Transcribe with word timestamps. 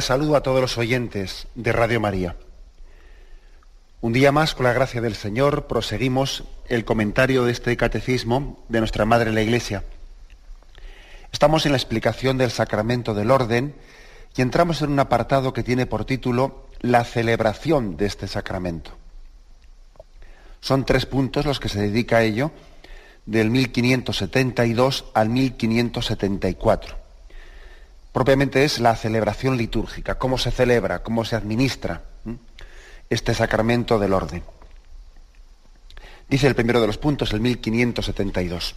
Saludo 0.00 0.36
a 0.36 0.42
todos 0.42 0.60
los 0.60 0.78
oyentes 0.78 1.46
de 1.54 1.72
Radio 1.72 2.00
María. 2.00 2.36
Un 4.00 4.12
día 4.12 4.32
más, 4.32 4.54
con 4.54 4.64
la 4.64 4.72
gracia 4.72 5.00
del 5.00 5.14
Señor, 5.14 5.66
proseguimos 5.66 6.44
el 6.68 6.84
comentario 6.84 7.44
de 7.44 7.52
este 7.52 7.76
catecismo 7.76 8.64
de 8.68 8.80
nuestra 8.80 9.04
Madre 9.04 9.32
la 9.32 9.42
Iglesia. 9.42 9.84
Estamos 11.32 11.66
en 11.66 11.72
la 11.72 11.78
explicación 11.78 12.38
del 12.38 12.50
sacramento 12.50 13.14
del 13.14 13.30
orden 13.30 13.74
y 14.36 14.42
entramos 14.42 14.82
en 14.82 14.90
un 14.90 14.98
apartado 14.98 15.52
que 15.52 15.62
tiene 15.62 15.86
por 15.86 16.04
título 16.04 16.66
La 16.80 17.04
celebración 17.04 17.96
de 17.96 18.06
este 18.06 18.28
sacramento. 18.28 18.92
Son 20.60 20.84
tres 20.84 21.06
puntos 21.06 21.46
los 21.46 21.60
que 21.60 21.68
se 21.68 21.80
dedica 21.80 22.18
a 22.18 22.22
ello, 22.22 22.50
del 23.24 23.50
1572 23.50 25.06
al 25.14 25.30
1574 25.30 27.05
propiamente 28.16 28.64
es 28.64 28.78
la 28.78 28.96
celebración 28.96 29.58
litúrgica, 29.58 30.14
cómo 30.14 30.38
se 30.38 30.50
celebra, 30.50 31.02
cómo 31.02 31.26
se 31.26 31.36
administra 31.36 32.00
este 33.10 33.34
sacramento 33.34 33.98
del 33.98 34.14
orden. 34.14 34.42
Dice 36.26 36.46
el 36.46 36.54
primero 36.54 36.80
de 36.80 36.86
los 36.86 36.96
puntos, 36.96 37.34
el 37.34 37.42
1572. 37.42 38.74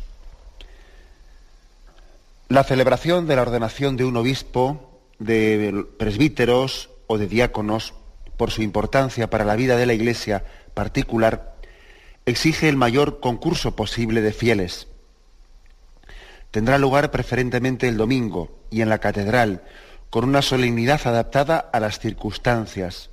La 2.50 2.66
celebración 2.66 3.28
de 3.28 3.38
la 3.38 3.44
ordenación 3.44 3.96
de 3.96 4.04
un 4.04 4.18
obispo, 4.18 5.00
de 5.20 5.86
presbíteros 5.98 6.90
o 7.08 7.18
de 7.18 7.28
diáconos, 7.28 7.94
por 8.36 8.52
su 8.52 8.62
importancia 8.62 9.30
para 9.30 9.46
la 9.46 9.56
vida 9.56 9.78
de 9.78 9.86
la 9.86 9.94
Iglesia 9.94 10.44
particular, 10.74 11.56
exige 12.26 12.68
el 12.68 12.76
mayor 12.76 13.22
concurso 13.22 13.74
posible 13.74 14.22
de 14.22 14.34
fieles 14.34 14.89
tendrá 16.52 16.78
lugar 16.78 17.12
preferentemente 17.12 17.88
el 17.88 17.98
domingo 17.98 18.52
y 18.70 18.82
en 18.82 18.90
la 18.90 19.00
catedral, 19.00 19.64
con 20.10 20.24
una 20.26 20.42
solemnidad 20.42 21.02
adaptada 21.06 21.58
a 21.58 21.80
las 21.80 22.00
circunstancias. 22.00 23.10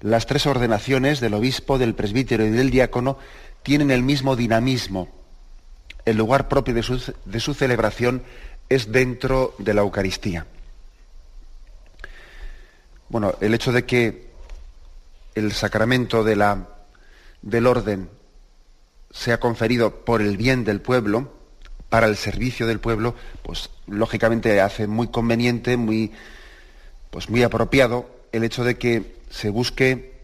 Las 0.00 0.26
tres 0.26 0.46
ordenaciones 0.46 1.20
del 1.20 1.34
obispo, 1.34 1.78
del 1.78 1.94
presbítero 1.94 2.44
y 2.44 2.50
del 2.50 2.70
diácono 2.70 3.18
tienen 3.62 3.90
el 3.90 4.02
mismo 4.02 4.36
dinamismo. 4.36 5.08
El 6.04 6.18
lugar 6.18 6.48
propio 6.48 6.74
de 6.74 6.82
su, 7.40 7.54
celebración 7.54 8.22
es 8.68 8.92
dentro 8.92 9.54
de 9.58 9.74
la 9.74 9.80
Eucaristía. 9.80 10.46
Bueno, 13.08 13.34
el 13.40 13.54
hecho 13.54 13.72
de 13.72 13.84
que 13.84 14.26
el 15.34 15.52
sacramento 15.52 16.22
del 16.24 17.66
orden 17.66 18.10
sea 19.10 19.40
conferido 19.40 20.04
por 20.04 20.20
el 20.20 20.36
bien 20.36 20.64
del 20.64 20.80
pueblo, 20.80 21.35
para 21.88 22.06
el 22.06 22.16
servicio 22.16 22.66
del 22.66 22.80
pueblo, 22.80 23.14
pues 23.42 23.70
lógicamente 23.86 24.60
hace 24.60 24.86
muy 24.86 25.08
conveniente, 25.08 25.76
muy, 25.76 26.12
pues 27.10 27.30
muy 27.30 27.42
apropiado 27.42 28.10
el 28.32 28.44
hecho 28.44 28.64
de 28.64 28.76
que 28.76 29.16
se 29.30 29.50
busque 29.50 30.14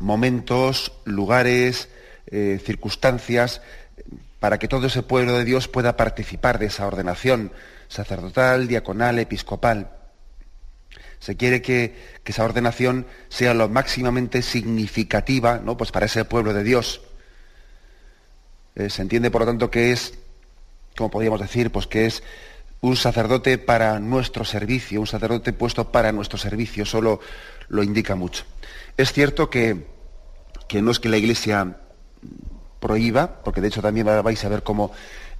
momentos, 0.00 0.92
lugares, 1.04 1.88
eh, 2.26 2.60
circunstancias 2.64 3.60
para 4.40 4.58
que 4.58 4.68
todo 4.68 4.86
ese 4.86 5.02
pueblo 5.02 5.36
de 5.36 5.44
Dios 5.44 5.68
pueda 5.68 5.96
participar 5.96 6.58
de 6.58 6.66
esa 6.66 6.86
ordenación 6.86 7.52
sacerdotal, 7.88 8.66
diaconal, 8.66 9.18
episcopal. 9.18 9.90
Se 11.20 11.36
quiere 11.36 11.62
que, 11.62 11.94
esa 12.24 12.44
ordenación 12.44 13.06
sea 13.28 13.54
lo 13.54 13.68
máximamente 13.68 14.42
significativa 14.42 15.60
¿no? 15.62 15.76
pues 15.76 15.92
para 15.92 16.06
ese 16.06 16.24
pueblo 16.24 16.54
de 16.54 16.64
Dios. 16.64 17.02
Eh, 18.74 18.88
se 18.88 19.02
entiende, 19.02 19.30
por 19.30 19.42
lo 19.42 19.46
tanto, 19.46 19.70
que 19.70 19.92
es 19.92 20.14
como 20.96 21.10
podríamos 21.10 21.40
decir, 21.40 21.70
pues 21.70 21.86
que 21.86 22.06
es 22.06 22.22
un 22.80 22.96
sacerdote 22.96 23.58
para 23.58 24.00
nuestro 24.00 24.44
servicio, 24.44 25.00
un 25.00 25.06
sacerdote 25.06 25.52
puesto 25.52 25.90
para 25.92 26.12
nuestro 26.12 26.38
servicio, 26.38 26.84
solo 26.84 27.20
lo 27.68 27.82
indica 27.82 28.14
mucho. 28.16 28.44
Es 28.96 29.12
cierto 29.12 29.48
que, 29.48 29.86
que 30.68 30.82
no 30.82 30.90
es 30.90 30.98
que 30.98 31.08
la 31.08 31.16
Iglesia 31.16 31.76
prohíba, 32.80 33.42
porque 33.44 33.60
de 33.60 33.68
hecho 33.68 33.80
también 33.80 34.06
vais 34.06 34.44
a 34.44 34.48
ver 34.48 34.62
cómo 34.62 34.92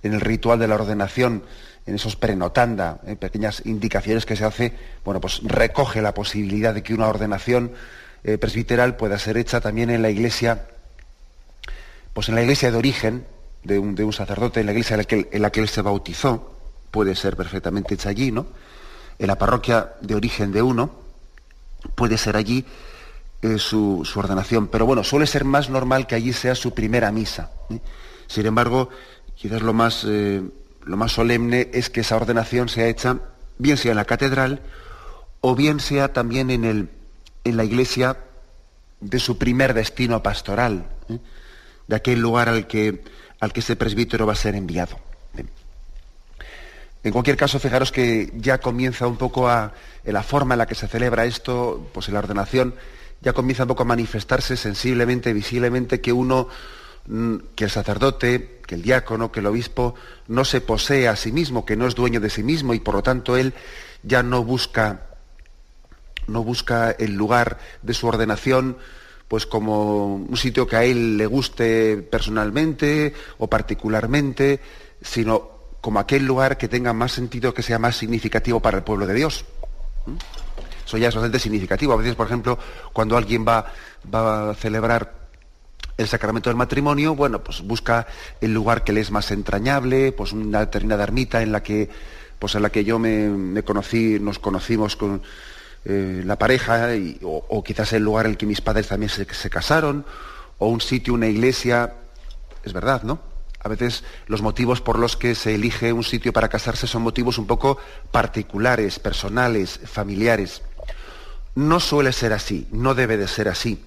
en 0.02 0.14
el 0.14 0.20
ritual 0.20 0.58
de 0.58 0.68
la 0.68 0.76
ordenación, 0.76 1.42
en 1.84 1.96
esos 1.96 2.14
prenotanda, 2.14 3.00
en 3.04 3.16
pequeñas 3.16 3.62
indicaciones 3.64 4.24
que 4.24 4.36
se 4.36 4.44
hace, 4.44 4.72
bueno, 5.04 5.20
pues 5.20 5.40
recoge 5.42 6.00
la 6.00 6.14
posibilidad 6.14 6.72
de 6.72 6.82
que 6.84 6.94
una 6.94 7.08
ordenación 7.08 7.72
eh, 8.22 8.38
presbiteral 8.38 8.96
pueda 8.96 9.18
ser 9.18 9.36
hecha 9.36 9.60
también 9.60 9.90
en 9.90 10.00
la 10.00 10.10
iglesia, 10.10 10.66
pues 12.12 12.28
en 12.28 12.36
la 12.36 12.42
iglesia 12.42 12.70
de 12.70 12.76
origen, 12.76 13.26
de 13.64 13.78
un, 13.78 14.12
sacerdote 14.12 14.60
en 14.60 14.66
la 14.66 14.72
iglesia 14.72 14.94
en 14.94 15.42
la, 15.42 15.50
que, 15.50 15.60
él 15.60 15.68
se 15.68 15.82
bautizó, 15.82 16.56
puede 16.90 17.14
ser 17.14 17.36
perfectamente 17.36 17.94
hecha 17.94 18.08
allí, 18.08 18.32
¿no? 18.32 18.46
En 19.18 19.26
la 19.28 19.38
parroquia 19.38 19.92
de 20.00 20.14
origen 20.14 20.52
de 20.52 20.62
uno, 20.62 20.90
puede 21.94 22.18
ser 22.18 22.36
allí 22.36 22.64
eh, 23.42 23.58
su, 23.58 24.06
ordenación. 24.16 24.66
Pero 24.68 24.86
bueno, 24.86 25.04
suele 25.04 25.26
ser 25.26 25.44
más 25.44 25.70
normal 25.70 26.06
que 26.06 26.14
allí 26.14 26.32
sea 26.32 26.54
su 26.54 26.74
primera 26.74 27.12
misa. 27.12 27.50
¿eh? 27.70 27.80
Sin 28.26 28.46
embargo, 28.46 28.88
quizás 29.34 29.62
lo 29.62 29.72
más, 29.72 30.04
eh, 30.08 30.42
lo 30.84 30.96
más 30.96 31.12
solemne 31.12 31.70
es 31.72 31.90
que 31.90 32.00
esa 32.00 32.16
ordenación 32.16 32.68
sea 32.68 32.88
hecha, 32.88 33.18
bien 33.58 33.76
sea 33.76 33.92
en 33.92 33.96
la 33.96 34.04
catedral, 34.04 34.60
o 35.40 35.54
bien 35.54 35.80
sea 35.80 36.12
también 36.12 36.50
en, 36.50 36.64
el, 36.64 36.88
en 37.44 37.56
la 37.56 37.64
iglesia 37.64 38.16
de 39.00 39.18
su 39.18 39.38
primer 39.38 39.74
destino 39.74 40.22
pastoral, 40.22 40.86
de 41.88 41.96
aquel 41.96 42.20
lugar 42.20 42.48
al 42.48 42.66
que 42.66 43.02
al 43.42 43.52
que 43.52 43.58
ese 43.58 43.74
presbítero 43.74 44.24
va 44.24 44.34
a 44.34 44.36
ser 44.36 44.54
enviado. 44.54 44.96
En 47.02 47.10
cualquier 47.10 47.36
caso, 47.36 47.58
fijaros 47.58 47.90
que 47.90 48.32
ya 48.36 48.58
comienza 48.58 49.08
un 49.08 49.16
poco 49.16 49.48
a, 49.48 49.72
en 50.04 50.14
la 50.14 50.22
forma 50.22 50.54
en 50.54 50.58
la 50.58 50.66
que 50.66 50.76
se 50.76 50.86
celebra 50.86 51.24
esto, 51.24 51.90
pues 51.92 52.06
en 52.06 52.14
la 52.14 52.20
ordenación, 52.20 52.76
ya 53.20 53.32
comienza 53.32 53.64
un 53.64 53.68
poco 53.70 53.82
a 53.82 53.86
manifestarse 53.86 54.56
sensiblemente, 54.56 55.32
visiblemente, 55.32 56.00
que 56.00 56.12
uno, 56.12 56.46
mm, 57.08 57.36
que 57.56 57.64
el 57.64 57.70
sacerdote, 57.70 58.60
que 58.64 58.76
el 58.76 58.82
diácono, 58.82 59.32
que 59.32 59.40
el 59.40 59.46
obispo, 59.46 59.96
no 60.28 60.44
se 60.44 60.60
posee 60.60 61.08
a 61.08 61.16
sí 61.16 61.32
mismo, 61.32 61.66
que 61.66 61.76
no 61.76 61.88
es 61.88 61.96
dueño 61.96 62.20
de 62.20 62.30
sí 62.30 62.44
mismo 62.44 62.74
y 62.74 62.78
por 62.78 62.94
lo 62.94 63.02
tanto 63.02 63.36
él 63.36 63.54
ya 64.04 64.22
no 64.22 64.44
busca, 64.44 65.08
no 66.28 66.44
busca 66.44 66.92
el 66.92 67.14
lugar 67.16 67.58
de 67.82 67.94
su 67.94 68.06
ordenación 68.06 68.76
pues 69.32 69.46
como 69.46 70.16
un 70.16 70.36
sitio 70.36 70.66
que 70.66 70.76
a 70.76 70.84
él 70.84 71.16
le 71.16 71.24
guste 71.24 71.96
personalmente 71.96 73.14
o 73.38 73.48
particularmente, 73.48 74.60
sino 75.00 75.52
como 75.80 76.00
aquel 76.00 76.26
lugar 76.26 76.58
que 76.58 76.68
tenga 76.68 76.92
más 76.92 77.12
sentido, 77.12 77.54
que 77.54 77.62
sea 77.62 77.78
más 77.78 77.96
significativo 77.96 78.60
para 78.60 78.76
el 78.76 78.84
pueblo 78.84 79.06
de 79.06 79.14
Dios. 79.14 79.46
¿Mm? 80.04 80.16
Eso 80.86 80.98
ya 80.98 81.08
es 81.08 81.14
bastante 81.14 81.38
significativo. 81.38 81.94
A 81.94 81.96
veces, 81.96 82.14
por 82.14 82.26
ejemplo, 82.26 82.58
cuando 82.92 83.16
alguien 83.16 83.46
va, 83.48 83.72
a 84.12 84.54
celebrar 84.54 85.14
el 85.96 86.08
sacramento 86.08 86.50
del 86.50 86.58
matrimonio, 86.58 87.14
bueno, 87.14 87.42
pues 87.42 87.62
busca 87.62 88.06
el 88.38 88.52
lugar 88.52 88.84
que 88.84 88.92
le 88.92 89.00
es 89.00 89.10
más 89.10 89.30
entrañable, 89.30 90.12
pues 90.12 90.32
una 90.32 90.60
determinada 90.60 91.04
ermita 91.04 91.40
en 91.40 91.52
la 91.52 91.62
que, 91.62 91.88
pues 92.38 92.54
en 92.54 92.60
la 92.60 92.68
que 92.68 92.84
yo 92.84 92.98
me 92.98 93.62
conocí, 93.62 94.18
nos 94.20 94.38
conocimos 94.38 94.94
con, 94.94 95.22
eh, 95.84 96.22
la 96.24 96.38
pareja, 96.38 96.90
o, 97.22 97.64
quizás 97.64 97.92
el 97.92 98.04
lugar 98.04 98.26
en 98.26 98.32
el 98.32 98.38
que 98.38 98.46
mis 98.46 98.60
padres 98.60 98.88
también 98.88 99.10
se, 99.10 99.50
casaron, 99.50 100.06
o 100.58 100.68
un 100.68 100.80
sitio, 100.80 101.14
una 101.14 101.26
iglesia. 101.26 101.94
Es 102.62 102.72
verdad, 102.72 103.02
¿no? 103.02 103.20
A 103.64 103.68
veces 103.68 104.04
los 104.26 104.42
motivos 104.42 104.80
por 104.80 104.98
los 104.98 105.16
que 105.16 105.34
se 105.34 105.54
elige 105.54 105.92
un 105.92 106.04
sitio 106.04 106.32
para 106.32 106.48
casarse 106.48 106.86
son 106.86 107.02
motivos 107.02 107.38
un 107.38 107.46
poco 107.46 107.78
particulares, 108.10 108.98
personales, 108.98 109.80
familiares. 109.84 110.62
No 111.54 111.80
suele 111.80 112.12
ser 112.12 112.32
así, 112.32 112.66
no 112.70 112.94
debe 112.94 113.16
de 113.16 113.28
ser 113.28 113.48
así. 113.48 113.84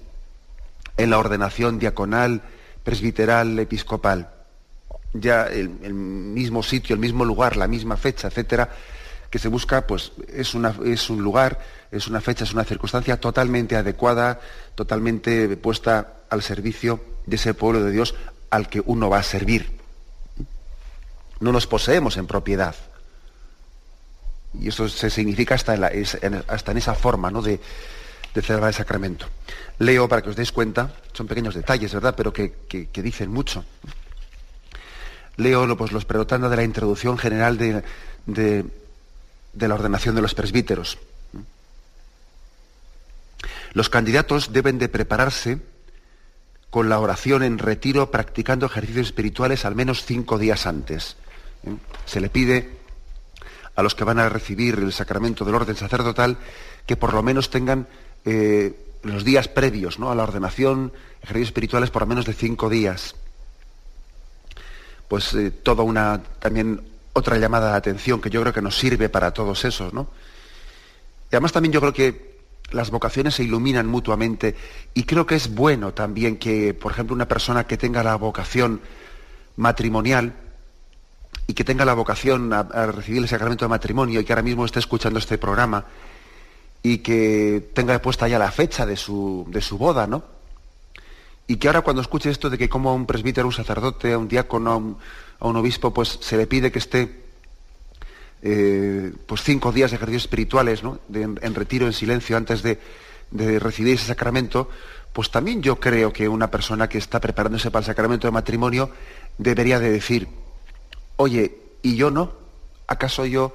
En 0.96 1.10
la 1.10 1.18
ordenación 1.18 1.78
diaconal, 1.78 2.42
presbiteral, 2.84 3.58
episcopal, 3.58 4.30
ya 5.12 5.44
el, 5.44 5.78
el 5.82 5.94
mismo 5.94 6.62
sitio, 6.62 6.94
el 6.94 7.00
mismo 7.00 7.24
lugar, 7.24 7.56
la 7.56 7.68
misma 7.68 7.96
fecha, 7.96 8.28
etcétera, 8.28 8.70
que 9.30 9.38
se 9.38 9.48
busca, 9.48 9.86
pues 9.86 10.12
es, 10.28 10.54
una, 10.54 10.74
es 10.84 11.10
un 11.10 11.22
lugar, 11.22 11.60
es 11.90 12.06
una 12.08 12.20
fecha, 12.20 12.44
es 12.44 12.52
una 12.52 12.64
circunstancia 12.64 13.18
totalmente 13.20 13.76
adecuada, 13.76 14.40
totalmente 14.74 15.56
puesta 15.56 16.14
al 16.30 16.42
servicio 16.42 17.00
de 17.26 17.36
ese 17.36 17.54
pueblo 17.54 17.82
de 17.82 17.90
Dios 17.90 18.14
al 18.50 18.68
que 18.68 18.82
uno 18.84 19.10
va 19.10 19.18
a 19.18 19.22
servir. 19.22 19.76
No 21.40 21.52
los 21.52 21.66
poseemos 21.66 22.16
en 22.16 22.26
propiedad. 22.26 22.74
Y 24.58 24.68
eso 24.68 24.88
se 24.88 25.10
significa 25.10 25.54
hasta 25.54 25.74
en, 25.74 26.44
hasta 26.48 26.72
en 26.72 26.78
esa 26.78 26.94
forma 26.94 27.30
¿no? 27.30 27.42
de, 27.42 27.60
celebrar 28.34 28.68
el 28.68 28.74
sacramento. 28.74 29.26
Leo 29.78 30.08
para 30.08 30.22
que 30.22 30.30
os 30.30 30.36
deis 30.36 30.52
cuenta, 30.52 30.92
son 31.12 31.26
pequeños 31.26 31.54
detalles, 31.54 31.92
¿verdad? 31.92 32.14
Pero 32.16 32.32
que, 32.32 32.54
dicen 32.94 33.30
mucho. 33.30 33.64
Leo 35.36 35.76
pues, 35.76 35.92
los 35.92 36.04
prelotando 36.04 36.48
de 36.48 36.56
la 36.56 36.62
introducción 36.62 37.18
general 37.18 37.58
de, 37.58 37.82
de 38.26 38.64
la 39.56 39.74
ordenación 39.74 40.14
de 40.14 40.22
los 40.22 40.34
presbíteros. 40.34 40.98
Los 43.72 43.88
candidatos 43.88 44.52
deben 44.52 44.78
de 44.78 44.88
prepararse 44.88 45.60
con 46.70 46.88
la 46.88 46.98
oración 46.98 47.42
en 47.42 47.58
retiro 47.58 48.10
practicando 48.10 48.66
ejercicios 48.66 49.06
espirituales 49.06 49.64
al 49.64 49.74
menos 49.74 50.04
cinco 50.04 50.38
días 50.38 50.66
antes. 50.66 51.16
Se 52.04 52.20
le 52.20 52.28
pide 52.28 52.76
a 53.74 53.82
los 53.82 53.94
que 53.94 54.04
van 54.04 54.18
a 54.18 54.28
recibir 54.28 54.78
el 54.78 54.92
sacramento 54.92 55.44
del 55.44 55.54
orden 55.54 55.76
sacerdotal 55.76 56.38
que 56.86 56.96
por 56.96 57.12
lo 57.12 57.22
menos 57.22 57.50
tengan 57.50 57.86
eh, 58.24 58.74
los 59.02 59.24
días 59.24 59.48
previos 59.48 59.98
¿no? 59.98 60.10
a 60.10 60.14
la 60.14 60.22
ordenación 60.22 60.92
ejercicios 61.22 61.48
espirituales 61.48 61.90
por 61.90 62.02
lo 62.02 62.06
menos 62.08 62.24
de 62.24 62.32
cinco 62.32 62.68
días. 62.68 63.14
Pues 65.08 65.34
eh, 65.34 65.50
toda 65.50 65.82
una 65.82 66.22
también 66.38 66.80
otra 67.16 67.38
llamada 67.38 67.70
de 67.70 67.76
atención 67.78 68.20
que 68.20 68.28
yo 68.28 68.42
creo 68.42 68.52
que 68.52 68.60
nos 68.60 68.78
sirve 68.78 69.08
para 69.08 69.32
todos 69.32 69.64
esos, 69.64 69.94
¿no? 69.94 70.08
Y 71.32 71.34
además 71.34 71.50
también 71.50 71.72
yo 71.72 71.80
creo 71.80 71.92
que 71.94 72.36
las 72.72 72.90
vocaciones 72.90 73.34
se 73.34 73.42
iluminan 73.42 73.86
mutuamente 73.86 74.54
y 74.92 75.04
creo 75.04 75.24
que 75.24 75.34
es 75.34 75.54
bueno 75.54 75.94
también 75.94 76.36
que, 76.36 76.74
por 76.74 76.92
ejemplo, 76.92 77.14
una 77.14 77.26
persona 77.26 77.66
que 77.66 77.78
tenga 77.78 78.02
la 78.02 78.16
vocación 78.16 78.82
matrimonial 79.56 80.34
y 81.46 81.54
que 81.54 81.64
tenga 81.64 81.86
la 81.86 81.94
vocación 81.94 82.52
a, 82.52 82.64
recibir 82.86 83.22
el 83.22 83.28
sacramento 83.28 83.64
de 83.64 83.70
matrimonio 83.70 84.20
y 84.20 84.24
que 84.24 84.32
ahora 84.34 84.42
mismo 84.42 84.66
esté 84.66 84.80
escuchando 84.80 85.18
este 85.18 85.38
programa 85.38 85.86
y 86.82 86.98
que 86.98 87.70
tenga 87.72 87.98
puesta 88.02 88.28
ya 88.28 88.38
la 88.38 88.50
fecha 88.50 88.84
de 88.84 88.96
su, 88.96 89.46
de 89.48 89.62
su 89.62 89.78
boda, 89.78 90.06
¿no? 90.06 90.22
Y 91.46 91.56
que 91.56 91.68
ahora 91.68 91.80
cuando 91.80 92.02
escuche 92.02 92.28
esto 92.28 92.50
de 92.50 92.58
que 92.58 92.68
como 92.68 92.90
a 92.90 92.94
un 92.94 93.06
presbítero, 93.06 93.46
un 93.46 93.52
sacerdote, 93.54 94.12
a 94.12 94.18
un 94.18 94.28
diácono, 94.28 94.72
a 94.72 94.76
un, 94.76 94.98
a 95.38 95.46
un 95.46 95.56
obispo 95.56 95.92
pues 95.92 96.18
se 96.20 96.36
le 96.36 96.46
pide 96.46 96.72
que 96.72 96.78
esté 96.78 97.26
eh, 98.42 99.12
pues 99.26 99.42
cinco 99.42 99.72
días 99.72 99.90
de 99.90 99.96
ejercicios 99.96 100.24
espirituales, 100.24 100.82
en, 101.12 101.54
retiro, 101.54 101.86
en 101.86 101.92
silencio, 101.92 102.36
antes 102.36 102.62
de, 102.62 102.78
recibir 103.58 103.94
ese 103.94 104.06
sacramento, 104.06 104.70
pues 105.12 105.30
también 105.30 105.62
yo 105.62 105.80
creo 105.80 106.12
que 106.12 106.28
una 106.28 106.50
persona 106.50 106.88
que 106.88 106.98
está 106.98 107.20
preparándose 107.20 107.70
para 107.70 107.80
el 107.80 107.86
sacramento 107.86 108.28
de 108.28 108.30
matrimonio 108.30 108.90
debería 109.36 109.80
de 109.80 109.90
decir, 109.90 110.28
oye, 111.16 111.56
¿y 111.82 111.96
yo 111.96 112.10
no? 112.10 112.32
¿Acaso 112.86 113.26
yo, 113.26 113.52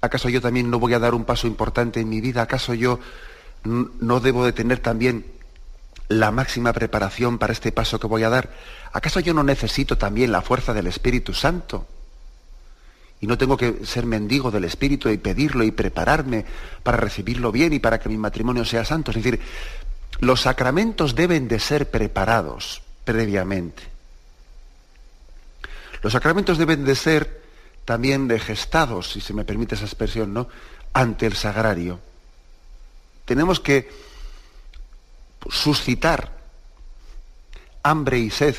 acaso 0.00 0.28
yo 0.28 0.40
también 0.40 0.70
no 0.70 0.80
voy 0.80 0.94
a 0.94 0.98
dar 0.98 1.14
un 1.14 1.24
paso 1.24 1.46
importante 1.46 2.00
en 2.00 2.08
mi 2.08 2.20
vida? 2.20 2.42
¿Acaso 2.42 2.74
yo 2.74 2.98
no 3.62 4.20
debo 4.20 4.44
de 4.44 4.52
tener 4.52 4.80
también 4.80 5.24
la 6.08 6.30
máxima 6.30 6.72
preparación 6.72 7.38
para 7.38 7.52
este 7.52 7.72
paso 7.72 7.98
que 7.98 8.06
voy 8.06 8.22
a 8.22 8.30
dar? 8.30 8.50
¿Acaso 8.92 9.20
yo 9.20 9.34
no 9.34 9.42
necesito 9.42 9.98
también 9.98 10.32
la 10.32 10.42
fuerza 10.42 10.72
del 10.72 10.86
Espíritu 10.86 11.34
Santo? 11.34 11.86
Y 13.20 13.26
no 13.26 13.38
tengo 13.38 13.56
que 13.56 13.84
ser 13.84 14.06
mendigo 14.06 14.50
del 14.50 14.64
Espíritu 14.64 15.08
y 15.08 15.16
pedirlo 15.16 15.64
y 15.64 15.70
prepararme 15.70 16.44
para 16.82 16.98
recibirlo 16.98 17.50
bien 17.50 17.72
y 17.72 17.78
para 17.78 17.98
que 17.98 18.08
mi 18.08 18.18
matrimonio 18.18 18.64
sea 18.64 18.84
santo. 18.84 19.10
Es 19.10 19.16
decir, 19.16 19.40
los 20.20 20.42
sacramentos 20.42 21.14
deben 21.14 21.48
de 21.48 21.58
ser 21.58 21.90
preparados 21.90 22.82
previamente. 23.04 23.82
Los 26.02 26.12
sacramentos 26.12 26.58
deben 26.58 26.84
de 26.84 26.94
ser 26.94 27.42
también 27.84 28.28
de 28.28 28.38
gestados, 28.38 29.12
si 29.12 29.20
se 29.20 29.32
me 29.32 29.44
permite 29.44 29.76
esa 29.76 29.84
expresión, 29.84 30.34
¿no? 30.34 30.48
Ante 30.92 31.26
el 31.26 31.34
sagrario. 31.34 32.00
Tenemos 33.24 33.60
que 33.60 33.88
suscitar 35.50 36.36
hambre 37.82 38.18
y 38.18 38.30
sed 38.30 38.56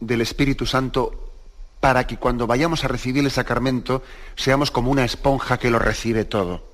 del 0.00 0.20
Espíritu 0.20 0.66
Santo 0.66 1.32
para 1.80 2.06
que 2.06 2.16
cuando 2.16 2.46
vayamos 2.46 2.84
a 2.84 2.88
recibir 2.88 3.24
el 3.24 3.30
sacramento 3.30 4.02
seamos 4.36 4.70
como 4.70 4.90
una 4.90 5.04
esponja 5.04 5.58
que 5.58 5.70
lo 5.70 5.78
recibe 5.78 6.24
todo. 6.24 6.64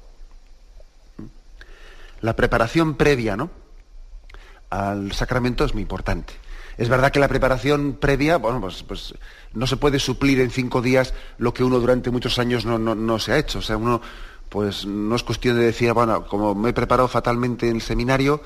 La 2.21 2.37
preparación 2.37 2.95
previa 2.95 3.37
¿no? 3.37 3.51
al 4.71 5.13
sacramento 5.13 5.65
es 5.65 5.75
muy 5.75 5.83
importante. 5.83 6.35
Es 6.79 6.89
verdad 6.89 7.11
que 7.11 7.21
la 7.21 7.29
preparación 7.29 7.99
previa, 8.01 8.39
bueno, 8.39 8.61
pues, 8.61 8.83
pues 8.85 9.15
no 9.53 9.67
se 9.67 9.77
puede 9.77 9.99
suplir 9.99 10.41
en 10.41 10.51
cinco 10.51 10.81
días 10.81 11.13
lo 11.37 11.53
que 11.53 11.65
uno 11.65 11.79
durante 11.79 12.11
muchos 12.11 12.39
años 12.39 12.65
no, 12.65 12.79
no, 12.79 13.19
se 13.19 13.33
ha 13.33 13.39
hecho. 13.39 13.59
O 13.59 13.63
sea, 13.63 13.77
uno, 13.77 14.01
pues 14.51 14.85
no 14.85 15.15
es 15.15 15.23
cuestión 15.23 15.57
de 15.57 15.65
decir, 15.65 15.93
bueno, 15.93 16.27
como 16.27 16.55
me 16.55 16.71
he 16.71 16.73
preparado 16.73 17.09
fatalmente 17.09 17.69
en 17.69 17.77
el 17.77 17.83
seminario, 17.83 18.43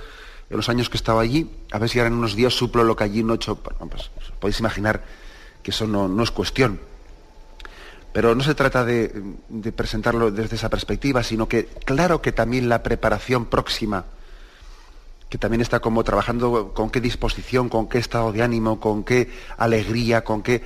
en 0.51 0.57
los 0.59 0.69
años 0.69 0.91
que 0.91 0.99
estaba 0.99 1.23
allí, 1.23 1.51
a 1.73 1.79
ver 1.79 1.89
si 1.89 1.99
ahora 1.99 2.09
en 2.09 2.15
unos 2.15 2.37
días 2.37 2.53
suplo 2.53 2.85
lo 2.85 2.95
que 2.95 3.05
allí 3.05 3.25
no 3.25 3.33
he 3.33 3.37
hecho. 3.37 3.57
Pues, 3.57 4.11
podéis 4.39 4.61
imaginar 4.61 5.03
que 5.63 5.71
eso 5.71 5.87
no, 5.87 6.23
es 6.23 6.31
cuestión. 6.31 6.79
Pero 8.13 8.35
no 8.35 8.45
se 8.45 8.55
trata 8.55 8.85
de, 8.85 9.33
presentarlo 9.75 10.31
desde 10.31 10.57
esa 10.57 10.69
perspectiva, 10.69 11.23
sino 11.23 11.49
que 11.49 11.65
claro 11.65 12.21
que 12.21 12.33
también 12.33 12.69
la 12.69 12.83
preparación 12.83 13.47
próxima, 13.47 14.05
que 15.31 15.39
también 15.39 15.63
está 15.63 15.81
como 15.81 16.05
trabajando 16.05 16.75
con 16.75 16.91
qué 16.91 17.01
disposición, 17.01 17.71
con 17.71 17.89
qué 17.89 17.99
estado 17.99 18.31
de 18.31 18.43
ánimo, 18.43 18.79
con 18.79 19.05
qué 19.05 19.33
alegría, 19.57 20.23
con 20.23 20.43
qué 20.43 20.63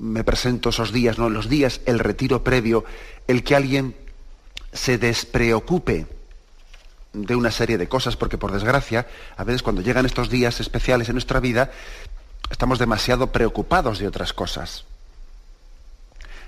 me 0.00 0.24
presento 0.24 0.70
esos 0.70 0.92
días, 0.92 1.16
¿no? 1.16 1.30
Los 1.30 1.48
días, 1.48 1.80
el 1.86 2.00
retiro 2.00 2.42
previo, 2.42 2.84
el 3.28 3.44
que 3.44 3.54
alguien 3.54 3.94
se 4.78 4.96
despreocupe 4.96 6.06
de 7.12 7.34
una 7.34 7.50
serie 7.50 7.78
de 7.78 7.88
cosas, 7.88 8.16
porque 8.16 8.38
por 8.38 8.52
desgracia, 8.52 9.06
a 9.36 9.44
veces 9.44 9.62
cuando 9.62 9.82
llegan 9.82 10.06
estos 10.06 10.30
días 10.30 10.60
especiales 10.60 11.08
en 11.08 11.16
nuestra 11.16 11.40
vida, 11.40 11.70
estamos 12.50 12.78
demasiado 12.78 13.32
preocupados 13.32 13.98
de 13.98 14.06
otras 14.06 14.32
cosas. 14.32 14.84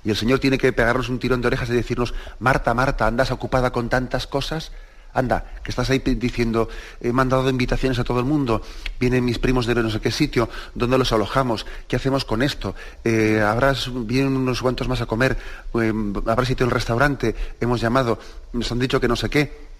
Y 0.05 0.11
el 0.11 0.17
Señor 0.17 0.39
tiene 0.39 0.59
que 0.59 0.73
pegarnos 0.73 1.09
un 1.09 1.19
tirón 1.19 1.41
de 1.41 1.49
orejas 1.49 1.69
y 1.71 1.73
decirnos, 1.73 2.15
Marta, 2.39 2.73
Marta, 2.73 3.07
¿andas 3.07 3.33
ocupada 3.33 3.73
con 3.73 3.89
tantas 3.89 4.27
cosas? 4.27 4.71
Anda, 5.13 5.45
que 5.63 5.71
estás 5.71 5.91
ahí 5.91 5.99
diciendo, 5.99 6.69
he 7.01 7.13
mandado 7.13 7.49
invitaciones 7.51 7.99
a 7.99 8.05
todo 8.05 8.21
el 8.21 8.27
mundo, 8.27 8.63
vienen 8.99 9.25
mis 9.25 9.39
primos 9.39 9.67
de 9.67 9.75
no 9.75 9.91
sé 9.91 10.01
qué 10.01 10.11
sitio, 10.11 10.49
¿dónde 10.75 10.99
los 10.99 11.13
alojamos? 11.13 11.67
¿Qué 11.89 11.97
hacemos 11.97 12.25
con 12.25 12.43
esto? 12.43 12.75
Eh, 13.05 13.41
habrás, 13.41 13.91
vienen 14.07 14.37
unos 14.37 14.63
cuantos 14.63 14.89
más 14.89 15.01
a 15.01 15.07
comer, 15.07 15.37
eh, 15.75 15.93
habrá 16.27 16.45
sitio 16.45 16.65
en 16.65 16.71
el 16.71 16.75
restaurante, 16.75 17.35
hemos 17.61 17.81
llamado, 17.81 18.19
nos 18.53 18.71
han 18.71 18.79
dicho 18.79 19.01
que 19.01 19.09
no 19.09 19.17
sé 19.17 19.29
qué. 19.29 19.71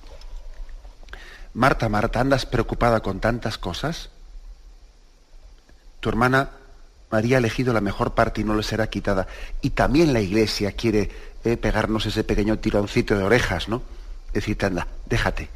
Marta, 1.55 1.89
Marta, 1.89 2.21
¿andas 2.21 2.47
preocupada 2.47 3.01
con 3.01 3.21
tantas 3.21 3.59
cosas? 3.59 4.11
Tu 6.01 6.09
hermana 6.09 6.51
María 7.11 7.37
ha 7.37 7.39
elegido 7.39 7.73
la 7.73 7.81
mejor 7.81 8.15
parte 8.15 8.41
y 8.41 8.45
no 8.45 8.55
le 8.55 8.63
será 8.63 8.89
quitada. 8.89 9.27
Y 9.61 9.71
también 9.71 10.13
la 10.13 10.21
iglesia 10.21 10.73
quiere 10.73 11.11
eh, 11.45 11.57
pegarnos 11.57 12.07
ese 12.07 12.25
pequeño 12.25 12.59
tironcito 12.59 13.17
de 13.19 13.25
orejas, 13.25 13.69
¿no? 13.69 13.83
Decirte, 14.33 14.67
anda, 14.67 14.87
déjate. 15.07 15.49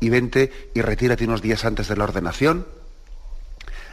Y 0.00 0.08
vente 0.08 0.70
y 0.74 0.80
retírate 0.80 1.24
unos 1.24 1.42
días 1.42 1.64
antes 1.64 1.88
de 1.88 1.96
la 1.96 2.04
ordenación 2.04 2.66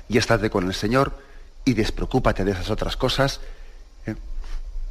y 0.10 0.18
estate 0.18 0.50
con 0.50 0.66
el 0.66 0.74
Señor 0.74 1.18
y 1.66 1.74
despreocúpate 1.74 2.46
de 2.46 2.52
esas 2.52 2.70
otras 2.70 2.96
cosas 2.96 3.42
¿eh? 4.06 4.16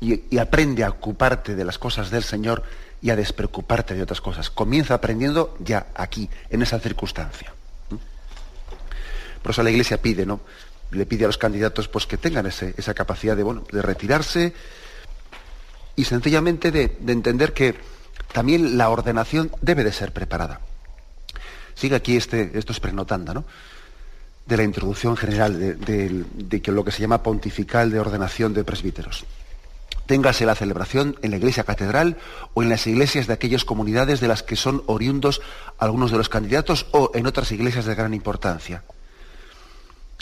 y 0.01 0.39
aprende 0.39 0.85
a 0.85 0.91
ocuparte 0.91 1.55
de 1.55 1.65
las 1.65 1.79
cosas 1.79 2.11
del 2.11 2.23
Señor 2.23 2.63
y 3.03 3.11
a 3.11 3.17
despreocuparte 3.17 3.95
de 3.95 4.03
otras 4.03 4.21
cosas. 4.21 4.51
Comienza 4.51 4.95
aprendiendo 4.95 5.57
ya 5.61 5.87
aquí, 5.95 6.29
en 6.51 6.63
esa 6.63 6.79
circunstancia. 6.79 7.53
Por 9.43 9.53
eso 9.53 9.63
la 9.63 9.71
Iglesia 9.71 10.03
pide, 10.03 10.27
¿no? 10.27 10.41
Le 10.91 11.07
pide 11.07 11.25
a 11.25 11.29
los 11.29 11.39
candidatos 11.39 11.89
pues, 11.89 12.07
que 12.07 12.17
tengan 12.17 12.47
esa 12.47 12.95
capacidad 12.95 13.37
de, 13.37 13.43
bueno, 13.43 13.65
de 13.71 13.83
retirarse 13.83 14.53
y 15.95 16.05
sencillamente 16.05 16.71
de, 16.71 16.97
entender 17.07 17.53
que 17.53 17.77
también 18.33 18.77
la 18.79 18.91
ordenación 18.91 19.51
debe 19.61 19.85
de 19.85 19.93
ser 19.93 20.13
preparada. 20.13 20.61
Sigue 21.75 21.97
aquí 21.97 22.17
este, 22.17 22.59
esto 22.59 22.73
es 22.73 22.81
prenotanda, 22.81 23.35
¿no? 23.35 23.45
De 24.47 24.57
la 24.57 24.63
introducción 24.63 25.17
general 25.17 25.59
de, 25.59 26.25
de 26.25 26.73
lo 26.73 26.85
que 26.85 26.93
se 26.93 27.01
llama 27.01 27.23
pontifical 27.23 27.91
de 27.91 28.01
ordenación 28.01 28.55
de 28.55 28.65
presbíteros 28.65 29.27
téngase 30.07 30.47
la 30.47 30.55
celebración 30.55 31.17
en 31.23 31.33
la 31.33 31.37
iglesia 31.37 31.65
catedral 31.65 32.17
o 32.55 32.63
en 32.63 32.69
las 32.69 32.87
iglesias 32.87 33.27
de 33.27 33.35
aquellas 33.35 33.65
comunidades 33.65 34.21
de 34.21 34.29
las 34.29 34.43
que 34.43 34.57
son 34.57 34.83
oriundos 34.87 35.43
algunos 35.79 36.11
de 36.11 36.19
los 36.19 36.29
candidatos 36.29 36.87
o 36.93 37.11
en 37.15 37.27
otras 37.27 37.53
iglesias 37.53 37.85
de 37.85 37.95
gran 37.95 38.15
importancia. 38.15 38.85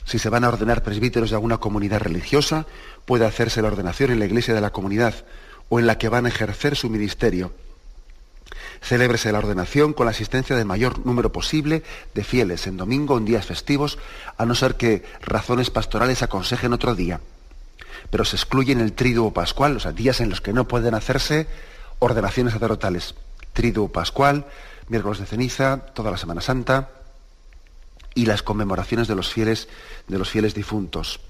Si 0.05 0.19
se 0.19 0.29
van 0.29 0.45
a 0.45 0.49
ordenar 0.49 0.83
presbíteros 0.83 1.31
de 1.31 1.37
alguna 1.37 1.59
comunidad 1.59 2.01
religiosa, 2.01 2.67
puede 3.05 3.27
hacerse 3.27 3.63
la 3.63 3.69
ordenación 3.69 4.11
en 4.11 4.19
la 4.19 4.27
iglesia 4.27 4.55
de 4.55 4.61
la 4.61 4.73
comunidad 4.73 5.15
o 5.69 5.79
en 5.79 5.87
la 5.87 5.97
que 5.97 6.09
van 6.09 6.27
a 6.27 6.29
ejercer 6.29 6.77
su 6.77 6.91
ministerio. 6.91 7.53
Célébrese 8.85 9.33
la 9.33 9.39
ordenación 9.39 9.95
con 9.95 10.05
la 10.05 10.11
asistencia 10.11 10.55
del 10.55 10.67
mayor 10.67 11.07
número 11.07 11.33
posible 11.33 11.83
de 12.15 12.23
fieles 12.23 12.67
en 12.67 12.77
domingo 12.77 13.15
o 13.15 13.19
en 13.19 13.25
días 13.25 13.47
festivos, 13.47 13.99
a 14.37 14.45
no 14.45 14.55
ser 14.55 14.77
que 14.77 15.03
razones 15.23 15.71
pastorales 15.71 16.23
aconsejen 16.23 16.75
otro 16.75 16.95
día. 16.95 17.21
Pero 18.11 18.27
se 18.27 18.37
excluyen 18.37 18.81
el 18.81 18.93
triduo 18.93 19.33
pascual, 19.33 19.79
o 19.79 19.81
sea, 19.81 19.93
días 19.93 20.21
en 20.21 20.29
los 20.29 20.43
que 20.43 20.53
no 20.53 20.69
pueden 20.69 20.95
hacerse 20.95 21.47
ordenaciones 21.99 22.53
sacerdotales. 22.53 23.15
Triduo 23.55 23.89
pascual, 23.89 24.45
miércoles 24.89 25.19
de 25.19 25.27
ceniza, 25.27 25.79
toda 25.95 26.11
la 26.11 26.19
Semana 26.19 26.43
Santa 26.43 26.91
y 28.15 28.27
las 28.27 28.43
conmemoraciones 28.43 29.09
de 29.09 29.15
los 29.15 29.33
fieles, 29.33 29.67
de 30.09 30.19
los 30.19 30.29
fieles 30.29 30.55
difuntos. 30.55 31.21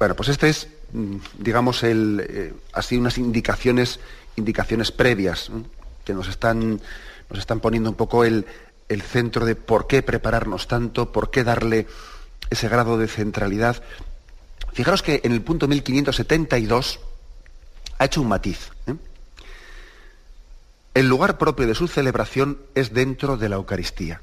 Bueno, 0.00 0.16
pues 0.16 0.30
este 0.30 0.48
es, 0.48 0.68
mm, 0.92 1.16
digamos, 1.38 1.82
el, 1.82 2.24
eh, 2.26 2.54
así 2.72 2.96
unas 2.96 3.18
indicaciones, 3.18 4.00
indicaciones 4.40 4.90
previas 4.90 5.50
que 6.04 6.14
nos 6.14 6.28
están, 6.28 6.80
nos 7.28 7.38
están 7.38 7.60
poniendo 7.60 7.90
un 7.90 7.96
poco 7.96 8.24
el, 8.24 8.46
el 8.88 9.02
centro 9.02 9.44
de 9.46 9.54
por 9.54 9.86
qué 9.86 10.02
prepararnos 10.02 10.66
tanto, 10.66 11.12
por 11.12 11.30
qué 11.30 11.44
darle 11.44 11.86
ese 12.50 12.68
grado 12.68 12.98
de 12.98 13.06
centralidad. 13.06 13.82
Fijaros 14.72 15.02
que 15.02 15.20
en 15.24 15.32
el 15.32 15.42
punto 15.42 15.68
1572 15.68 17.00
ha 17.98 18.04
hecho 18.04 18.22
un 18.22 18.28
matiz. 18.28 18.70
¿eh? 18.86 18.94
El 20.94 21.08
lugar 21.08 21.38
propio 21.38 21.66
de 21.66 21.74
su 21.74 21.86
celebración 21.86 22.58
es 22.74 22.92
dentro 22.92 23.36
de 23.36 23.48
la 23.48 23.56
Eucaristía. 23.56 24.20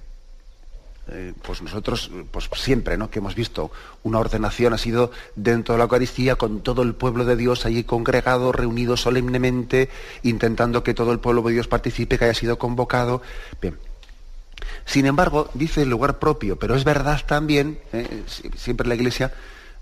Eh, 1.09 1.33
pues 1.41 1.61
nosotros, 1.61 2.11
pues 2.31 2.49
siempre, 2.55 2.97
¿no? 2.97 3.09
Que 3.09 3.19
hemos 3.19 3.33
visto 3.33 3.71
una 4.03 4.19
ordenación 4.19 4.73
ha 4.73 4.77
sido 4.77 5.11
dentro 5.35 5.73
de 5.73 5.77
la 5.77 5.85
Eucaristía 5.85 6.35
con 6.35 6.61
todo 6.61 6.81
el 6.81 6.95
pueblo 6.95 7.23
de 7.23 7.37
Dios 7.37 7.65
allí 7.65 7.85
congregado, 7.85 8.51
reunido 8.51 8.97
solemnemente, 8.97 9.89
intentando 10.23 10.83
que 10.83 10.93
todo 10.93 11.13
el 11.13 11.19
pueblo 11.19 11.41
de 11.43 11.53
Dios 11.53 11.69
participe, 11.69 12.17
que 12.17 12.25
haya 12.25 12.33
sido 12.33 12.59
convocado. 12.59 13.21
Bien. 13.61 13.77
Sin 14.85 15.05
embargo, 15.05 15.49
dice 15.53 15.83
el 15.83 15.89
lugar 15.89 16.19
propio, 16.19 16.59
pero 16.59 16.75
es 16.75 16.83
verdad 16.83 17.21
también, 17.25 17.79
¿eh? 17.93 18.23
siempre 18.55 18.87
la 18.87 18.95
Iglesia 18.95 19.31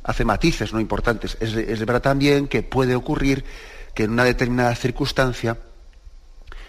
hace 0.04 0.26
matices 0.26 0.74
no 0.74 0.80
importantes, 0.80 1.38
es, 1.40 1.54
es 1.56 1.80
verdad 1.80 2.02
también 2.02 2.48
que 2.48 2.62
puede 2.62 2.96
ocurrir 2.96 3.44
que 3.96 4.04
en 4.04 4.12
una 4.12 4.24
determinada 4.24 4.76
circunstancia, 4.76 5.58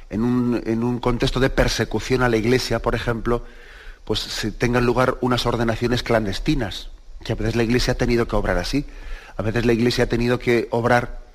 en 0.09 0.23
un, 0.23 0.63
en 0.65 0.83
un 0.83 0.99
contexto 0.99 1.41
de 1.41 1.51
persecución 1.51 2.23
a 2.23 2.29
la 2.29 2.37
Iglesia, 2.37 2.81
por 2.81 2.95
ejemplo, 2.95 3.43
pues 4.07 4.21
se 4.21 4.53
tengan 4.53 4.87
lugar 4.87 5.19
unas 5.21 5.45
ordenaciones 5.47 6.05
clandestinas, 6.05 6.91
que 7.25 7.33
a 7.33 7.35
veces 7.35 7.57
la 7.57 7.65
Iglesia 7.65 7.95
ha 7.95 7.97
tenido 7.97 8.29
que 8.29 8.37
obrar 8.37 8.57
así, 8.57 8.87
a 9.37 9.43
veces 9.43 9.67
la 9.67 9.73
Iglesia 9.73 10.05
ha 10.05 10.07
tenido 10.07 10.39
que 10.39 10.69
obrar 10.71 11.27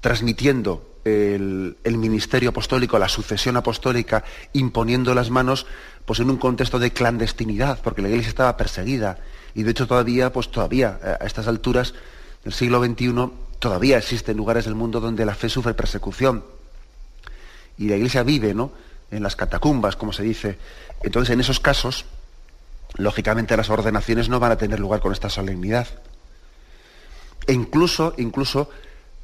transmitiendo 0.00 0.88
el, 1.04 1.76
ministerio 1.84 2.50
apostólico, 2.50 3.00
la 3.00 3.08
sucesión 3.08 3.56
apostólica, 3.56 4.22
imponiendo 4.52 5.12
las 5.12 5.28
manos, 5.28 5.66
pues 6.04 6.20
en 6.20 6.30
un 6.30 6.36
contexto 6.36 6.78
de 6.78 6.92
clandestinidad, 6.92 7.80
porque 7.82 8.00
la 8.00 8.08
Iglesia 8.08 8.28
estaba 8.28 8.56
perseguida. 8.56 9.18
Y 9.56 9.64
de 9.64 9.72
hecho 9.72 9.88
todavía, 9.88 10.32
pues 10.32 10.52
todavía, 10.52 11.00
a 11.02 11.26
estas 11.26 11.48
alturas 11.48 11.94
del 12.44 12.52
siglo 12.52 12.80
XXI, 12.84 13.12
todavía 13.58 13.98
existen 13.98 14.36
lugares 14.36 14.66
del 14.66 14.76
mundo 14.76 15.00
donde 15.00 15.26
la 15.26 15.34
fe 15.34 15.48
sufre 15.48 15.74
persecución. 15.74 16.44
Y 17.76 17.88
la 17.88 17.96
Iglesia 17.96 18.22
vive, 18.22 18.54
¿no? 18.54 18.70
En 19.10 19.22
las 19.22 19.36
catacumbas, 19.36 19.96
como 19.96 20.12
se 20.12 20.22
dice, 20.22 20.58
entonces, 21.02 21.32
en 21.32 21.40
esos 21.40 21.60
casos, 21.60 22.04
lógicamente 22.96 23.56
las 23.56 23.70
ordenaciones 23.70 24.28
no 24.28 24.40
van 24.40 24.52
a 24.52 24.56
tener 24.56 24.80
lugar 24.80 25.00
con 25.00 25.12
esta 25.12 25.30
solemnidad. 25.30 25.86
E 27.46 27.52
incluso, 27.52 28.14
incluso 28.18 28.70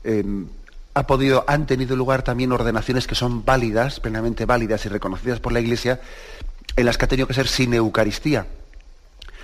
em, 0.04 0.48
ha 0.94 1.06
podido, 1.06 1.44
han 1.46 1.66
tenido 1.66 1.96
lugar 1.96 2.22
también 2.22 2.52
ordenaciones 2.52 3.06
que 3.06 3.14
son 3.14 3.44
válidas, 3.44 4.00
plenamente 4.00 4.46
válidas 4.46 4.86
y 4.86 4.88
reconocidas 4.88 5.40
por 5.40 5.52
la 5.52 5.60
Iglesia, 5.60 6.00
en 6.76 6.86
las 6.86 6.98
que 6.98 7.04
ha 7.04 7.08
tenido 7.08 7.26
que 7.26 7.34
ser 7.34 7.48
sin 7.48 7.74
Eucaristía. 7.74 8.46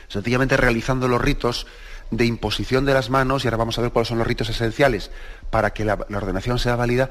Sencillamente 0.08 0.56
realizando 0.56 1.08
los 1.08 1.20
ritos 1.20 1.66
de 2.10 2.24
imposición 2.24 2.84
de 2.84 2.94
las 2.94 3.10
manos, 3.10 3.44
y 3.44 3.48
ahora 3.48 3.58
vamos 3.58 3.78
a 3.78 3.82
ver 3.82 3.92
cuáles 3.92 4.08
son 4.08 4.18
los 4.18 4.26
ritos 4.26 4.48
esenciales 4.48 5.10
para 5.50 5.72
que 5.72 5.84
la, 5.84 5.94
ordenación 5.94 6.58
sea 6.58 6.76
válida, 6.76 7.10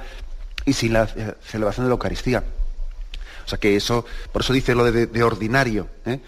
y 0.66 0.74
sin 0.74 0.94
la 0.94 1.04
eh, 1.04 1.36
celebración 1.42 1.86
de 1.86 1.90
la 1.90 1.94
Eucaristía. 1.94 2.44
O 3.50 3.58
sea 3.58 3.58
que 3.58 3.76
eso, 3.76 4.06
por 4.32 4.44
eso 4.44 4.54
dice 4.54 4.76
lo 4.76 4.92
de, 4.92 5.24
ordinario, 5.24 5.88
¿eh? 6.06 6.20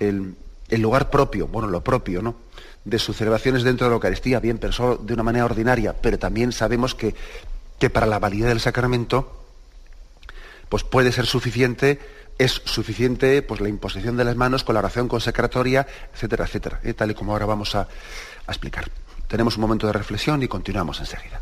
el, 0.00 0.34
lugar 0.80 1.08
propio, 1.08 1.46
bueno, 1.46 1.68
lo 1.68 1.84
propio, 1.84 2.22
¿no? 2.22 2.34
De 2.84 2.98
sus 2.98 3.16
celebraciones 3.16 3.62
dentro 3.62 3.86
de 3.86 3.90
la 3.90 3.94
Eucaristía, 3.94 4.40
bien, 4.40 4.58
pero 4.58 4.72
solo 4.72 4.96
de 4.96 5.14
una 5.14 5.22
manera 5.22 5.44
ordinaria, 5.44 5.94
pero 5.94 6.18
también 6.18 6.50
sabemos 6.50 6.96
que, 6.96 7.14
que 7.78 7.88
para 7.88 8.06
la 8.06 8.18
validez 8.18 8.48
del 8.48 8.58
sacramento, 8.58 9.44
pues 10.68 10.82
puede 10.82 11.12
ser 11.12 11.26
suficiente, 11.26 12.00
es 12.36 12.62
suficiente 12.64 13.42
pues 13.42 13.60
la 13.60 13.68
imposición 13.68 14.16
de 14.16 14.24
las 14.24 14.34
manos 14.34 14.64
con 14.64 14.74
la 14.74 14.80
oración 14.80 15.06
consecratoria, 15.06 15.86
etcétera, 16.12 16.46
etcétera, 16.46 16.80
¿eh? 16.82 16.94
tal 16.94 17.12
y 17.12 17.14
como 17.14 17.30
ahora 17.30 17.46
vamos 17.46 17.76
a 17.76 17.86
explicar. 18.48 18.90
Tenemos 19.28 19.56
un 19.56 19.60
momento 19.60 19.86
de 19.86 19.92
reflexión 19.92 20.42
y 20.42 20.48
continuamos 20.48 20.98
enseguida. 20.98 21.40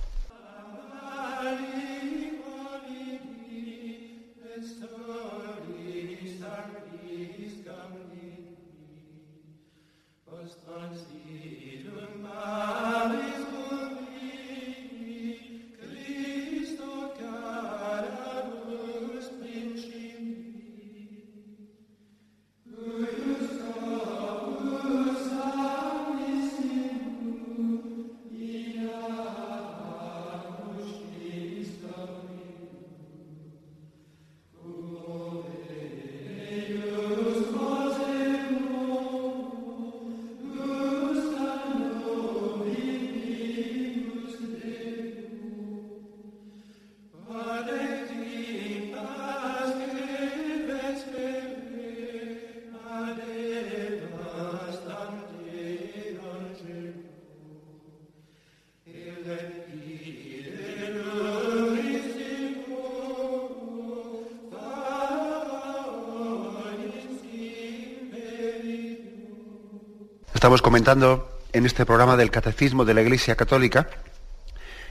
Estamos 70.48 70.62
comentando 70.62 71.28
en 71.52 71.66
este 71.66 71.84
programa 71.84 72.16
del 72.16 72.30
Catecismo 72.30 72.86
de 72.86 72.94
la 72.94 73.02
Iglesia 73.02 73.36
Católica, 73.36 73.90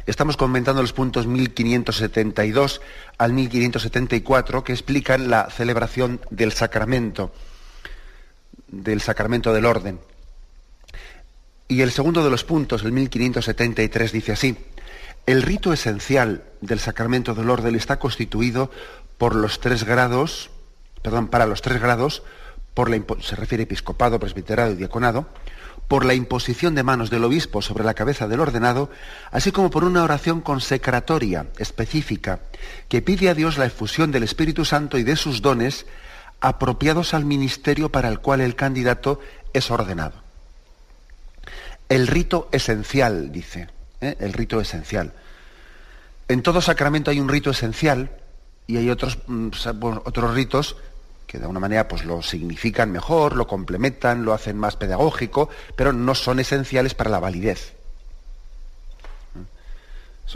estamos 0.06 0.38
comentando 0.38 0.84
los 0.84 0.94
puntos 0.94 1.26
1572 1.26 2.80
al 3.18 3.34
1574 3.34 4.64
que 4.64 4.74
explican 4.74 5.32
la 5.32 5.50
celebración 5.50 6.22
del 6.30 6.52
sacramento, 6.54 7.34
del 8.68 9.02
sacramento 9.02 9.52
del 9.52 9.66
orden. 9.66 10.00
Y 11.68 11.82
el 11.82 11.90
segundo 11.90 12.24
de 12.24 12.30
los 12.30 12.44
puntos, 12.44 12.84
el 12.84 12.92
1573, 12.92 14.12
dice 14.12 14.34
así, 14.34 14.56
el 15.26 15.42
rito 15.42 15.74
esencial 15.74 16.44
del 16.62 16.80
sacramento 16.80 17.34
del 17.34 17.50
orden 17.50 17.74
está 17.74 17.98
constituido 17.98 18.70
por 19.18 19.36
los 19.36 19.60
tres 19.60 19.86
grados, 19.86 20.52
perdón, 21.02 21.30
para 21.30 21.48
los 21.48 21.64
tres 21.64 21.82
grados, 21.82 22.22
se 23.22 23.36
refiere 23.36 23.64
episcopado, 23.64 24.20
presbiterado 24.20 24.72
y 24.72 24.76
diaconado, 24.76 25.28
por 25.88 26.06
la 26.06 26.14
imposición 26.14 26.76
de 26.76 26.84
manos 26.84 27.10
del 27.10 27.24
obispo 27.24 27.62
sobre 27.62 27.84
la 27.84 27.94
cabeza 27.94 28.28
del 28.28 28.42
ordenado, 28.42 28.90
así 29.32 29.52
como 29.52 29.70
por 29.70 29.84
una 29.84 30.04
oración 30.04 30.42
consecratoria 30.42 31.48
específica 31.58 32.42
que 32.90 33.02
pide 33.02 33.30
a 33.30 33.34
Dios 33.34 33.58
la 33.58 33.66
efusión 33.66 34.12
del 34.12 34.24
Espíritu 34.24 34.66
Santo 34.66 34.98
y 34.98 35.04
de 35.04 35.16
sus 35.16 35.42
dones 35.42 35.86
apropiados 36.42 37.14
al 37.14 37.26
ministerio 37.26 37.90
para 37.90 38.10
el 38.10 38.20
cual 38.20 38.42
el 38.42 38.56
candidato 38.56 39.20
es 39.54 39.72
ordenado. 39.72 40.22
El 41.90 42.08
rito 42.08 42.50
esencial, 42.52 43.32
dice, 43.32 43.70
¿eh? 44.02 44.18
el 44.20 44.34
rito 44.34 44.60
esencial. 44.60 45.14
En 46.28 46.44
todo 46.44 46.62
sacramento 46.62 47.12
hay 47.12 47.22
un 47.22 47.30
rito 47.30 47.50
esencial 47.52 48.12
y 48.68 48.76
hay 48.76 48.90
otros, 48.90 49.20
mm, 49.28 49.50
otros 50.04 50.34
ritos 50.34 50.76
que 51.28 51.38
de 51.38 51.44
alguna 51.44 51.60
manera 51.60 51.88
pues 51.88 52.06
lo 52.06 52.24
significan 52.24 52.92
mejor, 52.92 53.36
lo 53.36 53.46
complementan, 53.46 54.24
lo 54.24 54.34
hacen 54.34 54.58
más 54.58 54.78
pedagógico, 54.78 55.50
pero 55.76 55.92
no 55.92 56.16
son 56.16 56.40
esenciales 56.40 56.96
para 56.96 57.10
la 57.10 57.20
validez. 57.20 57.74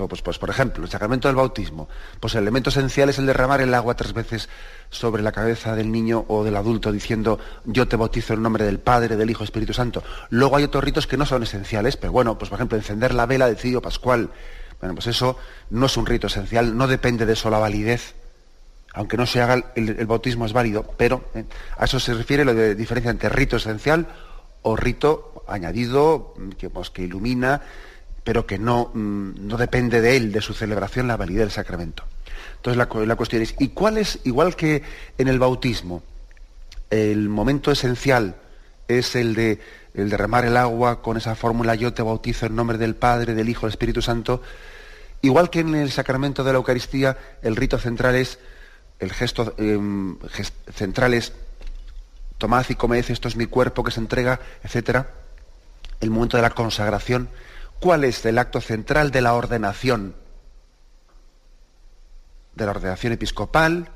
pues, 0.08 0.22
pues, 0.22 0.38
por 0.38 0.50
ejemplo, 0.50 0.84
el 0.84 0.90
sacramento 0.90 1.28
del 1.28 1.36
bautismo, 1.36 1.88
pues 2.20 2.36
el 2.36 2.42
elemento 2.42 2.70
esencial 2.70 3.10
es 3.10 3.20
el 3.20 3.26
derramar 3.26 3.62
el 3.62 3.74
agua 3.74 3.96
tres 3.96 4.14
veces 4.14 4.50
sobre 4.90 5.24
la 5.24 5.32
cabeza 5.32 5.76
del 5.76 5.92
niño 5.92 6.26
o 6.28 6.44
del 6.44 6.56
adulto 6.56 6.92
diciendo 6.92 7.40
yo 7.66 7.88
te 7.88 7.96
bautizo 7.96 8.34
en 8.34 8.42
nombre 8.42 8.66
del 8.66 8.80
Padre, 8.80 9.16
del 9.16 9.30
Hijo, 9.30 9.44
Espíritu 9.44 9.74
Santo. 9.74 10.04
Luego 10.30 10.58
hay 10.58 10.66
otros 10.66 10.84
ritos 10.84 11.08
que 11.08 11.18
no 11.18 11.26
son 11.26 11.44
esenciales, 11.44 11.98
pero 11.98 12.12
bueno, 12.12 12.38
pues 12.38 12.50
por 12.50 12.58
ejemplo, 12.58 12.78
encender 12.78 13.14
la 13.14 13.26
vela 13.26 13.48
del 13.48 13.58
cirio 13.58 13.82
pascual. 13.82 14.30
Bueno, 14.80 14.96
pues 14.96 15.08
eso 15.08 15.38
no 15.70 15.86
es 15.86 15.96
un 15.96 16.06
rito 16.06 16.28
esencial, 16.28 16.76
no 16.76 16.88
depende 16.88 17.26
de 17.26 17.34
eso 17.34 17.50
la 17.50 17.60
validez. 17.60 18.16
Aunque 18.94 19.18
no 19.18 19.26
se 19.26 19.42
haga 19.42 19.72
el, 19.76 20.06
bautismo 20.06 20.46
es 20.46 20.54
válido, 20.54 20.84
pero 20.98 21.24
eh, 21.34 21.46
a 21.78 21.86
eso 21.86 22.00
se 22.00 22.14
refiere 22.14 22.44
lo 22.44 22.54
de 22.54 22.76
diferencia 22.76 23.12
entre 23.12 23.30
rito 23.30 23.58
esencial 23.58 24.08
o 24.62 24.76
rito 24.76 25.44
añadido 25.48 26.34
que, 26.58 26.70
pues, 26.70 26.90
que 26.90 27.04
ilumina 27.04 27.62
pero 28.24 28.46
que 28.46 28.60
no, 28.60 28.92
mm, 28.94 29.48
no 29.48 29.58
depende 29.58 30.00
de 30.02 30.16
él, 30.16 30.32
de 30.32 30.42
su 30.42 30.54
celebración, 30.54 31.08
la 31.08 31.18
validez 31.18 31.40
del 31.40 31.52
sacramento. 31.52 32.04
Entonces 32.58 32.78
la, 32.78 32.88
la, 33.06 33.16
cuestión 33.16 33.42
es, 33.42 33.56
¿y 33.58 33.70
cuál 33.70 33.98
es, 33.98 34.20
igual 34.24 34.56
que 34.56 34.84
en 35.18 35.28
el 35.28 35.40
bautismo, 35.40 36.04
el 36.92 37.30
momento 37.30 37.72
esencial 37.72 38.36
es 38.88 39.16
el 39.16 39.34
de 39.34 39.60
el 39.94 40.10
derramar 40.10 40.46
el 40.46 40.56
agua 40.58 41.02
con 41.02 41.18
esa 41.18 41.36
fórmula 41.36 41.76
yo 41.76 41.94
te 41.94 42.02
bautizo 42.02 42.46
en 42.46 42.56
nombre 42.56 42.78
del 42.78 42.96
Padre, 42.96 43.34
del 43.34 43.50
Hijo, 43.50 43.66
del 43.66 43.72
Espíritu 43.72 44.02
Santo, 44.02 44.42
igual 45.22 45.50
que 45.50 45.60
en 45.60 45.76
el 45.76 45.92
sacramento 45.92 46.44
de 46.44 46.54
la 46.54 46.58
Eucaristía, 46.58 47.18
el 47.42 47.56
rito 47.56 47.78
central 47.78 48.16
es, 48.16 48.40
el 49.02 49.12
gesto 49.12 49.54
em, 49.58 50.18
central 50.74 51.14
es 51.14 51.34
tomad 52.38 52.66
y 52.70 52.76
comed, 52.76 53.04
esto 53.10 53.28
es 53.28 53.36
mi 53.36 53.48
cuerpo 53.48 53.84
que 53.84 53.92
se 53.92 54.00
entrega, 54.00 54.40
etc. 54.64 55.06
El 56.00 56.10
momento 56.10 56.38
de 56.38 56.44
la 56.44 56.52
consagración 56.52 57.28
¿Cuál 57.82 58.04
es 58.04 58.24
el 58.28 58.38
acto 58.38 58.62
central 58.62 59.10
de 59.10 59.22
la 59.22 59.34
ordenación? 59.34 60.14
¿De 62.54 62.66
la 62.66 62.72
ordenación 62.72 63.14
episcopal, 63.14 63.90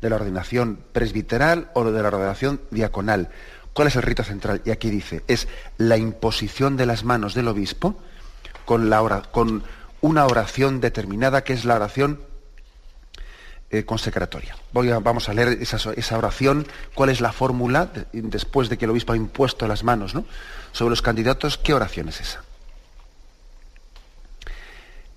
de 0.00 0.10
la 0.10 0.16
ordenación 0.16 0.80
presbiteral 0.90 1.70
o 1.74 1.84
de 1.84 2.02
la 2.02 2.08
ordenación 2.08 2.60
diaconal? 2.72 3.28
¿Cuál 3.74 3.86
es 3.86 3.94
el 3.94 4.02
rito 4.02 4.24
central? 4.24 4.60
Y 4.64 4.72
aquí 4.72 4.90
dice, 4.90 5.22
es 5.28 5.46
la 5.76 5.96
imposición 5.96 6.76
de 6.76 6.86
las 6.86 7.04
manos 7.04 7.34
del 7.34 7.46
obispo 7.46 7.96
con, 8.64 9.62
una 10.00 10.26
oración 10.26 10.80
determinada 10.80 11.44
que 11.44 11.52
es 11.52 11.64
la 11.64 11.76
oración 11.76 12.20
eh, 13.70 13.84
consecratoria. 13.84 14.56
Vamos 14.72 15.28
a 15.28 15.34
leer 15.34 15.58
esa, 15.60 16.16
oración, 16.16 16.66
cuál 16.94 17.10
es 17.10 17.20
la 17.20 17.32
fórmula 17.32 17.90
después 18.12 18.68
de 18.68 18.78
que 18.78 18.86
el 18.86 18.90
obispo 18.92 19.12
ha 19.12 19.16
impuesto 19.16 19.68
las 19.68 19.84
manos 19.84 20.14
sobre 20.72 20.90
los 20.90 21.02
candidatos, 21.02 21.58
¿qué 21.58 21.74
oración 21.74 22.08
es 22.08 22.20
esa? 22.20 22.42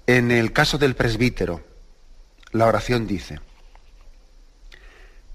En 0.06 0.32
el 0.32 0.52
caso 0.52 0.78
del 0.78 0.96
presbítero, 0.96 1.64
la 2.52 2.66
oración 2.66 3.08
dice, 3.08 3.40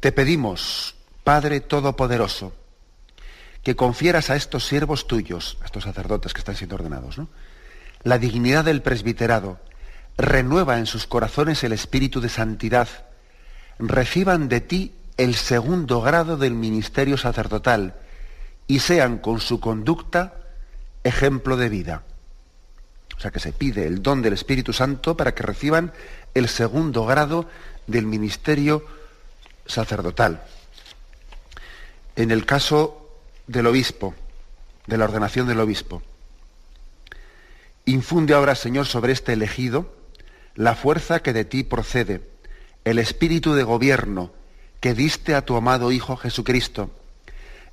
te 0.00 0.12
pedimos, 0.12 0.96
Padre 1.25 1.61
Todopoderoso, 1.61 2.52
que 3.62 3.76
confieras 3.76 4.28
a 4.28 4.37
estos 4.37 4.66
siervos 4.66 5.06
tuyos, 5.06 5.56
a 5.62 5.64
estos 5.64 5.85
sacerdotes 5.85 6.35
que 6.35 6.40
están 6.40 6.56
siendo 6.56 6.76
ordenados, 6.76 7.16
la 8.02 8.18
dignidad 8.18 8.66
del 8.66 8.82
presbiterado, 8.82 9.58
renueva 10.18 10.79
en 10.79 10.87
sus 10.87 11.07
corazones 11.07 11.64
el 11.64 11.72
espíritu 11.72 12.20
de 12.20 12.29
santidad, 12.29 12.88
reciban 13.79 14.49
de 14.49 14.61
ti 14.61 14.95
el 15.17 15.35
segundo 15.35 16.01
grado 16.01 16.37
del 16.37 16.55
ministerio 16.55 17.17
sacerdotal 17.17 17.95
y 18.67 18.81
sean 18.81 19.19
con 19.19 19.41
su 19.41 19.61
conducta 19.61 20.35
ejemplo 21.05 21.57
de 21.57 21.69
vida. 21.69 22.03
O 23.17 23.21
sea 23.21 23.31
que 23.31 23.41
se 23.41 23.53
pide 23.53 23.87
el 23.87 24.03
don 24.03 24.21
del 24.23 24.35
Espíritu 24.35 24.73
Santo 24.73 25.17
para 25.17 25.35
que 25.35 25.43
reciban 25.43 25.93
el 26.35 26.49
segundo 26.49 27.07
grado 27.07 27.49
del 27.87 28.07
ministerio 28.07 28.85
sacerdotal. 29.65 30.43
En 32.15 32.31
el 32.31 32.45
caso 32.45 33.11
del 33.47 33.67
obispo, 33.67 34.15
de 34.87 34.99
la 34.99 35.05
ordenación 35.05 35.47
del 35.47 35.61
obispo, 35.61 36.03
infunde 37.85 38.35
ahora, 38.35 38.55
Señor, 38.55 38.87
sobre 38.87 39.12
este 39.12 39.33
elegido 39.33 39.95
la 40.55 40.75
fuerza 40.75 41.21
que 41.21 41.33
de 41.33 41.45
ti 41.45 41.62
procede, 41.62 42.21
el 42.87 43.01
espíritu 43.01 43.55
de 43.55 43.64
gobierno 43.64 44.31
que 44.81 44.94
diste 44.94 45.35
a 45.35 45.44
tu 45.44 45.57
amado 45.57 45.90
Hijo 45.90 46.16
Jesucristo, 46.16 46.90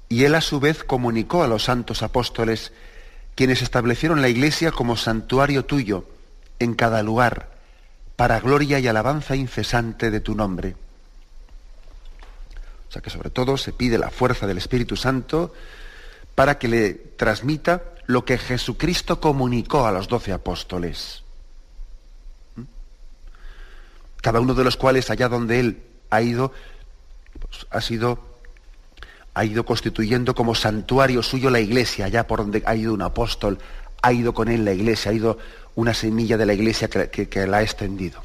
y 0.10 0.24
él 0.24 0.34
a 0.34 0.42
su 0.42 0.60
vez 0.60 0.84
comunicó 0.84 1.44
a 1.44 1.48
los 1.48 1.66
santos 1.66 2.02
apóstoles 2.02 2.74
quienes 3.36 3.62
establecieron 3.62 4.24
la 4.24 4.30
iglesia 4.30 4.72
como 4.72 4.98
santuario 4.98 5.66
tuyo 5.66 6.06
en 6.58 6.74
cada 6.74 7.04
lugar, 7.04 7.52
para 8.16 8.40
gloria 8.40 8.80
y 8.80 8.88
alabanza 8.88 9.36
incesante 9.36 10.10
de 10.10 10.20
tu 10.20 10.34
nombre. 10.34 10.76
O 12.90 12.92
sea 12.92 13.02
que 13.04 13.12
sobre 13.12 13.30
todo 13.30 13.58
se 13.58 13.72
pide 13.72 14.00
la 14.00 14.10
fuerza 14.10 14.48
del 14.48 14.58
Espíritu 14.58 14.96
Santo 14.96 15.54
para 16.34 16.58
que 16.58 16.68
le 16.68 16.94
transmita 16.94 17.84
lo 18.08 18.26
que 18.26 18.40
Jesucristo 18.40 19.20
comunicó 19.20 19.86
a 19.86 19.92
los 19.92 20.08
doce 20.08 20.34
apóstoles. 20.34 21.22
¿Mm? 22.56 22.62
Cada 24.24 24.40
uno 24.40 24.54
de 24.54 24.64
los 24.64 24.78
cuales, 24.78 25.10
allá 25.10 25.28
donde 25.28 25.60
él 25.60 25.84
ha 26.10 26.22
ido, 26.22 26.54
pues, 27.40 27.68
ha 27.70 27.82
sido 27.82 28.34
ha 29.34 29.44
ido 29.44 29.66
constituyendo 29.66 30.34
como 30.34 30.56
santuario 30.56 31.22
suyo 31.24 31.50
la 31.50 31.60
iglesia, 31.60 32.06
allá 32.06 32.26
por 32.26 32.40
donde 32.40 32.64
ha 32.66 32.76
ido 32.76 32.94
un 32.94 33.02
apóstol, 33.02 33.58
ha 34.02 34.14
ido 34.14 34.34
con 34.34 34.48
él 34.48 34.64
la 34.64 34.72
iglesia, 34.72 35.12
ha 35.12 35.14
ido 35.14 35.38
una 35.76 35.94
semilla 35.94 36.38
de 36.38 36.46
la 36.46 36.54
iglesia 36.54 36.88
que, 36.88 37.48
la 37.48 37.58
ha 37.58 37.62
extendido. 37.64 38.22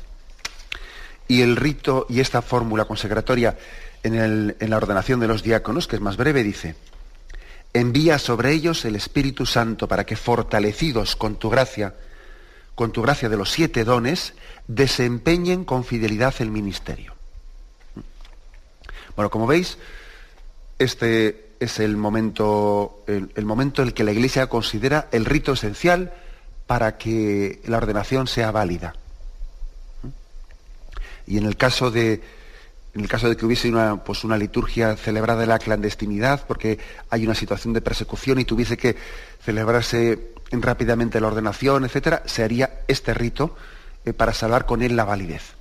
Y 1.27 1.43
el 1.43 1.57
rito 1.57 2.07
y 2.09 2.21
esta 2.21 2.43
fórmula 2.43 2.85
consecratoria 2.85 3.59
en, 4.05 4.55
en 4.61 4.71
la 4.71 4.77
ordenación 4.77 5.19
de 5.19 5.27
los 5.27 5.43
diáconos, 5.43 5.89
que 5.89 5.97
es 5.97 6.03
más 6.03 6.17
breve, 6.17 6.45
dice, 6.45 6.77
envía 7.73 8.21
sobre 8.21 8.53
ellos 8.53 8.85
el 8.85 8.95
Espíritu 8.95 9.47
Santo 9.47 9.89
para 9.89 10.07
que 10.07 10.15
fortalecidos 10.15 11.17
con 11.17 11.37
tu 11.37 11.49
gracia, 11.51 11.95
con 12.75 12.93
tu 12.93 13.03
gracia 13.03 13.29
de 13.29 13.37
los 13.37 13.51
siete 13.51 13.83
dones, 13.83 14.35
desempeñen 14.69 15.65
con 15.65 15.83
fidelidad 15.83 16.35
el 16.39 16.51
ministerio. 16.51 17.15
Bueno, 19.17 19.31
como 19.31 19.49
veis, 19.49 19.79
este 20.79 21.49
es 21.59 21.81
el 21.81 21.97
momento, 21.97 23.03
el, 23.09 23.45
momento 23.45 23.83
en 23.83 23.89
el 23.89 23.95
que 23.95 24.05
la 24.05 24.13
Iglesia 24.13 24.47
considera 24.47 25.09
el 25.11 25.25
rito 25.25 25.55
esencial 25.55 26.13
para 26.69 26.99
que 26.99 27.61
la 27.65 27.79
ordenación 27.79 28.29
sea 28.29 28.53
válida. 28.53 28.95
Y 31.27 31.39
en 31.39 31.47
el 31.47 31.57
caso 31.57 31.91
de, 31.91 32.23
en 32.95 33.01
el 33.01 33.09
caso 33.09 33.29
de 33.29 33.37
que 33.37 33.45
hubiese 33.45 33.69
una, 33.69 34.05
pues 34.05 34.23
una 34.23 34.37
liturgia 34.37 34.97
celebrada 34.97 35.43
en 35.43 35.49
la 35.49 35.59
clandestinidad, 35.59 36.47
porque 36.47 36.79
hay 37.11 37.25
una 37.25 37.35
situación 37.35 37.75
de 37.75 37.81
persecución 37.81 38.39
y 38.39 38.45
tuviese 38.45 38.77
que 38.77 38.97
celebrarse 39.43 40.33
rápidamente 40.53 41.21
la 41.21 41.27
ordenación, 41.27 41.85
etcétera, 41.85 42.23
se 42.27 42.45
haría 42.45 42.83
este 42.87 43.15
rito 43.15 43.57
para 44.13 44.33
salvar 44.33 44.67
con 44.67 44.83
él 44.83 44.97
la 44.97 45.05
validez. 45.05 45.55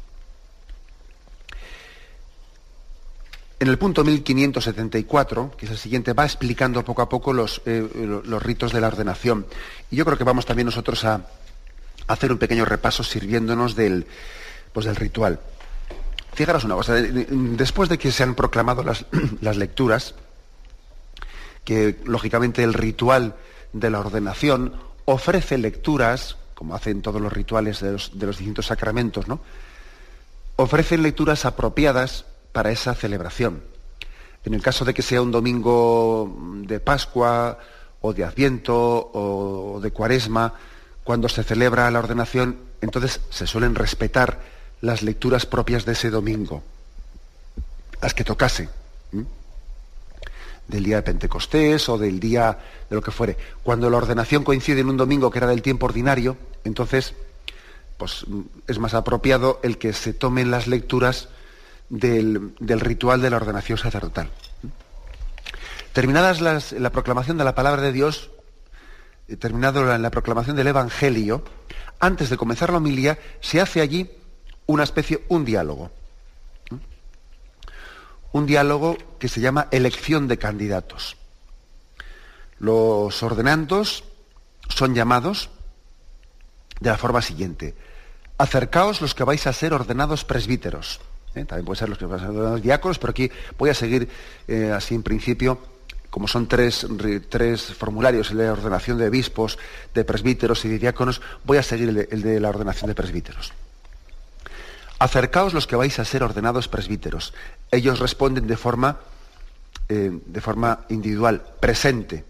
En 3.60 3.70
el 3.70 3.80
punto 3.80 4.04
1574, 4.04 5.54
que 5.58 5.66
es 5.66 5.72
el 5.72 5.78
siguiente, 5.78 6.14
va 6.14 6.26
explicando 6.26 6.86
poco 6.86 7.02
a 7.02 7.10
poco 7.10 7.34
los, 7.34 7.62
eh, 7.66 7.88
los 8.24 8.44
ritos 8.44 8.72
de 8.72 8.82
la 8.82 8.88
ordenación. 8.88 9.48
Y 9.90 9.96
yo 9.96 10.06
creo 10.06 10.18
que 10.18 10.24
vamos 10.24 10.46
también 10.46 10.68
nosotros 10.68 11.04
a, 11.06 11.26
hacer 12.08 12.32
un 12.32 12.38
pequeño 12.38 12.66
repaso 12.66 13.04
sirviéndonos 13.04 13.76
del, 13.76 14.08
pues 14.74 14.86
del 14.86 14.96
ritual. 14.96 15.40
Fijaros 16.34 16.64
una 16.64 16.76
cosa, 16.76 16.94
después 16.94 17.90
de 17.90 17.98
que 17.98 18.12
se 18.12 18.24
han 18.24 18.36
proclamado 18.36 18.84
las, 18.84 19.06
las 19.42 19.58
lecturas, 19.58 20.16
que 21.64 22.00
lógicamente 22.06 22.64
el 22.64 22.74
ritual 22.74 23.36
de 23.74 23.90
la 23.90 24.00
ordenación 24.00 24.74
ofrece 25.06 25.58
lecturas, 25.58 26.38
como 26.58 26.74
hacen 26.74 27.04
todos 27.04 27.22
los 27.22 27.32
rituales 27.32 27.82
de 27.82 27.92
los, 27.92 28.18
de 28.18 28.26
los 28.26 28.40
distintos 28.40 28.66
sacramentos, 28.66 29.28
¿no? 29.28 29.40
Ofrecen 30.56 31.04
lecturas 31.04 31.46
apropiadas 31.46 32.26
para 32.52 32.72
esa 32.72 32.96
celebración. 32.96 33.62
En 34.44 34.56
el 34.56 34.64
caso 34.64 34.84
de 34.84 34.96
que 34.96 35.04
sea 35.04 35.22
un 35.22 35.30
domingo 35.30 36.36
de 36.66 36.80
Pascua 36.80 37.60
o 38.02 38.12
de 38.12 38.24
Adviento 38.24 38.76
o 38.76 39.80
de 39.80 39.92
Cuaresma, 39.92 40.56
cuando 41.04 41.30
se 41.30 41.44
celebra 41.44 41.92
la 41.92 42.00
ordenación, 42.00 42.58
entonces 42.82 43.22
se 43.30 43.46
suelen 43.46 43.76
respetar 43.76 44.40
las 44.82 45.04
lecturas 45.04 45.46
propias 45.46 45.86
de 45.86 45.92
ese 45.92 46.10
domingo, 46.10 46.64
las 48.02 48.16
que 48.16 48.24
tocase, 48.24 48.68
del 50.68 50.84
día 50.84 50.98
de 50.98 51.04
Pentecostés 51.04 51.88
o 51.90 51.98
del 51.98 52.20
día 52.20 52.58
de 52.90 52.96
lo 52.96 53.02
que 53.02 53.12
fuere. 53.12 53.38
Cuando 53.64 53.90
la 53.90 53.98
ordenación 53.98 54.44
coincide 54.44 54.82
en 54.82 54.90
un 54.90 54.98
domingo 54.98 55.32
que 55.32 55.40
era 55.40 55.48
del 55.48 55.62
tiempo 55.62 55.86
ordinario, 55.86 56.38
entonces 56.64 57.14
pues, 57.98 58.26
es 58.68 58.80
más 58.80 58.94
apropiado 58.94 59.60
el 59.64 59.78
que 59.78 59.94
se 59.94 60.14
tomen 60.14 60.52
las 60.52 60.68
lecturas 60.68 61.30
del, 61.90 62.54
ritual 62.60 63.22
de 63.22 63.30
la 63.30 63.38
ordenación 63.38 63.78
sacerdotal. 63.78 64.30
Terminadas 65.94 66.42
la 66.42 66.92
proclamación 66.92 67.38
de 67.38 67.44
la 67.44 67.56
palabra 67.56 67.82
de 67.82 67.92
Dios, 67.92 68.30
eh, 69.28 69.36
terminado 69.36 69.84
la, 69.84 69.98
la 69.98 70.12
proclamación 70.12 70.56
del 70.56 70.68
Evangelio, 70.68 71.44
antes 72.00 72.30
de 72.30 72.38
comenzar 72.38 72.70
la 72.70 72.78
homilía, 72.78 73.18
se 73.42 73.60
hace 73.60 73.82
allí 73.82 74.12
una 74.68 74.84
especie, 74.84 75.24
un 75.30 75.46
diálogo. 75.46 75.90
Un 78.32 78.46
diálogo 78.46 78.98
que 79.20 79.30
se 79.30 79.42
llama 79.42 79.68
elección 79.72 80.28
de 80.28 80.38
candidatos. 80.38 81.18
Los 82.60 83.22
ordenandos 83.24 84.04
son 84.70 84.96
llamados 84.96 85.50
de 86.80 86.90
la 86.90 86.98
forma 86.98 87.22
siguiente. 87.22 87.76
Acercaos 88.38 89.02
los 89.02 89.16
que 89.16 89.24
vais 89.24 89.46
a 89.48 89.54
ser 89.54 89.74
ordenados 89.74 90.24
presbíteros. 90.24 91.00
¿eh? 91.36 91.46
También 91.46 91.66
puede 91.66 91.80
ser 91.80 91.90
los 91.90 91.98
que 91.98 92.06
vais 92.06 92.22
a 92.22 92.28
ser 92.28 92.36
ordenados 92.36 92.62
diáconos, 92.62 93.00
pero 93.00 93.12
aquí 93.12 93.32
voy 93.58 93.70
a 93.70 93.74
seguir 93.74 94.10
eh, 94.48 94.72
así 94.76 94.96
en 94.96 95.04
principio, 95.04 95.60
como 96.10 96.28
son 96.28 96.48
tres, 96.48 96.88
tres, 97.30 97.62
formularios, 97.74 98.32
el 98.32 98.38
de 98.38 98.50
ordenación 98.50 98.98
de 98.98 99.08
obispos, 99.08 99.58
de 99.94 100.04
presbíteros 100.04 100.64
y 100.66 100.70
de 100.70 100.80
diáconos, 100.80 101.22
voy 101.44 101.58
a 101.58 101.64
seguir 101.64 102.08
el 102.10 102.22
de, 102.22 102.40
la 102.40 102.50
ordenación 102.50 102.88
de 102.88 102.96
presbíteros. 102.96 103.54
Acercaos 105.00 105.54
los 105.54 105.68
que 105.68 105.76
vais 105.76 106.00
a 106.00 106.06
ser 106.06 106.24
ordenados 106.24 106.68
presbíteros. 106.68 107.34
Ellos 107.72 108.00
responden 108.00 108.48
de 108.48 108.58
forma, 108.58 108.98
eh, 109.90 110.12
de 110.26 110.42
forma 110.42 110.86
individual, 110.90 111.44
presente 111.60 112.26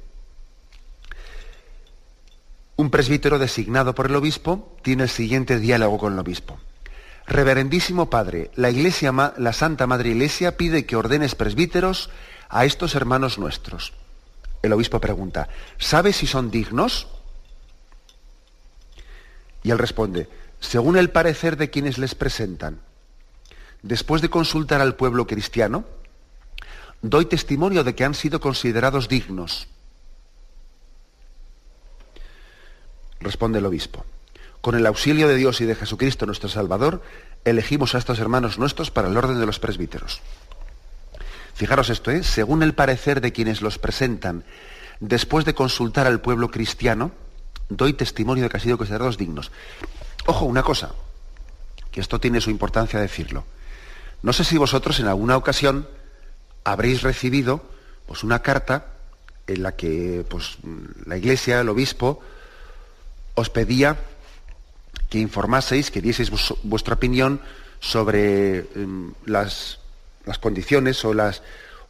un 2.78 2.92
presbítero 2.92 3.40
designado 3.40 3.96
por 3.96 4.06
el 4.06 4.16
obispo 4.16 4.78
tiene 4.84 5.04
el 5.04 5.10
siguiente 5.10 5.60
diálogo 5.60 5.98
con 5.98 6.14
el 6.14 6.20
obispo. 6.20 6.60
Reverendísimo 7.26 8.10
Padre, 8.10 8.52
la 8.56 8.70
Iglesia, 8.70 9.12
la 9.36 9.52
Santa 9.52 9.88
Madre 9.88 10.10
Iglesia 10.10 10.56
pide 10.56 10.86
que 10.86 10.96
ordenes 10.96 11.36
presbíteros 11.36 12.10
a 12.50 12.66
estos 12.66 12.96
hermanos 12.96 13.40
nuestros. 13.40 13.94
El 14.62 14.74
obispo 14.74 15.02
pregunta, 15.02 15.50
¿sabes 15.80 16.18
si 16.18 16.28
son 16.28 16.52
dignos? 16.52 17.08
Y 19.64 19.72
él 19.72 19.80
responde, 19.80 20.30
según 20.60 20.98
el 20.98 21.10
parecer 21.10 21.58
de 21.58 21.70
quienes 21.70 21.98
les 21.98 22.16
presentan. 22.16 22.82
Después 23.82 24.22
de 24.22 24.30
consultar 24.30 24.82
al 24.82 24.96
pueblo 24.96 25.28
cristiano, 25.28 25.86
doy 27.02 27.26
testimonio 27.26 27.84
de 27.84 27.96
que 27.96 28.04
han 28.04 28.16
sido 28.16 28.40
considerados 28.40 29.08
dignos 29.08 29.68
Responde 33.20 33.60
el 33.60 33.66
obispo. 33.66 34.06
Con 34.62 34.76
el 34.76 34.86
auxilio 34.86 35.28
de 35.28 35.36
Dios 35.36 35.62
y 35.62 35.66
de 35.66 35.76
Jesucristo 35.76 36.26
nuestro 36.26 36.50
Salvador, 36.50 37.02
elegimos 37.46 37.96
a 37.96 37.98
estos 37.98 38.20
hermanos 38.20 38.58
nuestros 38.58 38.92
para 38.92 39.08
el 39.08 39.18
orden 39.18 39.40
de 39.40 39.46
los 39.46 39.60
presbíteros. 39.60 40.22
Fijaros 41.54 41.90
esto, 41.90 42.12
¿eh? 42.12 42.24
según 42.24 42.62
el 42.62 42.74
parecer 42.74 43.22
de 43.22 43.32
quienes 43.32 43.62
los 43.62 43.80
presentan, 43.80 44.44
después 45.00 45.46
de 45.46 45.56
consultar 45.56 46.06
al 46.06 46.22
pueblo 46.22 46.52
cristiano, 46.52 47.12
doy 47.70 47.94
testimonio 47.94 48.44
de 48.44 48.50
que 48.50 48.58
han 48.58 48.64
sido 48.64 48.78
considerados 48.78 49.18
dignos. 49.18 49.52
Ojo, 50.28 50.44
una 50.44 50.62
cosa, 50.62 50.92
que 51.90 52.02
esto 52.02 52.20
tiene 52.20 52.42
su 52.42 52.50
importancia 52.50 53.00
decirlo. 53.00 53.46
No 54.22 54.34
sé 54.34 54.44
si 54.44 54.58
vosotros 54.58 55.00
en 55.00 55.08
alguna 55.08 55.38
ocasión 55.38 55.88
habréis 56.66 57.02
recibido 57.02 57.62
pues, 58.06 58.26
una 58.26 58.42
carta 58.42 58.88
en 59.48 59.64
la 59.64 59.78
que 59.78 60.26
pues, 60.28 60.58
la 61.06 61.16
iglesia, 61.16 61.62
el 61.62 61.70
obispo, 61.70 62.22
os 63.36 63.50
pedía 63.50 63.96
que 65.10 65.20
informaseis, 65.20 65.92
que 65.92 66.02
dieseis 66.02 66.30
vuestra 66.64 66.96
opinión 66.96 67.40
sobre 67.80 68.68
em, 68.76 69.14
las, 69.26 69.80
condiciones 70.42 71.06
o 71.06 71.14
las, 71.14 71.42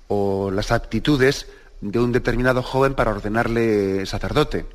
o 0.10 0.52
las 0.52 0.72
aptitudes 0.72 1.48
de 1.82 1.98
un 1.98 2.12
determinado 2.12 2.62
joven 2.62 2.94
para 2.94 3.10
ordenarle 3.10 4.06
sacerdote 4.06 4.68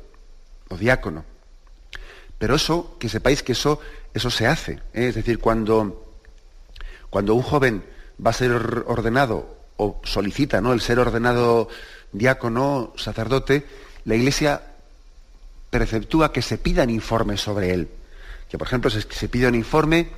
o 0.67 0.75
diácono. 0.75 1.23
Pero 2.43 2.55
eso, 2.55 2.97
que 2.99 3.07
sepáis 3.07 3.41
que 3.41 3.53
eso, 3.53 3.79
eso 4.13 4.29
se 4.29 4.47
hace. 4.47 4.73
¿eh? 4.93 5.07
Es 5.07 5.15
decir, 5.15 5.39
cuando, 5.39 6.11
cuando 7.09 7.35
un 7.35 7.41
joven 7.41 7.85
va 8.19 8.31
a 8.31 8.33
ser 8.33 8.51
ordenado 8.51 9.59
o 9.77 10.01
solicita 10.03 10.59
¿no? 10.59 10.73
el 10.73 10.81
ser 10.81 10.99
ordenado 10.99 11.69
diácono, 12.11 12.91
sacerdote, 12.97 13.65
la 14.03 14.15
Iglesia 14.15 14.61
preceptúa 15.69 16.33
que 16.33 16.41
se 16.41 16.57
pidan 16.57 16.89
informes 16.89 17.39
sobre 17.39 17.73
él. 17.73 17.87
Que, 18.49 18.57
por 18.57 18.67
ejemplo, 18.67 18.89
se, 18.89 19.03
se 19.03 19.29
pida 19.29 19.47
un 19.47 19.55
informe 19.55 20.09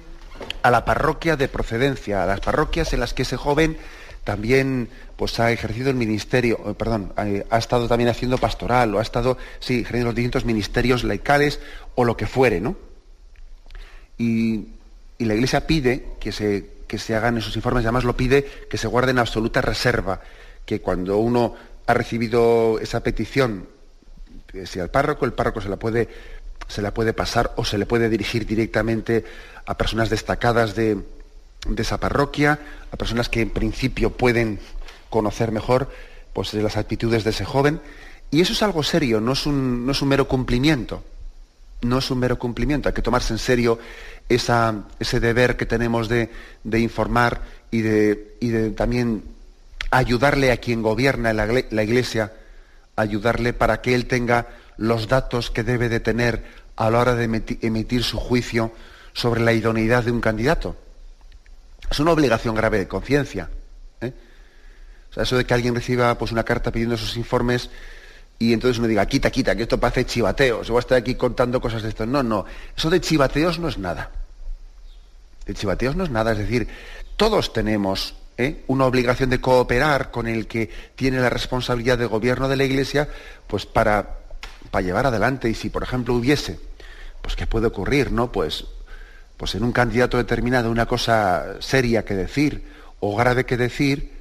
a 0.63 0.71
la 0.71 0.83
parroquia 0.83 1.35
de 1.35 1.47
procedencia, 1.47 2.23
a 2.23 2.25
las 2.25 2.39
parroquias 2.39 2.91
en 2.93 3.01
las 3.01 3.13
que 3.13 3.21
ese 3.21 3.37
joven 3.37 3.77
también 4.23 4.89
pues, 5.15 5.39
ha 5.39 5.51
ejercido 5.51 5.89
el 5.89 5.95
ministerio, 5.95 6.59
eh, 6.65 6.73
perdón, 6.73 7.13
ha, 7.15 7.57
estado 7.57 7.87
también 7.87 8.09
haciendo 8.09 8.37
pastoral, 8.37 8.93
o 8.93 8.99
ha 8.99 9.01
estado, 9.01 9.37
sí, 9.59 9.79
ejerciendo 9.79 10.07
los 10.07 10.15
distintos 10.15 10.45
ministerios 10.45 11.03
laicales, 11.03 11.59
o 11.95 12.03
lo 12.03 12.17
que 12.17 12.27
fuere, 12.27 12.61
¿no? 12.61 12.75
Y, 14.17 14.69
la 15.17 15.33
Iglesia 15.33 15.65
pide 15.65 16.05
que 16.19 16.33
se, 16.33 16.71
que 16.87 16.97
se 16.99 17.15
hagan 17.15 17.37
esos 17.37 17.55
informes, 17.55 17.85
además 17.85 18.03
lo 18.03 18.17
pide 18.17 18.45
que 18.69 18.77
se 18.77 18.87
guarden 18.87 19.17
absoluta 19.17 19.61
reserva, 19.61 20.19
que 20.65 20.81
cuando 20.81 21.17
uno 21.19 21.55
ha 21.87 21.93
recibido 21.93 22.79
esa 22.79 23.01
petición 23.01 23.67
si 24.65 24.79
al 24.79 24.89
párroco, 24.89 25.25
el 25.25 25.33
párroco 25.33 25.59
se 25.59 25.69
la 25.69 25.77
puede, 25.77 26.07
se 26.67 26.81
la 26.81 26.93
puede 26.93 27.13
pasar 27.13 27.53
o 27.57 27.65
se 27.65 27.77
le 27.77 27.85
puede 27.85 28.09
dirigir 28.09 28.45
directamente 28.45 29.25
a 29.65 29.77
personas 29.77 30.09
destacadas 30.09 30.75
de, 30.75 30.97
esa 31.77 31.99
parroquia, 31.99 32.59
a 32.91 32.97
personas 32.97 33.27
que 33.27 33.41
en 33.41 33.49
principio 33.49 34.11
pueden 34.11 34.59
conocer 35.15 35.53
mejor 35.53 35.89
pues, 36.33 36.53
las 36.53 36.75
actitudes 36.75 37.23
de 37.23 37.29
ese 37.29 37.45
joven. 37.45 37.79
Y 38.31 38.41
eso 38.41 38.51
es 38.51 38.61
algo 38.61 38.83
serio, 38.83 39.21
no 39.21 39.31
es 39.31 39.45
un, 39.45 39.85
no 39.85 39.93
es 39.93 40.01
un 40.01 40.09
mero 40.09 40.27
cumplimiento. 40.27 41.03
No 41.81 41.99
es 41.99 42.11
un 42.11 42.19
mero 42.19 42.37
cumplimiento, 42.37 42.89
hay 42.89 42.95
que 42.95 43.01
tomarse 43.01 43.33
en 43.33 43.39
serio 43.39 43.79
ese 44.27 45.19
deber 45.19 45.55
que 45.55 45.65
tenemos 45.65 46.09
de, 46.09 46.29
informar 46.65 47.41
y 47.71 47.81
de, 47.81 48.35
y 48.41 48.49
de, 48.49 48.71
también 48.71 49.23
ayudarle 49.91 50.51
a 50.51 50.57
quien 50.57 50.81
gobierna 50.81 51.31
la, 51.31 51.45
la 51.45 51.83
Iglesia 51.83 52.33
ayudarle 52.95 53.53
para 53.53 53.81
que 53.81 53.93
él 53.93 54.07
tenga 54.07 54.47
los 54.77 55.07
datos 55.07 55.51
que 55.51 55.63
debe 55.63 55.89
de 55.89 55.99
tener 55.99 56.43
a 56.75 56.89
la 56.89 56.99
hora 56.99 57.15
de 57.15 57.25
emitir 57.61 58.03
su 58.03 58.17
juicio 58.17 58.71
sobre 59.13 59.41
la 59.41 59.53
idoneidad 59.53 60.03
de 60.03 60.11
un 60.11 60.21
candidato. 60.21 60.75
Es 61.89 61.99
una 61.99 62.11
obligación 62.11 62.55
grave 62.55 62.79
de 62.79 62.87
conciencia. 62.87 63.49
Eso 65.23 65.37
de 65.37 65.45
que 65.45 65.53
alguien 65.53 65.75
reciba 65.75 66.17
pues, 66.17 66.31
una 66.31 66.43
carta 66.43 66.71
pidiendo 66.71 66.97
sus 66.97 67.17
informes 67.17 67.69
y 68.37 68.53
entonces 68.53 68.79
uno 68.79 68.87
diga, 68.87 69.05
quita, 69.05 69.31
quita, 69.31 69.55
que 69.55 69.63
esto 69.63 69.79
parece 69.79 70.05
chivateos, 70.05 70.67
yo 70.67 70.73
voy 70.73 70.79
a 70.79 70.81
estar 70.81 70.97
aquí 70.97 71.15
contando 71.15 71.61
cosas 71.61 71.83
de 71.83 71.89
esto. 71.89 72.05
No, 72.05 72.21
no, 72.21 72.45
eso 72.75 72.89
de 72.89 72.99
chivateos 72.99 73.59
no 73.59 73.69
es 73.69 73.77
nada. 73.77 74.11
De 75.45 75.53
chivateos 75.53 75.95
no 75.95 76.03
es 76.03 76.09
nada, 76.09 76.33
es 76.33 76.39
decir, 76.39 76.67
todos 77.15 77.53
tenemos 77.53 78.15
¿eh? 78.37 78.63
una 78.67 78.85
obligación 78.85 79.29
de 79.29 79.39
cooperar 79.39 80.11
con 80.11 80.27
el 80.27 80.47
que 80.47 80.69
tiene 80.95 81.19
la 81.19 81.29
responsabilidad 81.29 81.97
de 81.97 82.05
gobierno 82.05 82.49
de 82.49 82.57
la 82.57 82.65
Iglesia, 82.65 83.07
pues 83.47 83.65
para, 83.65 84.19
para 84.71 84.85
llevar 84.85 85.05
adelante. 85.05 85.49
Y 85.49 85.53
si, 85.53 85.69
por 85.69 85.83
ejemplo, 85.83 86.15
hubiese, 86.15 86.59
pues 87.21 87.35
qué 87.35 87.47
puede 87.47 87.67
ocurrir, 87.67 88.11
¿no? 88.11 88.31
Pues, 88.31 88.65
pues 89.37 89.55
en 89.55 89.63
un 89.63 89.71
candidato 89.71 90.17
determinado 90.17 90.69
una 90.69 90.85
cosa 90.85 91.61
seria 91.61 92.03
que 92.03 92.15
decir 92.15 92.65
o 92.99 93.15
grave 93.15 93.45
que 93.45 93.57
decir, 93.57 94.14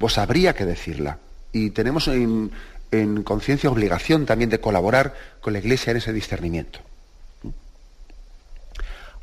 pues 0.00 0.16
habría 0.16 0.54
que 0.54 0.64
decirla. 0.64 1.18
Y 1.52 1.70
tenemos 1.70 2.08
en, 2.08 2.50
en 2.90 3.22
conciencia 3.22 3.68
obligación 3.68 4.24
también 4.24 4.48
de 4.48 4.58
colaborar 4.58 5.14
con 5.42 5.52
la 5.52 5.58
Iglesia 5.58 5.90
en 5.90 5.98
ese 5.98 6.14
discernimiento. 6.14 6.80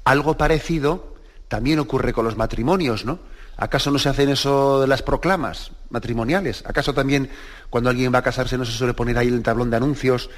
Algo 0.03 0.37
parecido 0.37 1.15
también 1.47 1.79
ocurre 1.79 2.13
con 2.13 2.25
los 2.25 2.37
matrimonios, 2.37 3.05
¿no? 3.05 3.17
¿Acaso 3.57 3.89
no 3.89 3.97
se 3.97 4.09
hacen 4.09 4.29
eso 4.29 4.79
de 4.79 4.85
las 4.85 5.01
proclamas 5.01 5.71
matrimoniales? 5.89 6.63
¿Acaso 6.67 6.93
también 6.93 7.31
cuando 7.71 7.89
alguien 7.89 8.13
va 8.13 8.19
a 8.19 8.21
casarse 8.21 8.55
no 8.55 8.63
se 8.63 8.71
suele 8.73 8.93
poner 8.93 9.17
ahí 9.17 9.29
el 9.29 9.41
tablón 9.41 9.71
de 9.71 9.77
anuncios? 9.77 10.29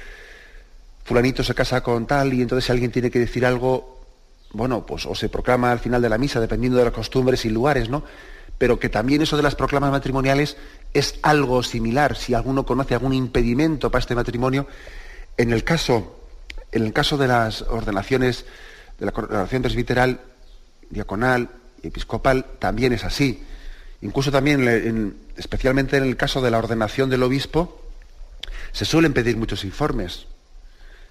Fulanito 1.04 1.44
se 1.44 1.54
casa 1.54 1.82
con 1.82 2.06
tal 2.06 2.32
y 2.32 2.40
entonces 2.40 2.70
alguien 2.70 2.90
tiene 2.90 3.10
que 3.10 3.18
decir 3.18 3.44
algo, 3.44 4.00
bueno, 4.52 4.86
pues 4.86 5.04
o 5.04 5.14
se 5.14 5.28
proclama 5.28 5.70
al 5.70 5.80
final 5.80 6.00
de 6.00 6.08
la 6.08 6.16
misa, 6.16 6.40
dependiendo 6.40 6.78
de 6.78 6.84
las 6.84 6.94
costumbres 6.94 7.44
y 7.44 7.50
lugares, 7.50 7.90
¿no? 7.90 8.04
Pero 8.60 8.78
que 8.78 8.90
también 8.90 9.22
eso 9.22 9.38
de 9.38 9.42
las 9.42 9.54
proclamas 9.54 9.90
matrimoniales 9.90 10.58
es 10.92 11.14
algo 11.22 11.62
similar. 11.62 12.14
Si 12.14 12.34
alguno 12.34 12.66
conoce 12.66 12.92
algún 12.92 13.14
impedimento 13.14 13.90
para 13.90 14.00
este 14.00 14.14
matrimonio, 14.14 14.66
en 15.38 15.54
el 15.54 15.64
caso, 15.64 16.20
en 16.70 16.84
el 16.84 16.92
caso 16.92 17.16
de 17.16 17.26
las 17.26 17.62
ordenaciones, 17.62 18.44
de 18.98 19.06
la 19.06 19.12
ordenación 19.16 19.62
presbiteral, 19.62 20.20
diaconal, 20.90 21.48
episcopal 21.82 22.44
también 22.58 22.92
es 22.92 23.02
así. 23.02 23.42
Incluso 24.02 24.30
también, 24.30 25.16
especialmente 25.38 25.96
en 25.96 26.04
el 26.04 26.18
caso 26.18 26.42
de 26.42 26.50
la 26.50 26.58
ordenación 26.58 27.08
del 27.08 27.22
obispo, 27.22 27.80
se 28.72 28.84
suelen 28.84 29.14
pedir 29.14 29.38
muchos 29.38 29.64
informes. 29.64 30.26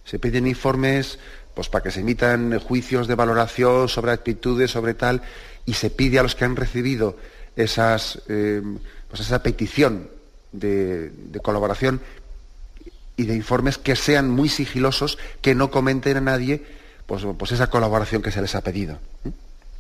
Se 0.06 0.20
piden 0.20 0.46
informes 0.46 1.18
pues, 1.56 1.68
para 1.68 1.82
que 1.82 1.90
se 1.90 2.02
emitan 2.02 2.60
juicios 2.60 3.08
de 3.08 3.16
valoración 3.16 3.90
sobre 3.90 4.12
actitudes, 4.12 4.70
sobre 4.70 4.94
tal, 4.94 5.24
y 5.66 5.74
se 5.74 5.90
pide 5.90 6.20
a 6.20 6.24
los 6.24 6.36
que 6.36 6.46
han 6.46 6.56
recibido 6.56 7.18
esas, 7.56 8.22
eh, 8.28 8.62
pues 9.08 9.22
esa 9.22 9.44
petición 9.44 10.10
de, 10.52 11.12
colaboración 11.42 12.02
y 13.18 13.26
de 13.26 13.36
informes 13.36 13.78
que 13.78 13.96
sean 13.96 14.30
muy 14.30 14.50
sigilosos, 14.50 15.18
que 15.42 15.56
no 15.56 15.72
comenten 15.72 16.18
a 16.18 16.22
nadie 16.22 16.64
pues, 17.06 17.26
pues 17.38 17.52
esa 17.52 17.70
colaboración 17.70 18.22
que 18.22 18.32
se 18.32 18.42
les 18.42 18.56
ha 18.56 18.62
pedido, 18.62 19.00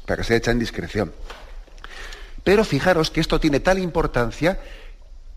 para 0.06 0.18
que 0.18 0.24
se 0.24 0.36
echa 0.36 0.52
en 0.52 0.60
discreción. 0.60 1.12
Pero 2.44 2.64
fijaros 2.66 3.12
que 3.12 3.22
esto 3.22 3.40
tiene 3.40 3.60
tal 3.60 3.80
importancia 3.80 4.60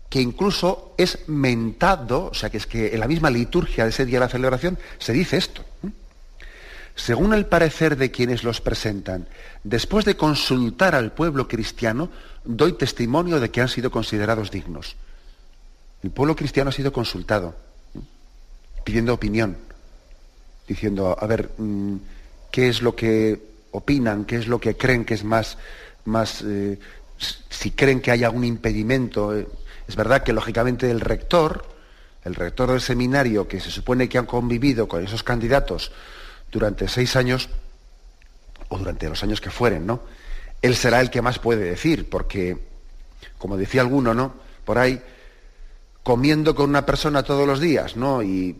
que 0.09 0.21
incluso 0.21 0.93
es 0.97 1.27
mentado, 1.27 2.25
o 2.25 2.33
sea 2.33 2.49
que 2.49 2.57
es 2.57 2.67
que 2.67 2.93
en 2.93 2.99
la 2.99 3.07
misma 3.07 3.31
liturgia 3.31 3.83
de 3.83 3.89
ese 3.89 4.05
día 4.05 4.19
de 4.19 4.25
la 4.25 4.29
celebración 4.29 4.77
se 4.99 5.11
dice 5.11 5.37
esto. 5.37 5.63
Según 6.95 7.33
el 7.33 7.47
parecer 7.47 7.97
de 7.97 8.11
quienes 8.11 8.43
los 8.43 8.61
presentan, 8.61 9.27
después 9.63 10.05
de 10.05 10.15
consultar 10.15 10.93
al 10.93 11.11
pueblo 11.11 11.47
cristiano, 11.47 12.09
doy 12.43 12.73
testimonio 12.73 13.39
de 13.39 13.49
que 13.49 13.61
han 13.61 13.69
sido 13.69 13.89
considerados 13.89 14.51
dignos. 14.51 14.95
El 16.03 16.11
pueblo 16.11 16.35
cristiano 16.35 16.69
ha 16.69 16.73
sido 16.73 16.93
consultado, 16.93 17.55
pidiendo 18.83 19.13
opinión, 19.13 19.57
diciendo, 20.67 21.17
a 21.19 21.25
ver, 21.25 21.49
mm, 21.57 21.95
¿qué 22.51 22.69
es 22.69 22.81
lo 22.81 22.95
que 22.95 23.41
opinan? 23.71 24.25
¿Qué 24.25 24.35
es 24.35 24.47
lo 24.47 24.59
que 24.59 24.77
creen 24.77 25.03
que 25.03 25.15
es 25.15 25.23
más, 25.23 25.57
más 26.05 26.43
eh, 26.45 26.77
si 27.49 27.71
creen 27.71 28.01
que 28.01 28.11
haya 28.11 28.29
un 28.29 28.43
impedimento? 28.43 29.35
Eh, 29.35 29.47
es 29.87 29.95
verdad 29.95 30.21
que 30.21 30.33
lógicamente 30.33 30.91
el 30.91 30.99
rector, 30.99 31.65
el 32.23 32.35
rector 32.35 32.69
del 32.69 32.81
seminario, 32.81 33.47
que 33.47 33.59
se 33.59 33.71
supone 33.71 34.07
que 34.07 34.19
han 34.19 34.27
convivido 34.27 34.87
con 34.87 35.03
esos 35.03 35.23
candidatos 35.23 35.91
durante 36.53 36.87
seis 36.87 37.15
años, 37.15 37.49
o 38.69 38.77
durante 38.77 39.09
los 39.09 39.21
años 39.23 39.41
que 39.41 39.49
fueren, 39.49 39.85
¿no? 39.85 40.01
Él 40.61 40.75
será 40.75 41.01
el 41.01 41.09
que 41.09 41.21
más 41.21 41.39
puede 41.39 41.65
decir, 41.65 42.09
porque, 42.09 42.57
como 43.37 43.57
decía 43.57 43.81
alguno, 43.81 44.13
¿no? 44.13 44.35
Por 44.63 44.77
ahí, 44.77 45.01
comiendo 46.03 46.55
con 46.55 46.69
una 46.69 46.85
persona 46.85 47.23
todos 47.23 47.45
los 47.45 47.59
días, 47.59 47.97
¿no? 47.97 48.21
Y, 48.23 48.55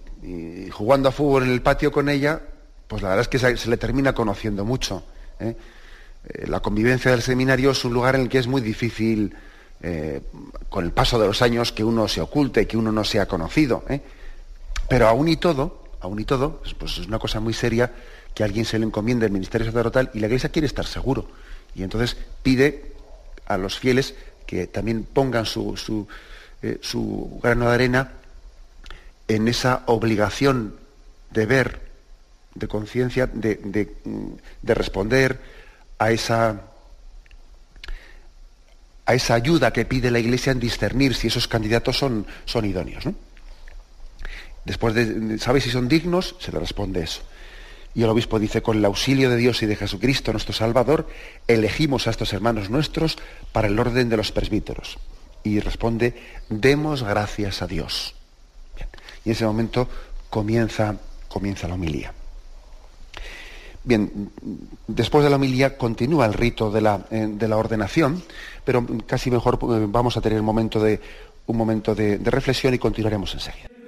jugando 0.71 1.10
a 1.10 1.12
fútbol 1.12 1.43
en 1.43 1.49
el 1.49 1.62
patio 1.62 1.91
con 1.91 2.08
ella, 2.08 2.41
pues 2.88 3.01
la 3.01 3.10
verdad 3.10 3.23
es 3.23 3.27
que 3.27 3.58
se, 3.58 3.69
le 3.69 3.77
termina 3.77 4.13
conociendo 4.13 4.63
mucho. 4.63 5.03
¿eh? 5.39 5.53
Eh, 6.23 6.47
la 6.47 6.62
convivencia 6.62 7.12
del 7.12 7.21
seminario 7.21 7.71
es 7.71 7.84
un 7.84 7.93
lugar 7.93 8.15
en 8.15 8.21
el 8.21 8.29
que 8.29 8.38
es 8.38 8.47
muy 8.47 8.62
difícil, 8.62 9.36
eh, 9.82 10.21
con 10.69 10.86
el 10.86 10.93
paso 10.93 11.19
de 11.19 11.27
los 11.27 11.41
años, 11.41 11.73
que 11.73 11.84
uno 11.84 12.08
se 12.08 12.21
oculte, 12.21 12.65
que 12.65 12.77
uno 12.77 12.93
no 12.93 13.03
sea 13.03 13.27
conocido. 13.27 13.84
Pero 14.88 15.10
aún 15.10 15.27
y 15.27 15.36
todo, 15.36 15.83
aún 16.03 16.19
y 16.19 16.25
todo, 16.25 16.61
pues 16.77 16.99
es 16.99 17.07
una 17.07 17.17
cosa 17.17 17.39
muy 17.39 17.53
seria 17.53 17.91
que 18.35 18.43
a 18.43 18.45
alguien 18.45 18.65
se 18.65 18.77
le 18.77 18.85
encomiende 18.85 19.25
el 19.25 19.31
ministerio 19.31 19.65
sacerdotal 19.65 20.11
y 20.13 20.19
la 20.19 20.27
iglesia 20.27 20.49
quiere 20.49 20.67
estar 20.67 20.85
seguro. 20.85 21.27
Y 21.75 21.83
entonces 21.83 22.17
pide 22.43 22.93
a 23.47 23.57
los 23.57 23.79
fieles 23.79 24.13
que 24.45 24.67
también 24.67 25.03
pongan 25.03 25.45
su, 25.45 25.77
su, 25.77 26.07
eh, 26.61 26.79
grano 27.41 27.69
de 27.69 27.73
arena 27.73 28.11
en 29.27 29.47
esa 29.47 29.83
obligación 29.85 30.75
de 31.31 31.45
ver, 31.45 31.81
de 32.53 32.67
conciencia, 32.67 33.27
de, 33.27 33.89
responder 34.61 35.39
a 35.97 36.11
esa, 36.11 36.61
a 39.05 39.13
esa 39.13 39.33
ayuda 39.33 39.71
que 39.71 39.85
pide 39.85 40.11
la 40.11 40.19
Iglesia 40.19 40.51
en 40.51 40.59
discernir 40.59 41.15
si 41.15 41.27
esos 41.27 41.47
candidatos 41.47 41.97
son, 41.97 42.27
son 42.45 42.65
idóneos. 42.65 43.05
Después 44.65 44.93
de, 44.93 45.38
¿sabe 45.39 45.62
si 45.62 45.69
son 45.69 45.88
dignos? 45.88 46.36
Se 46.39 46.52
le 46.52 46.60
responde 46.60 47.04
eso. 47.04 47.21
Y 47.95 48.04
el 48.04 48.10
obispo 48.10 48.39
dice, 48.39 48.62
con 48.62 48.78
el 48.78 48.86
auxilio 48.86 49.30
de 49.30 49.38
Dios 49.38 49.62
y 49.62 49.65
de 49.65 49.76
Jesucristo, 49.76 50.32
nuestro 50.32 50.54
Salvador, 50.54 51.08
elegimos 51.47 52.08
a 52.08 52.10
estos 52.10 52.34
hermanos 52.34 52.69
nuestros 52.69 53.17
para 53.52 53.67
el 53.67 53.78
orden 53.78 54.10
de 54.10 54.17
los 54.17 54.32
presbíteros. 54.32 54.97
Y 55.43 55.60
responde, 55.60 56.15
demos 56.49 57.04
gracias 57.04 57.62
a 57.62 57.67
Dios. 57.67 58.15
Y 59.26 59.30
en 59.30 59.34
ese 59.34 59.45
momento 59.45 59.88
comienza, 60.30 60.95
comienza 61.28 61.67
la 61.67 61.76
homilía. 61.76 62.13
Bien, 63.84 64.32
después 64.88 65.23
de 65.26 65.30
la 65.30 65.36
homilía 65.36 65.78
continúa 65.78 66.26
el 66.26 66.34
rito 66.34 66.71
de 66.71 66.82
la, 66.82 67.06
eh, 67.12 67.28
de 67.30 67.47
la 67.49 67.58
ordenación, 67.58 68.23
pero 68.63 68.88
casi 69.06 69.30
mejor 69.30 69.60
eh, 69.62 69.86
vamos 69.89 70.15
a 70.15 70.21
tener 70.21 70.39
un 70.39 70.45
momento 70.45 70.80
de, 70.80 71.02
un 71.47 71.58
momento 71.58 71.93
de 71.93 72.17
reflexión 72.23 72.73
y 72.73 72.80
continuaremos 72.80 73.34
enseguida. 73.34 73.83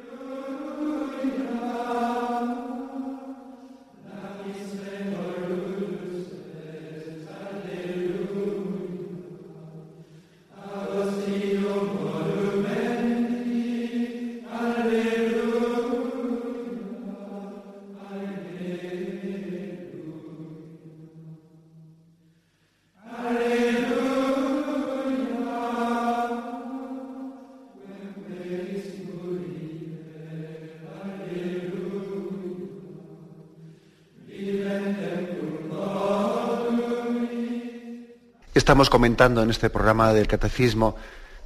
Estamos 38.76 38.90
comentando 38.90 39.42
en 39.42 39.50
este 39.50 39.70
programa 39.70 40.12
del 40.12 40.28
Catecismo 40.28 40.98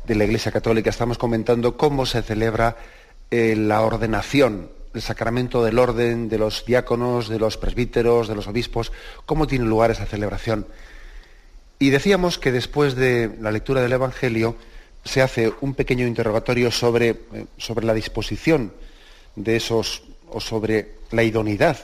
de 0.08 0.16
la 0.16 0.24
Iglesia 0.24 0.52
Católica, 0.52 0.90
estamos 0.90 1.20
comentando 1.20 1.78
cómo 1.78 2.08
se 2.08 2.24
celebra 2.24 2.76
eh, 3.30 3.56
la 3.56 3.82
ordenación, 3.82 4.72
el 4.96 5.02
sacramento 5.04 5.64
del 5.64 5.78
orden 5.78 6.28
de 6.28 6.40
los 6.40 6.66
diáconos, 6.66 7.30
de 7.30 7.38
los 7.38 7.58
presbíteros, 7.58 8.30
de 8.30 8.34
los 8.34 8.48
obispos, 8.48 8.92
cómo 9.28 9.46
tiene 9.46 9.66
lugar 9.66 9.92
esa 9.92 10.08
celebración. 10.08 10.66
Y 11.78 11.92
decíamos 11.92 12.40
que 12.40 12.52
después 12.52 12.96
de 12.96 13.38
la 13.40 13.52
lectura 13.52 13.82
del 13.82 13.94
Evangelio 13.94 14.56
se 15.06 15.22
hace 15.22 15.54
un 15.62 15.76
pequeño 15.76 16.08
interrogatorio 16.08 16.72
sobre, 16.72 17.10
eh, 17.10 17.46
sobre 17.60 17.86
la 17.86 17.94
disposición 17.94 18.74
de 19.36 19.56
esos, 19.56 20.02
o 20.32 20.42
sobre 20.42 20.96
la 21.12 21.22
idoneidad 21.22 21.78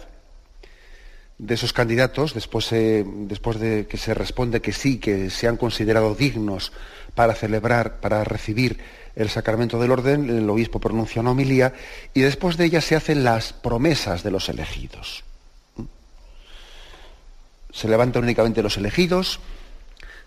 de 1.38 1.54
esos 1.54 1.74
candidatos, 1.74 2.34
después, 2.34 2.70
después 2.72 3.60
de 3.60 3.88
que 3.88 3.98
se 3.98 4.14
responde 4.14 4.62
que 4.62 4.72
sí, 4.72 4.98
que 5.00 5.30
se 5.30 5.48
han 5.48 5.58
considerado 5.58 6.16
dignos 6.16 6.72
para 7.14 7.36
celebrar, 7.36 8.00
para 8.00 8.24
recibir 8.24 8.80
el 9.16 9.30
sacramento 9.30 9.80
del 9.80 9.92
orden, 9.92 10.30
el 10.30 10.50
obispo 10.50 10.80
pronuncia 10.80 11.22
una 11.22 11.32
homilía 11.32 11.74
y 12.14 12.22
después 12.22 12.58
de 12.58 12.66
ella 12.66 12.82
se 12.82 12.96
hacen 12.96 13.24
las 13.24 13.54
promesas 13.54 14.24
de 14.24 14.32
los 14.32 14.50
elegidos. 14.50 15.24
Se 17.72 17.88
levantan 17.88 18.24
únicamente 18.24 18.64
los 18.64 18.78
elegidos, 18.78 19.40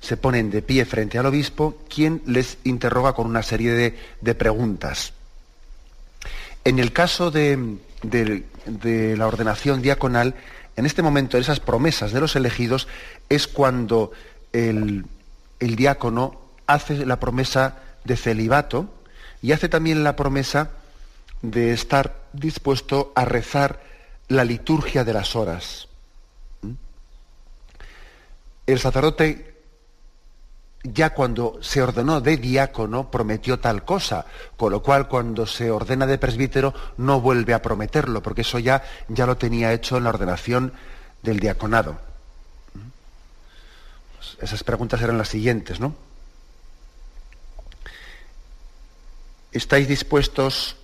se 0.00 0.16
ponen 0.16 0.50
de 0.50 0.62
pie 0.62 0.84
frente 0.84 1.18
al 1.18 1.26
obispo, 1.26 1.78
quien 1.88 2.22
les 2.26 2.58
interroga 2.64 3.14
con 3.14 3.26
una 3.26 3.42
serie 3.42 3.72
de, 3.72 3.98
de 4.20 4.34
preguntas. 4.34 5.14
En 6.64 6.78
el 6.78 6.92
caso 6.92 7.30
de, 7.30 7.78
de 8.02 9.16
la 9.16 9.26
ordenación 9.26 9.80
diaconal, 9.80 10.34
en 10.78 10.86
este 10.86 11.02
momento, 11.02 11.36
en 11.36 11.42
esas 11.42 11.58
promesas 11.58 12.12
de 12.12 12.20
los 12.20 12.36
elegidos, 12.36 12.86
es 13.28 13.48
cuando 13.48 14.12
el, 14.52 15.04
diácono 15.58 16.40
hace 16.68 17.04
la 17.04 17.18
promesa 17.18 17.78
de 18.04 18.16
celibato 18.16 18.88
y 19.42 19.50
hace 19.50 19.68
también 19.68 20.04
la 20.04 20.14
promesa 20.14 20.70
de 21.42 21.72
estar 21.72 22.14
dispuesto 22.32 23.12
a 23.16 23.24
rezar 23.24 23.82
la 24.28 24.44
liturgia 24.44 25.02
de 25.02 25.12
las 25.12 25.34
horas. 25.34 25.88
¿Mm? 26.62 26.74
El 28.68 28.78
sacerdote 28.78 29.57
ya 30.82 31.10
cuando 31.10 31.58
se 31.60 31.82
ordenó 31.82 32.20
de 32.20 32.36
diácono 32.36 33.10
prometió 33.10 33.58
tal 33.58 33.84
cosa, 33.84 34.26
con 34.56 34.72
lo 34.72 34.82
cual 34.82 35.08
cuando 35.08 35.46
se 35.46 35.70
ordena 35.70 36.06
de 36.06 36.18
presbítero 36.18 36.72
no 36.96 37.20
vuelve 37.20 37.54
a 37.54 37.62
prometerlo, 37.62 38.22
porque 38.22 38.42
eso 38.42 38.58
ya, 38.58 38.82
ya 39.08 39.26
lo 39.26 39.36
tenía 39.36 39.72
hecho 39.72 39.96
en 39.96 40.04
la 40.04 40.10
ordenación 40.10 40.72
del 41.22 41.40
diaconado. 41.40 41.98
Pues 44.16 44.36
esas 44.40 44.62
preguntas 44.62 45.00
eran 45.02 45.18
las 45.18 45.28
siguientes, 45.28 45.80
¿no? 45.80 45.94
¿Estáis 49.50 49.88
dispuestos, 49.88 50.76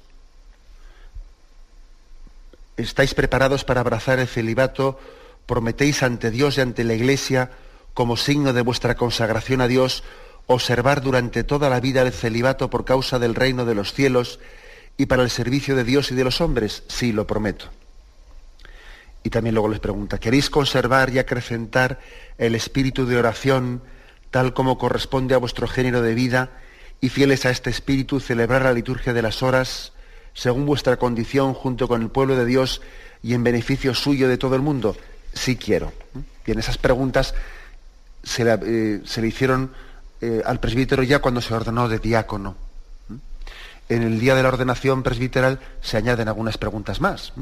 estáis 2.77 3.15
preparados 3.15 3.65
para 3.65 3.81
abrazar 3.81 4.19
el 4.19 4.27
celibato? 4.27 4.99
¿Prometéis 5.47 6.03
ante 6.03 6.31
Dios 6.31 6.59
y 6.59 6.63
ante 6.63 6.83
la 6.83 6.95
Iglesia 6.95 7.51
como 7.95 8.17
signo 8.17 8.53
de 8.53 8.63
vuestra 8.63 8.97
consagración 8.97 9.61
a 9.61 9.69
Dios, 9.69 10.03
observar 10.47 11.01
durante 11.01 11.45
toda 11.45 11.71
la 11.71 11.81
vida 11.81 12.03
el 12.03 12.13
celibato 12.13 12.69
por 12.69 12.85
causa 12.85 13.19
del 13.19 13.35
reino 13.35 13.65
de 13.65 13.75
los 13.75 13.95
cielos 13.95 14.41
y 14.97 15.07
para 15.07 15.23
el 15.23 15.31
servicio 15.31 15.75
de 15.77 15.85
Dios 15.85 16.11
y 16.11 16.15
de 16.15 16.25
los 16.25 16.41
hombres? 16.41 16.83
Sí, 16.89 17.13
lo 17.13 17.27
prometo. 17.27 17.67
Y 19.23 19.31
también 19.31 19.55
luego 19.55 19.71
les 19.71 19.81
pregunta, 19.81 20.19
¿queréis 20.19 20.51
conservar 20.51 21.09
y 21.11 21.19
acrecentar 21.19 21.99
el 22.37 22.55
espíritu 22.55 23.07
de 23.07 23.17
oración 23.17 23.81
tal 24.31 24.53
como 24.53 24.77
corresponde 24.77 25.35
a 25.35 25.39
vuestro 25.39 25.67
género 25.67 26.03
de 26.03 26.15
vida 26.15 26.51
y 27.01 27.09
fieles 27.09 27.47
a 27.47 27.51
este 27.51 27.71
espíritu 27.71 28.21
celebrar 28.21 28.63
la 28.63 28.73
liturgia 28.73 29.13
de 29.13 29.23
las 29.23 29.43
horas, 29.43 29.93
según 30.35 30.67
vuestra 30.67 30.99
condición, 30.99 31.55
junto 31.55 31.89
con 31.89 32.03
el 32.03 32.11
pueblo 32.11 32.37
de 32.37 32.45
Dios 32.45 32.83
y 33.23 33.35
en 33.35 33.45
beneficio 33.45 33.95
suyo 33.95 34.29
de 34.29 34.37
todo 34.37 34.57
el 34.57 34.63
mundo? 34.63 34.97
Sí 35.33 35.57
quiero. 35.57 35.93
Bien, 36.45 36.59
esas 36.59 36.77
preguntas 36.77 37.35
se, 38.25 38.43
eh, 38.43 39.03
le 39.17 39.27
hicieron 39.27 39.71
eh, 40.21 40.43
al 40.45 40.61
presbítero 40.61 41.03
ya 41.03 41.21
cuando 41.21 41.41
se 41.41 41.55
ordenó 41.55 41.89
de 41.89 41.99
diácono. 41.99 42.57
En 43.89 44.03
el 44.03 44.19
día 44.19 44.35
de 44.35 44.43
la 44.43 44.49
ordenación 44.49 45.03
presbiteral 45.03 45.61
se 45.83 45.99
añaden 45.99 46.29
algunas 46.29 46.57
preguntas 46.57 47.01
más. 47.01 47.35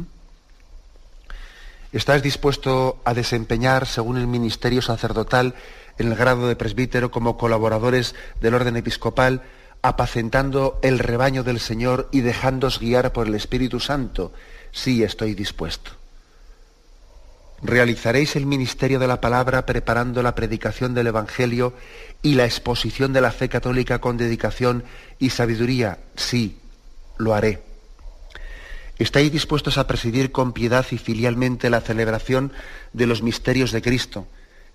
¿Estás 1.92 2.22
dispuesto 2.22 3.00
a 3.04 3.14
desempeñar, 3.14 3.86
según 3.86 4.16
el 4.16 4.26
ministerio 4.26 4.82
sacerdotal, 4.82 5.54
en 5.98 6.08
el 6.08 6.16
grado 6.16 6.48
de 6.48 6.56
presbítero 6.56 7.10
como 7.10 7.36
colaboradores 7.36 8.14
del 8.40 8.54
orden 8.54 8.76
episcopal, 8.76 9.42
apacentando 9.82 10.80
el 10.82 10.98
rebaño 10.98 11.44
del 11.44 11.60
Señor 11.60 12.08
y 12.10 12.22
dejándos 12.22 12.80
guiar 12.80 13.12
por 13.12 13.28
el 13.28 13.34
Espíritu 13.34 13.78
Santo? 13.78 14.32
Sí, 14.72 15.04
estoy 15.04 15.34
dispuesto. 15.34 16.01
¿Realizaréis 17.64 18.34
el 18.34 18.44
ministerio 18.44 18.98
de 18.98 19.06
la 19.06 19.20
palabra 19.20 19.64
preparando 19.64 20.20
la 20.20 20.34
predicación 20.34 20.94
del 20.94 21.06
Evangelio 21.06 21.72
y 22.20 22.34
la 22.34 22.44
exposición 22.44 23.12
de 23.12 23.20
la 23.20 23.30
fe 23.30 23.48
católica 23.48 24.00
con 24.00 24.16
dedicación 24.16 24.82
y 25.20 25.30
sabiduría? 25.30 25.98
Sí, 26.16 26.58
lo 27.18 27.34
haré. 27.34 27.62
¿Estáis 28.98 29.30
dispuestos 29.30 29.78
a 29.78 29.86
presidir 29.86 30.32
con 30.32 30.52
piedad 30.52 30.84
y 30.90 30.98
filialmente 30.98 31.70
la 31.70 31.80
celebración 31.80 32.52
de 32.92 33.06
los 33.06 33.22
misterios 33.22 33.70
de 33.70 33.80
Cristo, 33.80 34.26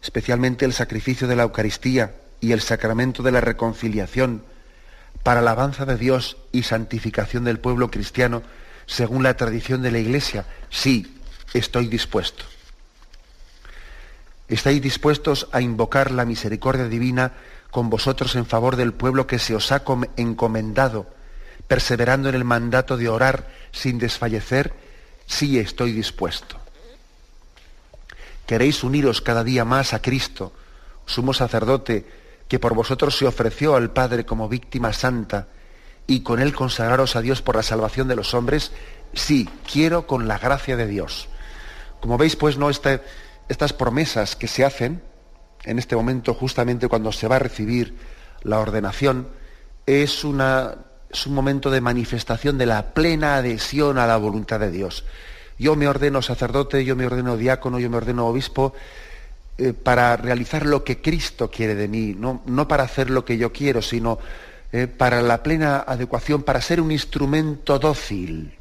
especialmente 0.01 0.63
el 0.63 0.71
sacrificio 0.71 1.27
de 1.27 1.35
la 1.35 1.43
Eucaristía 1.43 2.15
y 2.39 2.53
el 2.53 2.61
sacramento 2.61 3.21
de 3.21 3.31
la 3.33 3.41
reconciliación, 3.41 4.43
para 5.23 5.41
alabanza 5.41 5.85
de 5.85 5.97
Dios 5.97 6.37
y 6.53 6.63
santificación 6.63 7.43
del 7.43 7.59
pueblo 7.59 7.91
cristiano, 7.91 8.43
según 8.85 9.23
la 9.23 9.35
tradición 9.35 9.81
de 9.81 9.91
la 9.91 9.99
Iglesia? 9.99 10.45
Sí, 10.69 11.19
estoy 11.53 11.87
dispuesto. 11.87 12.45
¿Estáis 14.47 14.81
dispuestos 14.81 15.47
a 15.51 15.61
invocar 15.61 16.11
la 16.11 16.23
misericordia 16.23 16.87
divina 16.87 17.33
con 17.69 17.89
vosotros 17.89 18.35
en 18.35 18.45
favor 18.45 18.77
del 18.77 18.93
pueblo 18.93 19.27
que 19.27 19.39
se 19.39 19.55
os 19.55 19.71
ha 19.71 19.83
encomendado, 20.15 21.07
perseverando 21.67 22.29
en 22.29 22.35
el 22.35 22.45
mandato 22.45 22.95
de 22.95 23.09
orar 23.09 23.49
sin 23.71 23.99
desfallecer? 23.99 24.73
Sí 25.25 25.59
estoy 25.59 25.91
dispuesto. 25.91 26.57
¿Queréis 28.45 28.85
uniros 28.85 29.21
cada 29.21 29.43
día 29.43 29.65
más 29.65 29.93
a 29.93 30.01
Cristo, 30.01 30.53
sumo 31.05 31.33
sacerdote, 31.33 32.05
que 32.47 32.59
por 32.59 32.73
vosotros 32.73 33.17
se 33.17 33.27
ofreció 33.27 33.75
al 33.75 33.91
Padre 33.91 34.25
como 34.25 34.47
víctima 34.47 34.93
santa, 34.93 35.47
y 36.07 36.21
con 36.21 36.39
él 36.39 36.55
consagraros 36.55 37.17
a 37.17 37.21
Dios 37.21 37.41
por 37.41 37.57
la 37.57 37.63
salvación 37.63 38.07
de 38.07 38.15
los 38.15 38.33
hombres? 38.33 38.71
Sí, 39.13 39.49
quiero 39.69 40.07
con 40.07 40.29
la 40.29 40.37
gracia 40.37 40.77
de 40.77 40.87
Dios. 40.87 41.27
Como 41.99 42.17
veis, 42.17 42.37
pues 42.37 42.57
no 42.57 42.69
está 42.69 43.01
estas 43.49 43.73
promesas 43.73 44.35
que 44.35 44.47
se 44.47 44.65
hacen 44.65 45.01
en 45.63 45.79
este 45.79 45.95
momento, 45.95 46.33
justamente 46.33 46.87
cuando 46.87 47.11
se 47.11 47.27
va 47.27 47.37
a 47.37 47.39
recibir 47.39 47.95
la 48.43 48.59
ordenación, 48.59 49.27
es, 49.85 50.23
un 50.23 50.37
momento 51.27 51.71
de 51.71 51.81
manifestación 51.81 52.57
de 52.57 52.65
la 52.65 52.93
plena 52.93 53.37
adhesión 53.37 53.97
a 53.97 54.07
la 54.07 54.17
voluntad 54.17 54.59
de 54.59 54.71
Dios. 54.71 55.05
Yo 55.57 55.75
me 55.75 55.87
ordeno 55.87 56.21
sacerdote, 56.21 56.85
yo 56.85 56.95
me 56.95 57.05
ordeno 57.05 57.37
diácono, 57.37 57.79
yo 57.79 57.89
me 57.89 57.97
ordeno 57.97 58.27
obispo 58.27 58.73
eh, 59.57 59.73
para 59.73 60.15
realizar 60.17 60.65
lo 60.65 60.83
que 60.83 61.01
Cristo 61.01 61.49
quiere 61.49 61.73
de 61.73 61.87
mí, 61.87 62.15
no, 62.17 62.43
no 62.45 62.67
para 62.67 62.83
hacer 62.83 63.09
lo 63.09 63.25
que 63.25 63.37
yo 63.37 63.51
quiero, 63.51 63.81
sino 63.81 64.19
eh, 64.71 64.87
para 64.87 65.21
la 65.21 65.41
plena 65.41 65.77
adecuación, 65.87 66.43
para 66.43 66.61
ser 66.61 66.79
un 66.79 66.91
instrumento 66.91 67.79
dócil, 67.79 68.55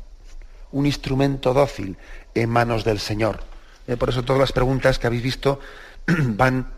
un 0.72 0.86
instrumento 0.86 1.52
dócil 1.52 1.98
en 2.34 2.48
manos 2.48 2.84
del 2.84 2.98
Señor. 2.98 3.55
Eh, 3.86 3.96
por 3.96 4.08
eso 4.08 4.24
todas 4.24 4.40
las 4.40 4.52
preguntas 4.52 4.98
que 4.98 5.06
habéis 5.06 5.22
visto 5.22 5.60
van 6.06 6.72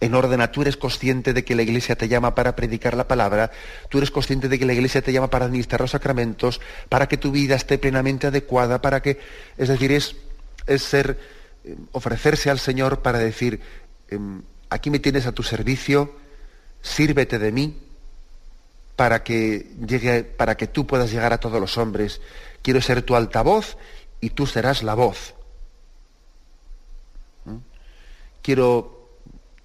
en 0.00 0.14
orden 0.14 0.40
a 0.40 0.52
tú 0.52 0.62
eres 0.62 0.76
consciente 0.76 1.32
de 1.32 1.44
que 1.44 1.54
la 1.54 1.62
iglesia 1.62 1.96
te 1.96 2.08
llama 2.08 2.34
para 2.34 2.54
predicar 2.54 2.96
la 2.96 3.08
palabra, 3.08 3.50
tú 3.88 3.98
eres 3.98 4.10
consciente 4.10 4.48
de 4.48 4.58
que 4.58 4.66
la 4.66 4.74
iglesia 4.74 5.02
te 5.02 5.12
llama 5.12 5.30
para 5.30 5.46
administrar 5.46 5.80
los 5.80 5.92
sacramentos, 5.92 6.60
para 6.88 7.08
que 7.08 7.16
tu 7.16 7.30
vida 7.30 7.54
esté 7.54 7.78
plenamente 7.78 8.26
adecuada, 8.26 8.82
para 8.82 9.00
que, 9.00 9.18
es 9.56 9.68
decir, 9.68 9.92
es, 9.92 10.14
ser, 10.82 11.18
eh, 11.64 11.76
ofrecerse 11.92 12.50
al 12.50 12.58
Señor 12.58 13.00
para 13.00 13.18
decir, 13.18 13.60
em, 14.10 14.42
aquí 14.68 14.90
me 14.90 14.98
tienes 14.98 15.26
a 15.26 15.32
tu 15.32 15.42
servicio, 15.42 16.14
sírvete 16.82 17.38
de 17.38 17.52
mí, 17.52 17.80
para 18.96 19.22
que 19.22 19.66
llegue, 19.86 20.24
para 20.24 20.56
que 20.56 20.66
tú 20.66 20.86
puedas 20.86 21.10
llegar 21.10 21.32
a 21.32 21.38
todos 21.38 21.60
los 21.60 21.78
hombres. 21.78 22.20
Quiero 22.62 22.80
ser 22.80 23.02
tu 23.02 23.14
altavoz 23.14 23.76
y 24.20 24.30
tú 24.30 24.46
serás 24.46 24.82
la 24.82 24.94
voz 24.94 25.34
quiero 28.46 29.10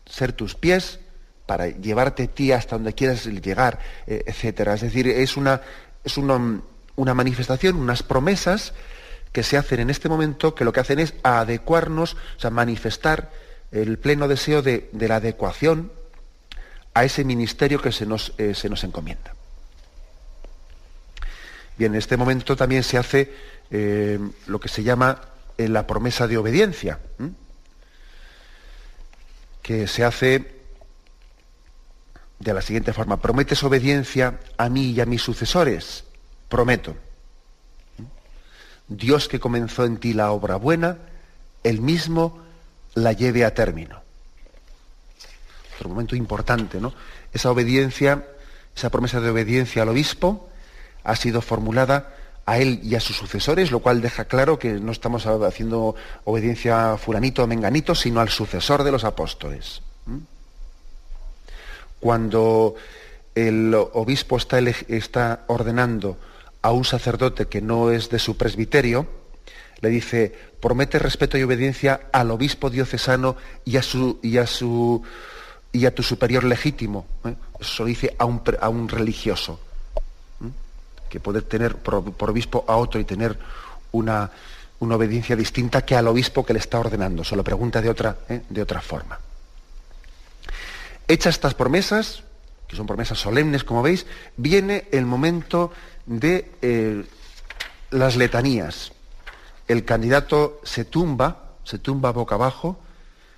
ser 0.08 0.34
tus 0.34 0.56
pies 0.56 1.00
para 1.46 1.67
llevarte 1.67 2.24
a 2.24 2.28
ti 2.28 2.52
hasta 2.52 2.78
donde 2.78 2.94
quieras 2.94 3.28
llegar, 3.28 3.78
eh, 4.08 4.24
etcétera. 4.26 4.74
Es 4.74 4.82
decir, 4.82 5.08
es 5.08 5.38
una, 5.38 5.62
es 6.04 6.17
una, 6.17 7.13
manifestación, 7.13 7.76
unas 7.76 8.02
promesas 8.02 8.74
que 9.32 9.44
se 9.44 9.56
hacen 9.56 9.82
en 9.82 9.91
este 9.91 10.10
momento 10.10 10.56
que 10.56 10.65
lo 10.65 10.74
que 10.74 10.80
hacen 10.80 10.98
es 10.98 11.13
adecuarnos, 11.22 12.15
o 12.15 12.39
sea, 12.39 12.50
manifestar 12.50 13.30
el 13.72 14.00
pleno 14.00 14.28
deseo 14.28 14.63
de, 14.63 14.89
la 14.94 15.17
adecuación 15.17 15.91
a 16.96 17.04
ese 17.04 17.24
ministerio 17.24 17.80
que 17.84 17.91
se 17.91 18.08
nos, 18.08 18.34
eh, 18.39 18.56
se 18.56 18.67
nos 18.67 18.84
encomienda. 18.84 19.36
Bien, 21.78 21.94
en 21.94 22.00
este 22.00 22.17
momento 22.17 22.56
también 22.56 22.82
se 22.82 22.98
hace 22.98 23.32
eh, 23.70 24.17
lo 24.48 24.60
que 24.60 24.70
se 24.70 24.82
llama 24.82 25.22
la 25.58 25.86
promesa 25.86 26.28
de 26.28 26.38
obediencia 26.38 26.98
que 29.62 29.88
se 29.88 30.04
hace 30.04 30.62
de 32.39 32.54
la 32.54 32.62
siguiente 32.62 32.93
forma. 32.93 33.21
¿Prometes 33.21 33.63
obediencia 33.63 34.39
a 34.58 34.69
mí 34.69 34.91
y 34.91 35.02
a 35.02 35.06
mis 35.06 35.21
sucesores? 35.21 36.04
Prometo. 36.50 36.95
Dios 38.88 39.28
que 39.28 39.39
comenzó 39.39 39.86
en 39.86 39.97
ti 39.97 40.13
la 40.13 40.32
obra 40.32 40.58
buena, 40.58 40.97
él 41.63 41.82
mismo 41.82 42.41
la 42.93 43.13
lleve 43.13 43.45
a 43.45 43.54
término. 43.54 44.02
Otro 45.76 45.89
momento 45.89 46.15
importante, 46.15 46.82
¿no? 46.82 46.93
Esa 47.32 47.52
obediencia, 47.52 48.28
esa 48.76 48.89
promesa 48.89 49.21
de 49.21 49.30
obediencia 49.30 49.84
al 49.84 49.89
obispo 49.89 50.50
ha 51.04 51.15
sido 51.15 51.41
formulada 51.41 52.15
a 52.52 52.58
él 52.58 52.82
y 52.84 52.96
a 52.96 53.00
sus 53.00 53.16
sucesores, 53.16 53.72
lo 53.72 53.80
cual 53.80 54.02
deja 54.02 54.26
claro 54.26 54.60
que 54.60 54.74
no 54.74 54.92
estamos 54.92 55.26
haciendo 55.26 55.96
obediencia 56.26 56.92
a 56.92 56.98
fulanito 56.98 57.44
o 57.44 57.48
menganito, 57.48 57.96
sino 57.96 58.20
al 58.20 58.28
sucesor 58.28 58.84
de 58.84 58.92
los 58.92 59.06
apóstoles. 59.06 59.82
¿Mm? 60.06 60.18
Cuando 62.02 62.76
el 63.36 63.74
obispo 63.74 64.36
está, 64.36 64.60
está 64.60 65.46
ordenando 65.48 66.18
a 66.62 66.72
un 66.72 66.84
sacerdote 66.84 67.46
que 67.46 67.62
no 67.62 67.90
es 67.90 68.10
de 68.10 68.20
su 68.20 68.36
presbiterio, 68.36 69.08
le 69.80 69.88
dice, 69.88 70.36
promete 70.60 71.00
respeto 71.00 71.38
y 71.38 71.44
obediencia 71.44 72.10
al 72.12 72.32
obispo 72.32 72.70
diocesano 72.70 73.38
y 73.64 73.78
a 73.78 73.82
su, 73.82 74.20
y 74.22 74.38
a 74.38 74.46
su 74.46 75.02
y 75.72 75.86
a 75.86 75.96
tu 75.96 76.04
superior 76.04 76.44
legítimo. 76.44 77.06
¿eh? 77.24 77.34
Eso 77.62 77.84
lo 77.84 77.88
dice 77.88 78.13
a 78.19 78.25
un, 78.25 78.42
a 78.60 78.67
un 78.67 78.90
religioso 78.90 79.58
que 81.12 81.20
poder 81.20 81.44
tener 81.44 81.76
por, 81.76 82.30
obispo 82.30 82.64
a 82.68 82.78
otro 82.78 83.00
y 83.00 83.04
tener 83.04 83.38
una, 83.92 84.32
obediencia 84.80 85.36
distinta 85.36 85.86
que 85.86 85.96
al 85.96 86.08
obispo 86.08 86.46
que 86.46 86.54
le 86.54 86.60
está 86.60 86.80
ordenando. 86.80 87.24
Se 87.24 87.36
lo 87.36 87.44
pregunta 87.44 87.82
de 87.82 87.90
otra, 87.90 88.18
¿eh? 88.30 88.42
de 88.50 88.62
otra 88.62 88.82
forma. 88.82 89.20
Hechas 91.08 91.36
estas 91.36 91.54
promesas, 91.54 92.24
que 92.68 92.78
son 92.78 92.88
promesas 92.88 93.20
solemnes, 93.20 93.66
como 93.66 93.84
veis, 93.84 94.06
viene 94.38 94.88
el 94.92 95.06
momento 95.06 95.74
de 96.06 96.50
eh, 96.62 97.04
las 97.92 98.16
letanías. 98.16 98.94
El 99.68 99.84
candidato 99.84 100.62
se 100.64 100.86
tumba, 100.86 101.58
se 101.66 101.78
tumba 101.78 102.12
boca 102.12 102.36
abajo, 102.36 102.80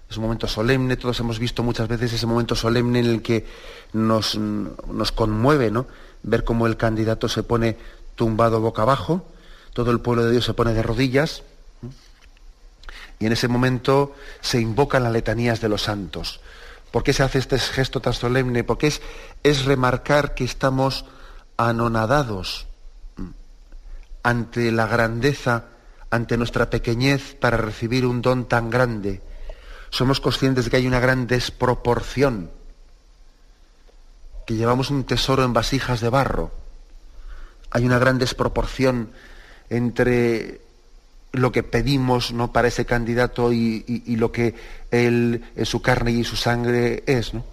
es 0.09 0.17
un 0.17 0.23
momento 0.23 0.47
solemne, 0.47 0.95
todos 0.95 1.19
hemos 1.21 1.39
visto 1.39 1.63
muchas 1.63 1.87
veces 1.87 2.13
ese 2.13 2.27
momento 2.27 2.55
solemne 2.55 2.99
en 2.99 3.05
el 3.07 3.21
que 3.23 3.47
nos, 3.93 4.37
nos 4.37 5.11
conmueve, 5.11 5.71
¿no? 5.71 5.87
Ver 6.23 6.43
cómo 6.43 6.67
el 6.67 6.77
candidato 6.77 7.29
se 7.29 7.43
pone 7.43 7.77
tumbado 8.15 8.61
boca 8.61 8.81
abajo, 8.81 9.25
todo 9.73 9.91
el 9.91 9.99
pueblo 9.99 10.25
de 10.25 10.31
Dios 10.31 10.45
se 10.45 10.53
pone 10.53 10.73
de 10.73 10.83
rodillas, 10.83 11.43
y 13.19 13.25
en 13.25 13.31
ese 13.31 13.47
momento 13.47 14.15
se 14.41 14.59
invocan 14.59 15.03
las 15.03 15.13
letanías 15.13 15.61
de 15.61 15.69
los 15.69 15.83
santos. 15.83 16.41
¿Por 16.91 17.03
qué 17.03 17.13
se 17.13 17.23
hace 17.23 17.39
este 17.39 17.57
gesto 17.57 18.01
tan 18.01 18.13
solemne? 18.13 18.63
Porque 18.63 18.87
es, 18.87 19.01
es 19.43 19.65
remarcar 19.65 20.35
que 20.35 20.43
estamos 20.43 21.05
anonadados 21.57 22.67
ante 24.23 24.71
la 24.71 24.87
grandeza, 24.87 25.65
ante 26.09 26.37
nuestra 26.37 26.69
pequeñez 26.69 27.35
para 27.35 27.57
recibir 27.57 28.05
un 28.05 28.21
don 28.21 28.45
tan 28.45 28.69
grande. 28.69 29.21
Somos 29.89 30.19
conscientes 30.19 30.65
de 30.65 30.71
que 30.71 30.77
hay 30.77 30.87
una 30.87 30.99
gran 30.99 31.27
desproporción 31.27 32.51
que 34.45 34.55
llevamos 34.55 34.89
un 34.89 35.03
tesoro 35.03 35.43
en 35.43 35.53
vasijas 35.53 36.01
de 36.01 36.09
barro 36.09 36.63
hay 37.73 37.85
una 37.85 37.99
gran 37.99 38.19
desproporción 38.19 39.09
entre 39.69 40.61
lo 41.31 41.51
que 41.51 41.63
pedimos 41.63 42.31
¿no? 42.31 42.53
para 42.53 42.67
ese 42.67 42.85
candidato 42.85 43.51
y, 43.51 43.83
lo 44.15 44.31
que 44.31 44.53
él 44.91 45.43
en 45.55 45.65
su 45.65 45.81
carne 45.81 46.11
y 46.11 46.23
su 46.23 46.35
sangre 46.35 47.03
es. 47.07 47.33
¿no? 47.33 47.43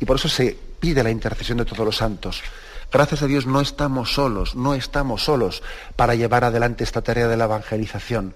Y 0.00 0.04
por 0.04 0.16
eso 0.16 0.28
se 0.28 0.58
pide 0.80 1.04
la 1.04 1.12
intercesión 1.12 1.58
de 1.58 1.64
todos 1.64 1.86
los 1.86 1.96
santos. 1.96 2.42
Gracias 2.90 3.22
a 3.22 3.26
Dios 3.26 3.46
no 3.46 3.60
estamos 3.60 4.14
solos, 4.14 4.56
no 4.56 4.74
estamos 4.74 5.22
solos 5.22 5.62
para 5.94 6.16
llevar 6.16 6.42
adelante 6.42 6.82
esta 6.82 7.02
tarea 7.02 7.28
de 7.28 7.36
la 7.36 7.44
evangelización. 7.44 8.34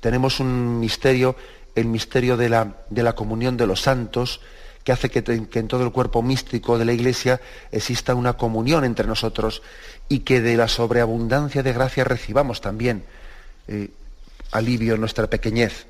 Tenemos 0.00 0.38
un 0.38 0.80
misterio, 0.80 1.34
el 1.74 1.86
misterio 1.86 2.36
de 2.36 2.50
la, 2.50 2.74
de 2.90 3.02
la 3.02 3.14
comunión 3.14 3.56
de 3.56 3.66
los 3.66 3.80
santos, 3.80 4.42
que 4.88 4.92
hace 4.92 5.10
que, 5.10 5.22
en 5.60 5.68
todo 5.68 5.84
el 5.84 5.92
cuerpo 5.92 6.22
místico 6.22 6.78
de 6.78 6.86
la 6.86 6.94
Iglesia 6.94 7.42
exista 7.70 8.14
una 8.14 8.38
comunión 8.38 8.84
entre 8.84 9.06
nosotros 9.06 9.60
y 10.08 10.20
que 10.20 10.40
de 10.40 10.56
la 10.56 10.66
sobreabundancia 10.66 11.62
de 11.62 11.74
gracia 11.74 12.04
recibamos 12.04 12.62
también 12.62 13.04
eh, 13.66 13.90
alivio 14.50 14.94
en 14.94 15.00
nuestra 15.00 15.26
pequeñez. 15.26 15.84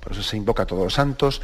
Por 0.00 0.12
eso 0.12 0.22
se 0.22 0.38
invoca 0.38 0.62
a 0.62 0.66
todos 0.66 0.84
los 0.84 0.94
santos. 0.94 1.42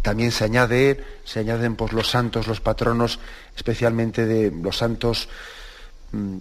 También 0.00 0.30
se 0.30 0.44
añade, 0.44 1.02
se 1.24 1.40
añaden 1.40 1.74
pues, 1.74 1.92
los 1.92 2.08
santos, 2.08 2.46
los 2.46 2.60
patronos, 2.60 3.18
especialmente 3.56 4.26
de 4.26 4.52
los 4.52 4.76
santos 4.76 5.28
mm, 6.12 6.36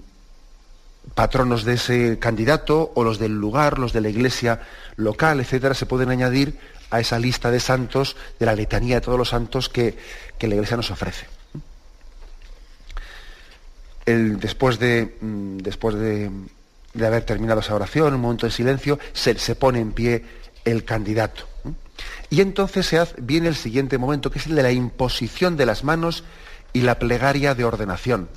patronos 1.13 1.63
de 1.63 1.73
ese 1.73 2.19
candidato 2.19 2.91
o 2.95 3.03
los 3.03 3.19
del 3.19 3.33
lugar, 3.33 3.79
los 3.79 3.93
de 3.93 4.01
la 4.01 4.09
iglesia 4.09 4.61
local, 4.95 5.39
etcétera, 5.39 5.73
se 5.73 5.85
pueden 5.85 6.09
añadir 6.09 6.57
a 6.89 6.99
esa 6.99 7.19
lista 7.19 7.51
de 7.51 7.59
santos, 7.59 8.15
de 8.39 8.45
la 8.45 8.55
letanía 8.55 8.95
de 8.95 9.01
todos 9.01 9.17
los 9.17 9.29
santos 9.29 9.69
que, 9.69 9.97
la 10.39 10.55
iglesia 10.55 10.77
nos 10.77 10.91
ofrece. 10.91 11.27
Después 14.05 14.77
de, 14.77 15.17
mm, 15.19 15.57
después 15.57 15.95
de, 15.95 16.29
de 16.93 17.07
haber 17.07 17.23
terminado 17.23 17.59
esa 17.59 17.75
oración, 17.75 18.13
un 18.13 18.21
momento 18.21 18.45
de 18.45 18.51
silencio, 18.51 18.99
se, 19.13 19.37
se 19.37 19.55
pone 19.55 19.79
en 19.79 19.91
pie 19.91 20.23
el 20.63 20.83
candidato. 20.83 21.47
Y 22.29 22.41
entonces 22.41 22.85
se 22.85 22.99
hace, 22.99 23.15
viene 23.21 23.47
el 23.47 23.55
siguiente 23.55 23.97
momento, 23.97 24.31
que 24.31 24.39
es 24.39 24.47
el 24.47 24.55
de 24.55 24.63
la 24.63 24.71
imposición 24.71 25.57
de 25.57 25.65
las 25.65 25.83
manos 25.83 26.23
y 26.73 26.81
la 26.81 26.99
plegaria 26.99 27.55
de 27.55 27.63
ordenación. 27.63 28.29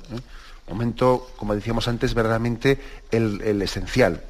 Momento, 0.69 1.31
como 1.35 1.55
decíamos 1.55 1.87
antes, 1.87 2.13
verdaderamente 2.13 2.79
el, 3.11 3.41
el, 3.41 3.61
esencial. 3.61 4.21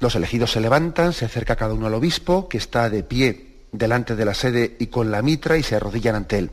Los 0.00 0.14
elegidos 0.14 0.52
se 0.52 0.60
levantan, 0.60 1.12
se 1.12 1.24
acerca 1.24 1.56
cada 1.56 1.74
uno 1.74 1.86
al 1.86 1.94
obispo, 1.94 2.48
que 2.48 2.58
está 2.58 2.90
de 2.90 3.02
pie 3.02 3.56
delante 3.72 4.16
de 4.16 4.24
la 4.24 4.34
sede 4.34 4.76
y 4.78 4.88
con 4.88 5.10
la 5.10 5.22
mitra, 5.22 5.56
y 5.56 5.62
se 5.62 5.76
arrodillan 5.76 6.16
ante 6.16 6.38
él. 6.38 6.50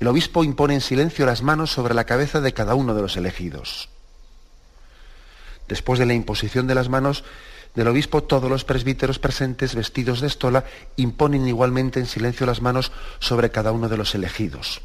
El 0.00 0.08
obispo 0.08 0.44
impone 0.44 0.74
en 0.74 0.80
silencio 0.80 1.24
las 1.24 1.42
manos 1.42 1.70
sobre 1.70 1.94
la 1.94 2.04
cabeza 2.04 2.40
de 2.40 2.52
cada 2.52 2.74
uno 2.74 2.94
de 2.94 3.02
los 3.02 3.16
elegidos. 3.16 3.88
Después 5.68 5.98
de 5.98 6.06
la 6.06 6.14
imposición 6.14 6.66
de 6.66 6.74
las 6.74 6.88
manos 6.88 7.24
del 7.74 7.88
obispo, 7.88 8.22
todos 8.22 8.50
los 8.50 8.64
presbíteros 8.64 9.18
presentes, 9.18 9.74
vestidos 9.74 10.20
de 10.20 10.26
estola, 10.26 10.64
imponen 10.96 11.46
igualmente 11.46 12.00
en 12.00 12.06
silencio 12.06 12.46
las 12.46 12.62
manos 12.62 12.92
sobre 13.18 13.50
cada 13.50 13.72
uno 13.72 13.88
de 13.88 13.96
los 13.96 14.14
elegidos. 14.14 14.80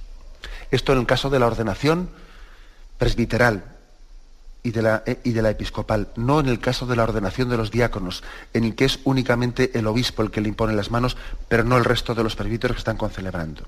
Esto 0.72 0.93
en 0.93 0.99
el 0.99 1.05
caso 1.05 1.30
de 1.30 1.39
la 1.39 1.47
ordenación 1.47 2.09
presbiteral 3.02 3.64
y 4.62 4.70
de, 4.70 4.84
la, 4.84 5.02
eh, 5.08 5.18
y 5.24 5.32
de 5.32 5.41
la 5.41 5.49
episcopal, 5.49 6.10
no 6.18 6.39
en 6.39 6.45
el 6.45 6.60
caso 6.60 6.86
de 6.86 6.95
la 6.95 7.02
ordenación 7.02 7.49
de 7.49 7.58
los 7.58 7.72
diáconos, 7.72 8.24
en 8.54 8.64
el 8.64 8.76
que 8.76 8.86
es 8.86 8.99
únicamente 9.06 9.72
el 9.74 9.88
obispo 9.88 10.22
el 10.22 10.30
que 10.30 10.39
le 10.39 10.49
impone 10.49 10.76
las 10.76 10.91
manos, 10.91 11.18
pero 11.47 11.64
no 11.64 11.80
el 11.80 11.84
resto 11.84 12.14
de 12.14 12.22
los 12.22 12.36
presbíteros 12.36 12.76
que 12.76 12.82
están 12.82 12.97
concelebrando. 12.97 13.64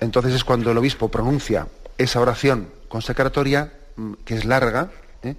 Entonces 0.00 0.34
es 0.34 0.42
cuando 0.42 0.72
el 0.72 0.78
obispo 0.78 1.08
pronuncia 1.08 1.68
esa 1.96 2.20
oración 2.20 2.68
consecratoria, 2.88 3.72
que 4.24 4.34
es 4.34 4.44
larga, 4.44 4.90
¿eh? 5.22 5.36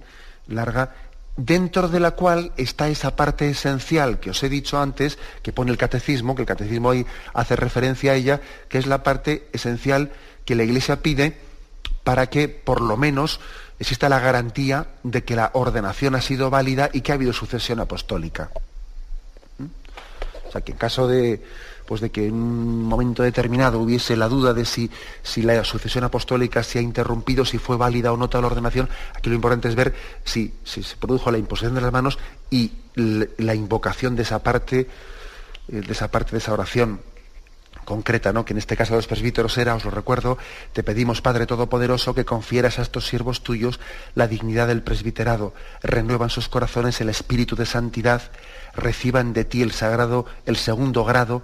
larga, 0.48 0.94
dentro 1.36 1.88
de 1.88 2.00
la 2.00 2.12
cual 2.12 2.52
está 2.56 2.88
esa 2.88 3.14
parte 3.14 3.48
esencial 3.50 4.20
que 4.20 4.30
os 4.30 4.42
he 4.42 4.48
dicho 4.48 4.78
antes, 4.78 5.18
que 5.42 5.52
pone 5.52 5.70
el 5.70 5.78
catecismo, 5.78 6.34
que 6.34 6.42
el 6.42 6.48
catecismo 6.48 6.90
ahí 6.90 7.06
hace 7.34 7.56
referencia 7.56 8.12
a 8.12 8.14
ella, 8.14 8.40
que 8.68 8.78
es 8.78 8.86
la 8.86 9.02
parte 9.02 9.48
esencial 9.52 10.12
que 10.44 10.54
la 10.54 10.64
Iglesia 10.64 11.02
pide 11.02 11.38
para 12.04 12.28
que 12.28 12.48
por 12.48 12.80
lo 12.80 12.96
menos 12.96 13.40
exista 13.78 14.08
la 14.08 14.20
garantía 14.20 14.86
de 15.02 15.24
que 15.24 15.36
la 15.36 15.50
ordenación 15.52 16.14
ha 16.14 16.22
sido 16.22 16.50
válida 16.50 16.88
y 16.92 17.02
que 17.02 17.12
ha 17.12 17.16
habido 17.16 17.32
sucesión 17.32 17.80
apostólica. 17.80 18.50
¿Mm? 19.58 19.66
O 20.48 20.52
sea, 20.52 20.60
que 20.62 20.72
en 20.72 20.78
caso 20.78 21.06
de, 21.08 21.42
pues 21.86 22.00
de 22.00 22.10
que 22.10 22.26
en 22.26 22.34
un 22.34 22.82
momento 22.84 23.22
determinado 23.22 23.78
hubiese 23.78 24.16
la 24.16 24.28
duda 24.28 24.52
de 24.52 24.64
si, 24.64 24.90
si 25.22 25.42
la 25.42 25.62
sucesión 25.64 26.04
apostólica 26.04 26.62
se 26.62 26.78
ha 26.78 26.82
interrumpido, 26.82 27.44
si 27.44 27.58
fue 27.58 27.76
válida 27.76 28.12
o 28.12 28.16
no 28.16 28.28
toda 28.28 28.42
la 28.42 28.48
ordenación, 28.48 28.88
aquí 29.14 29.30
lo 29.30 29.36
importante 29.36 29.68
es 29.68 29.74
ver 29.74 29.94
si, 30.24 30.54
si 30.64 30.82
se 30.82 30.96
produjo 30.96 31.30
la 31.30 31.38
imposición 31.38 31.74
de 31.74 31.80
las 31.80 31.92
manos 31.92 32.18
y 32.50 32.72
la 32.94 33.54
invocación 33.54 34.16
de 34.16 34.22
esa 34.22 34.42
parte, 34.42 34.80
eh, 35.68 35.80
de 35.80 35.92
esa 35.92 36.10
parte 36.10 36.32
de 36.32 36.38
esa 36.38 36.52
oración 36.52 37.00
concreta, 37.86 38.32
¿no? 38.34 38.44
que 38.44 38.52
en 38.52 38.58
este 38.58 38.76
caso 38.76 38.92
de 38.92 38.98
los 38.98 39.06
presbíteros 39.06 39.56
era, 39.56 39.74
os 39.74 39.84
lo 39.84 39.90
recuerdo, 39.90 40.36
te 40.74 40.82
pedimos, 40.82 41.22
Padre 41.22 41.46
Todopoderoso, 41.46 42.14
que 42.14 42.26
confieras 42.26 42.78
a 42.78 42.82
estos 42.82 43.06
siervos 43.06 43.42
tuyos 43.42 43.80
la 44.14 44.26
dignidad 44.26 44.66
del 44.66 44.82
presbiterado, 44.82 45.54
renuevan 45.82 46.28
sus 46.28 46.48
corazones 46.48 47.00
el 47.00 47.08
espíritu 47.08 47.56
de 47.56 47.64
santidad, 47.64 48.22
reciban 48.74 49.32
de 49.32 49.44
ti 49.44 49.62
el 49.62 49.72
sagrado, 49.72 50.26
el 50.44 50.56
segundo 50.56 51.04
grado, 51.04 51.42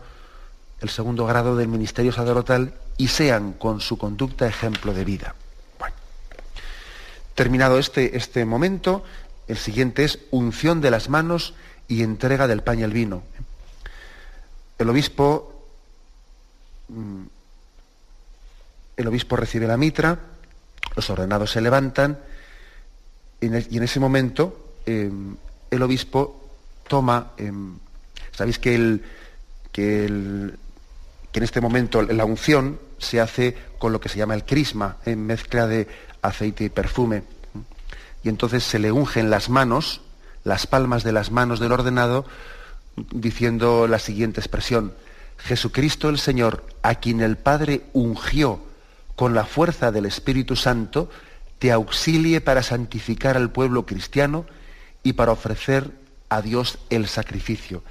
el 0.82 0.90
segundo 0.90 1.26
grado 1.26 1.56
del 1.56 1.68
ministerio 1.68 2.12
sacerdotal 2.12 2.74
y 2.98 3.06
sean 3.06 3.52
con 3.52 3.80
su 3.80 3.96
conducta 3.96 4.48
ejemplo 4.48 4.92
de 4.92 5.04
vida. 5.04 5.36
Bueno, 5.78 5.94
terminado 7.36 7.78
este, 7.78 8.16
este 8.16 8.44
momento, 8.44 9.04
el 9.46 9.56
siguiente 9.56 10.04
es 10.04 10.18
unción 10.32 10.80
de 10.80 10.90
las 10.90 11.08
manos 11.08 11.54
y 11.86 12.02
entrega 12.02 12.48
del 12.48 12.64
pan 12.64 12.80
y 12.80 12.82
el 12.82 12.92
vino. 12.92 13.22
El 14.76 14.90
obispo, 14.90 15.68
mm, 16.88 17.22
el 18.96 19.06
obispo 19.06 19.36
recibe 19.36 19.68
la 19.68 19.76
mitra, 19.76 20.18
los 20.96 21.08
ordenados 21.10 21.52
se 21.52 21.60
levantan 21.60 22.18
y 23.40 23.46
en 23.46 23.82
ese 23.82 23.98
momento 23.98 24.74
em, 24.84 25.36
el 25.70 25.82
obispo 25.82 26.50
toma, 26.88 27.32
em, 27.36 27.78
sabéis 28.32 28.58
que 28.58 28.74
el, 28.74 29.04
que 29.72 30.04
el, 30.04 30.58
que 31.32 31.40
en 31.40 31.44
este 31.44 31.60
momento 31.60 32.02
la 32.02 32.24
unción 32.24 32.78
se 32.98 33.20
hace 33.20 33.56
con 33.78 33.92
lo 33.92 34.00
que 34.00 34.08
se 34.08 34.18
llama 34.18 34.34
el 34.34 34.44
crisma, 34.44 34.98
en 35.04 35.26
mezcla 35.26 35.66
de 35.66 35.88
aceite 36.20 36.64
y 36.64 36.68
perfume. 36.68 37.24
Y 38.22 38.28
entonces 38.28 38.62
se 38.62 38.78
le 38.78 38.92
ungen 38.92 39.30
las 39.30 39.48
manos, 39.48 40.02
las 40.44 40.66
palmas 40.66 41.02
de 41.02 41.12
las 41.12 41.30
manos 41.30 41.58
del 41.58 41.72
ordenado, 41.72 42.26
diciendo 43.12 43.88
la 43.88 43.98
siguiente 43.98 44.40
expresión, 44.40 44.92
Jesucristo 45.38 46.08
el 46.08 46.18
Señor, 46.18 46.64
a 46.82 46.96
quien 46.96 47.20
el 47.20 47.36
Padre 47.36 47.82
ungió 47.92 48.60
con 49.16 49.34
la 49.34 49.44
fuerza 49.44 49.90
del 49.90 50.06
Espíritu 50.06 50.54
Santo, 50.54 51.10
te 51.58 51.72
auxilie 51.72 52.40
para 52.40 52.62
santificar 52.62 53.36
al 53.36 53.50
pueblo 53.50 53.86
cristiano 53.86 54.44
y 55.02 55.14
para 55.14 55.32
ofrecer 55.32 55.90
a 56.28 56.42
Dios 56.42 56.78
el 56.90 57.06
sacrificio. 57.08 57.82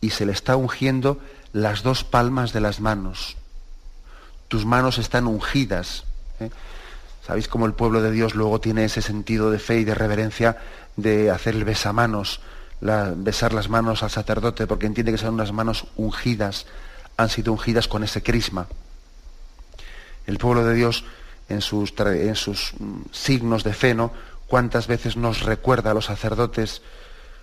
Y 0.00 0.10
se 0.10 0.26
le 0.26 0.32
está 0.32 0.56
ungiendo 0.56 1.20
las 1.52 1.82
dos 1.82 2.04
palmas 2.04 2.52
de 2.52 2.60
las 2.60 2.80
manos. 2.80 3.36
Tus 4.48 4.64
manos 4.64 4.98
están 4.98 5.26
ungidas. 5.26 6.04
¿eh? 6.40 6.50
¿Sabéis 7.26 7.48
cómo 7.48 7.66
el 7.66 7.72
pueblo 7.72 8.02
de 8.02 8.10
Dios 8.10 8.34
luego 8.34 8.60
tiene 8.60 8.84
ese 8.84 9.02
sentido 9.02 9.50
de 9.50 9.58
fe 9.58 9.80
y 9.80 9.84
de 9.84 9.94
reverencia 9.94 10.58
de 10.96 11.30
hacer 11.30 11.54
el 11.54 11.64
besamanos, 11.64 12.40
besar 12.80 13.52
las 13.52 13.68
manos 13.68 14.02
al 14.02 14.10
sacerdote, 14.10 14.66
porque 14.66 14.86
entiende 14.86 15.12
que 15.12 15.18
son 15.18 15.34
unas 15.34 15.52
manos 15.52 15.86
ungidas, 15.96 16.66
han 17.16 17.28
sido 17.28 17.52
ungidas 17.52 17.88
con 17.88 18.04
ese 18.04 18.22
crisma. 18.22 18.66
El 20.26 20.38
pueblo 20.38 20.64
de 20.64 20.74
Dios, 20.74 21.04
en 21.48 21.60
sus, 21.60 21.92
en 21.98 22.34
sus 22.34 22.74
mm, 22.78 23.00
signos 23.12 23.64
de 23.64 23.72
fe, 23.72 23.94
¿no? 23.94 24.12
cuántas 24.46 24.86
veces 24.86 25.16
nos 25.16 25.42
recuerda 25.42 25.90
a 25.90 25.94
los 25.94 26.06
sacerdotes, 26.06 26.82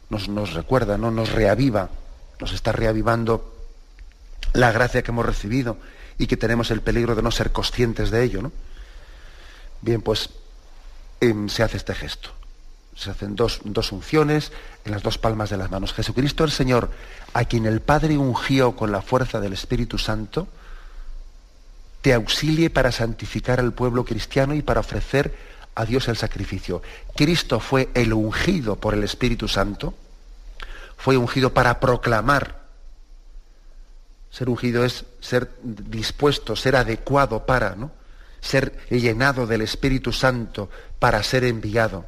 nos, 0.10 0.30
nos 0.30 0.54
recuerda, 0.54 0.98
¿no? 0.98 1.12
nos 1.12 1.32
reaviva, 1.32 1.90
nos 2.40 2.54
está 2.54 2.72
reavivando 2.72 3.53
la 4.54 4.72
gracia 4.72 5.02
que 5.02 5.12
hemos 5.12 5.26
recibido 5.26 5.78
y 6.18 6.28
que 6.28 6.38
tenemos 6.38 6.72
el 6.72 6.82
peligro 6.82 7.16
de 7.16 7.22
no 7.22 7.32
ser 7.32 7.52
conscientes 7.52 8.12
de 8.12 8.24
ello. 8.24 8.42
¿no? 8.42 8.52
Bien, 9.82 10.02
pues 10.02 10.30
em, 11.20 11.50
se 11.50 11.64
hace 11.64 11.78
este 11.78 11.94
gesto. 11.96 12.30
Se 12.96 13.10
hacen 13.10 13.36
dos, 13.36 13.62
dos 13.64 13.92
unciones 13.92 14.52
en 14.86 14.92
las 14.92 15.02
dos 15.02 15.18
palmas 15.18 15.50
de 15.50 15.58
las 15.58 15.72
manos. 15.72 15.94
Jesucristo 15.94 16.44
el 16.44 16.52
Señor, 16.52 16.92
a 17.34 17.46
quien 17.46 17.66
el 17.66 17.82
Padre 17.82 18.18
ungió 18.18 18.76
con 18.76 18.92
la 18.92 19.02
fuerza 19.02 19.40
del 19.40 19.54
Espíritu 19.54 19.98
Santo, 19.98 20.48
te 22.04 22.14
auxilie 22.14 22.70
para 22.70 22.92
santificar 22.92 23.60
al 23.60 23.74
pueblo 23.74 24.06
cristiano 24.06 24.54
y 24.54 24.62
para 24.62 24.82
ofrecer 24.82 25.36
a 25.74 25.86
Dios 25.86 26.08
el 26.08 26.18
sacrificio. 26.18 26.84
Cristo 27.16 27.60
fue 27.60 27.90
el 27.96 28.14
ungido 28.14 28.76
por 28.76 28.94
el 28.94 29.04
Espíritu 29.04 29.48
Santo, 29.48 29.96
fue 30.98 31.18
ungido 31.18 31.54
para 31.54 31.80
proclamar 31.80 32.63
ser 34.34 34.50
ungido 34.50 34.84
es 34.84 35.06
ser 35.22 35.52
dispuesto, 35.62 36.56
ser 36.56 36.76
adecuado 36.76 37.46
para, 37.46 37.76
¿no? 37.76 37.92
ser 38.42 38.76
llenado 38.90 39.46
del 39.46 39.62
Espíritu 39.62 40.12
Santo 40.12 40.72
para 40.98 41.22
ser 41.22 41.44
enviado. 41.44 42.06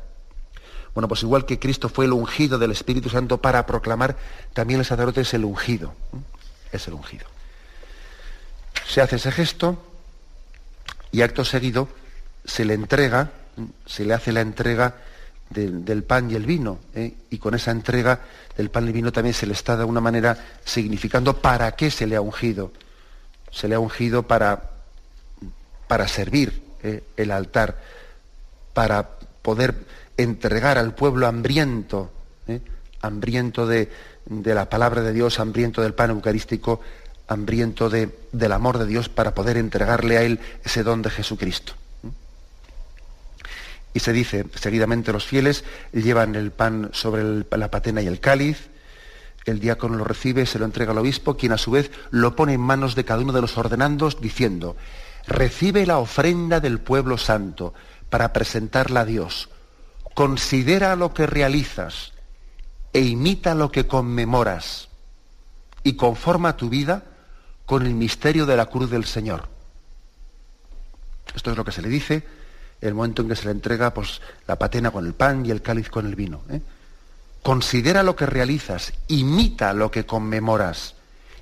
Bueno, 0.96 1.08
pues 1.08 1.22
igual 1.22 1.46
que 1.46 1.60
Cristo 1.60 1.88
fue 1.88 2.06
el 2.06 2.14
ungido 2.14 2.58
del 2.58 2.72
Espíritu 2.72 3.10
Santo 3.10 3.40
para 3.40 3.68
proclamar, 3.68 4.18
también 4.54 4.80
el 4.80 4.86
sacerdote 4.88 5.22
es 5.22 5.34
el 5.36 5.46
ungido. 5.46 5.94
Es 6.72 6.88
el 6.88 6.96
ungido. 6.96 7.28
Se 8.88 9.02
hace 9.02 9.18
ese 9.18 9.32
gesto 9.32 9.78
y 11.12 11.22
acto 11.22 11.46
seguido 11.46 11.88
se 12.44 12.66
le 12.66 12.74
entrega, 12.74 13.32
se 13.86 14.04
le 14.04 14.16
hace 14.16 14.32
la 14.32 14.42
entrega 14.42 14.96
del 15.50 16.04
pan 16.04 16.30
y 16.32 16.36
el 16.36 16.46
vino. 16.46 16.80
¿eh? 16.94 17.14
Y 17.30 17.38
con 17.38 17.54
esa 17.54 17.72
entrega 17.72 18.22
del 18.58 18.70
pan 18.70 18.86
y 18.86 18.88
el 18.88 18.94
vino 18.94 19.12
también 19.12 19.34
se 19.34 19.46
le 19.46 19.54
está 19.54 19.76
de 19.76 19.82
alguna 19.82 20.02
manera 20.02 20.38
significando 20.64 21.40
para 21.40 21.72
qué 21.74 21.92
se 21.92 22.08
le 22.08 22.16
ha 22.16 22.22
ungido. 22.22 22.72
Se 23.52 23.68
le 23.68 23.76
ha 23.76 23.80
ungido 23.80 24.24
para, 24.24 24.72
para 25.88 26.08
servir 26.08 26.62
¿eh? 26.84 27.04
el 27.16 27.32
altar, 27.32 27.78
para 28.74 29.10
poder 29.42 29.76
entregar 30.18 30.78
al 30.78 30.94
pueblo 30.96 31.28
hambriento, 31.28 32.12
¿eh? 32.48 32.62
hambriento 33.02 33.68
de, 33.68 33.90
la 34.30 34.70
palabra 34.70 35.02
de 35.02 35.14
Dios, 35.14 35.40
hambriento 35.40 35.82
del 35.82 35.94
pan 35.94 36.10
eucarístico, 36.10 36.82
hambriento 37.28 37.90
del 37.90 38.52
amor 38.52 38.78
de 38.78 38.88
Dios, 38.88 39.10
para 39.10 39.34
poder 39.34 39.58
entregarle 39.58 40.18
a 40.18 40.24
él 40.24 40.40
ese 40.64 40.84
don 40.84 41.02
de 41.02 41.10
Jesucristo. 41.10 41.74
Y 43.96 44.02
se 44.02 44.12
dice, 44.12 44.46
seguidamente 44.56 45.14
los 45.14 45.26
fieles 45.26 45.64
llevan 45.94 46.36
el 46.36 46.52
pan 46.52 46.90
sobre 46.92 47.46
la 47.50 47.72
patena 47.72 48.02
y 48.02 48.08
el 48.08 48.20
cáliz, 48.20 48.68
el 49.46 49.62
diácono 49.62 49.96
lo 49.96 50.04
recibe, 50.04 50.46
se 50.46 50.60
lo 50.60 50.66
entrega 50.66 50.92
al 50.92 50.98
obispo, 50.98 51.38
quien 51.38 51.54
a 51.54 51.58
su 51.58 51.72
vez 51.72 51.90
lo 52.12 52.36
pone 52.36 52.56
en 52.56 52.60
manos 52.60 52.96
de 52.96 53.06
cada 53.06 53.22
uno 53.22 53.32
de 53.32 53.40
los 53.40 53.58
ordenandos, 53.58 54.20
diciendo, 54.20 54.76
recibe 55.28 55.86
la 55.86 55.98
ofrenda 55.98 56.60
del 56.60 56.80
pueblo 56.82 57.18
santo 57.18 57.74
para 58.10 58.34
presentarla 58.34 59.00
a 59.00 59.06
Dios. 59.06 59.48
Considera 60.14 60.98
lo 60.98 61.14
que 61.14 61.26
realizas 61.26 62.12
e 62.92 63.00
imita 63.00 63.56
lo 63.56 63.72
que 63.72 63.88
conmemoras 63.88 64.90
y 65.84 65.96
conforma 65.96 66.58
tu 66.58 66.68
vida 66.68 67.06
con 67.66 67.86
el 67.86 67.94
misterio 67.94 68.46
de 68.46 68.58
la 68.58 68.66
cruz 68.66 68.90
del 68.90 69.06
Señor. 69.06 69.48
Esto 71.34 71.52
es 71.52 71.56
lo 71.56 71.64
que 71.64 71.72
se 71.72 71.82
le 71.82 71.88
dice 71.88 72.45
el 72.88 72.94
momento 72.94 73.22
en 73.22 73.30
que 73.30 73.36
se 73.36 73.46
le 73.46 73.52
entrega 73.52 73.94
pues, 73.94 74.22
la 74.48 74.58
patena 74.58 74.92
con 74.92 75.06
el 75.06 75.14
pan 75.14 75.46
y 75.46 75.52
el 75.52 75.62
cáliz 75.62 75.90
con 75.90 76.06
el 76.06 76.16
vino. 76.16 76.42
¿eh? 76.50 76.62
Considera 77.42 78.04
lo 78.04 78.16
que 78.16 78.26
realizas, 78.26 78.94
imita 79.08 79.74
lo 79.74 79.92
que 79.92 80.06
conmemoras 80.06 80.96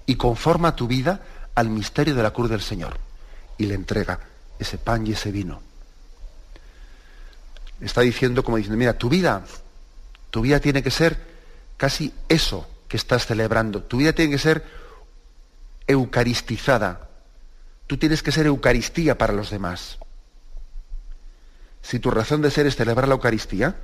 y 0.05 0.15
conforma 0.15 0.75
tu 0.75 0.87
vida 0.87 1.21
al 1.55 1.69
misterio 1.69 2.15
de 2.15 2.23
la 2.23 2.31
cruz 2.31 2.49
del 2.49 2.61
Señor. 2.61 2.97
Y 3.57 3.65
le 3.65 3.75
entrega 3.75 4.19
ese 4.59 4.77
pan 4.77 5.05
y 5.07 5.11
ese 5.11 5.31
vino. 5.31 5.61
Está 7.81 8.01
diciendo, 8.01 8.43
como 8.43 8.57
diciendo, 8.57 8.77
mira, 8.77 8.97
tu 8.97 9.09
vida, 9.09 9.43
tu 10.29 10.41
vida 10.41 10.59
tiene 10.59 10.81
que 10.81 10.91
ser 10.91 11.17
casi 11.77 12.13
eso 12.29 12.67
que 12.87 12.97
estás 12.97 13.25
celebrando. 13.25 13.83
Tu 13.83 13.97
vida 13.97 14.13
tiene 14.13 14.31
que 14.31 14.39
ser 14.39 14.63
eucaristizada. 15.87 17.09
Tú 17.87 17.97
tienes 17.97 18.23
que 18.23 18.31
ser 18.31 18.45
Eucaristía 18.45 19.17
para 19.17 19.33
los 19.33 19.49
demás 19.49 19.97
si 21.83 21.99
tu 21.99 22.09
razón 22.09 22.41
de 22.41 22.49
ser 22.49 22.65
es 22.65 22.75
celebrar 22.75 23.07
la 23.07 23.13
Eucaristía, 23.13 23.75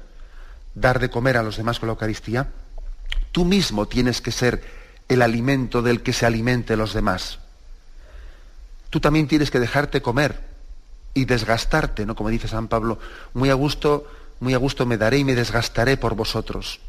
dar 0.74 1.00
de 1.00 1.10
comer 1.10 1.38
a 1.38 1.44
los 1.44 1.58
demás 1.58 1.80
con 1.80 1.88
la 1.88 1.94
Eucaristía, 1.94 2.48
tú 3.32 3.46
mismo 3.46 3.88
tienes 3.88 4.22
que 4.22 4.32
ser 4.32 4.64
el 5.10 5.22
alimento 5.22 5.82
del 5.82 6.02
que 6.02 6.14
se 6.14 6.26
alimente 6.26 6.78
los 6.78 6.94
demás. 6.94 7.40
Tú 8.90 9.00
también 9.00 9.28
tienes 9.28 9.52
que 9.52 9.60
dejarte 9.60 10.02
comer 10.02 10.40
y 11.14 11.26
desgastarte, 11.26 12.06
¿no? 12.06 12.16
Como 12.16 12.30
dice 12.30 12.48
San 12.48 12.70
Pablo, 12.70 13.00
muy 13.34 13.50
a 13.50 13.54
gusto, 13.54 14.08
muy 14.40 14.54
a 14.54 14.58
gusto 14.58 14.86
me 14.86 14.98
daré 14.98 15.18
y 15.18 15.24
me 15.26 15.36
desgastaré 15.36 15.98
por 15.98 16.16
vosotros. 16.16 16.80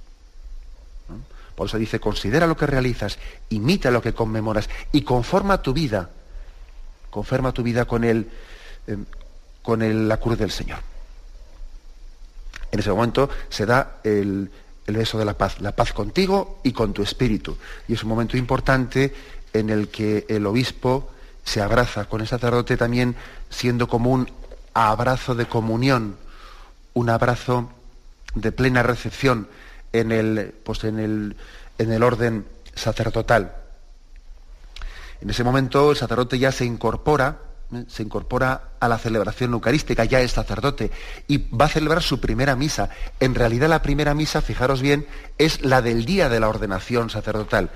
Por 1.57 1.67
eso 1.67 1.77
dice, 1.77 1.99
considera 1.99 2.47
lo 2.47 2.57
que 2.57 2.67
realizas, 2.67 3.19
imita 3.51 3.91
lo 3.91 4.01
que 4.01 4.15
conmemoras 4.15 4.71
y 4.93 5.03
conforma 5.03 5.61
tu 5.61 5.75
vida, 5.75 6.09
conforma 7.11 7.53
tu 7.53 7.63
vida 7.63 7.85
con 7.85 8.05
el, 8.05 8.31
eh, 8.87 8.97
con 9.61 10.09
la 10.09 10.17
cruz 10.19 10.39
del 10.39 10.53
Señor. 10.53 10.79
En 12.73 12.79
ese 12.79 12.91
momento 12.91 13.29
se 13.49 13.67
da 13.67 13.99
el, 14.05 14.51
beso 14.87 15.19
de 15.19 15.25
la 15.25 15.35
paz, 15.35 15.61
la 15.61 15.73
paz 15.73 15.93
contigo 15.93 16.61
y 16.65 16.73
con 16.73 16.93
tu 16.93 17.03
espíritu. 17.03 17.57
Y 17.87 17.95
es 17.95 18.03
un 18.03 18.09
momento 18.09 18.37
importante 18.37 19.15
en 19.53 19.71
el 19.71 19.89
que 19.89 20.27
el 20.29 20.47
obispo 20.47 21.11
se 21.45 21.63
abraza 21.63 22.07
con 22.07 22.21
el 22.21 22.27
sacerdote 22.27 22.77
también 22.77 23.15
siendo 23.49 23.89
como 23.89 24.11
un 24.11 24.31
abrazo 24.75 25.35
de 25.35 25.47
comunión, 25.47 26.17
un 26.95 27.09
abrazo 27.09 27.71
de 28.35 28.53
plena 28.53 28.83
recepción 28.83 29.49
en 29.93 30.13
el, 30.13 30.55
pues 30.65 30.83
orden 30.83 32.47
sacerdotal. 32.75 33.57
En 35.21 35.31
ese 35.31 35.45
momento 35.45 35.91
el 35.91 35.97
sacerdote 35.97 36.39
ya 36.39 36.53
se 36.53 36.65
incorpora 36.65 37.39
se 37.89 38.03
incorpora 38.03 38.71
a 38.81 38.89
la 38.89 38.99
celebración 38.99 39.53
eucarística, 39.53 40.05
ya 40.05 40.21
es 40.21 40.33
sacerdote, 40.33 40.91
y 41.29 41.49
va 41.49 41.67
a 41.67 41.69
celebrar 41.69 42.03
su 42.03 42.21
primera 42.21 42.57
misa. 42.57 42.91
En 43.21 43.35
realidad 43.35 43.69
la 43.69 43.83
primera 43.83 44.15
misa, 44.15 44.43
fijaros 44.43 44.83
bien, 44.83 45.07
es 45.39 45.65
la 45.65 45.83
del 45.83 46.05
día 46.05 46.29
de 46.29 46.41
la 46.41 46.49
ordenación 46.49 47.11
sacerdotal, 47.11 47.71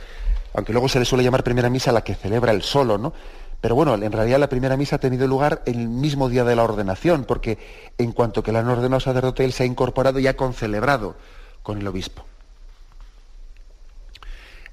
aunque 0.54 0.72
luego 0.72 0.88
se 0.88 0.98
le 0.98 1.04
suele 1.04 1.24
llamar 1.24 1.44
primera 1.44 1.70
misa 1.70 1.92
la 1.92 2.02
que 2.02 2.14
celebra 2.14 2.52
el 2.52 2.62
solo, 2.62 2.98
¿no? 2.98 3.12
Pero 3.60 3.76
bueno, 3.76 3.94
en 3.94 4.12
realidad 4.12 4.38
la 4.38 4.48
primera 4.50 4.76
misa 4.76 4.96
ha 4.96 5.00
tenido 5.00 5.26
lugar 5.26 5.62
el 5.64 5.88
mismo 5.88 6.28
día 6.28 6.44
de 6.44 6.54
la 6.54 6.64
ordenación, 6.64 7.24
porque 7.24 7.58
en 7.96 8.12
cuanto 8.12 8.42
que 8.42 8.52
la 8.52 8.60
han 8.60 8.68
ordenado 8.68 9.00
sacerdote, 9.00 9.44
él 9.44 9.52
se 9.52 9.62
ha 9.62 9.66
incorporado 9.66 10.18
ya 10.18 10.36
con 10.36 10.52
celebrado 10.52 11.16
con 11.62 11.78
el 11.78 11.86
obispo. 11.86 12.26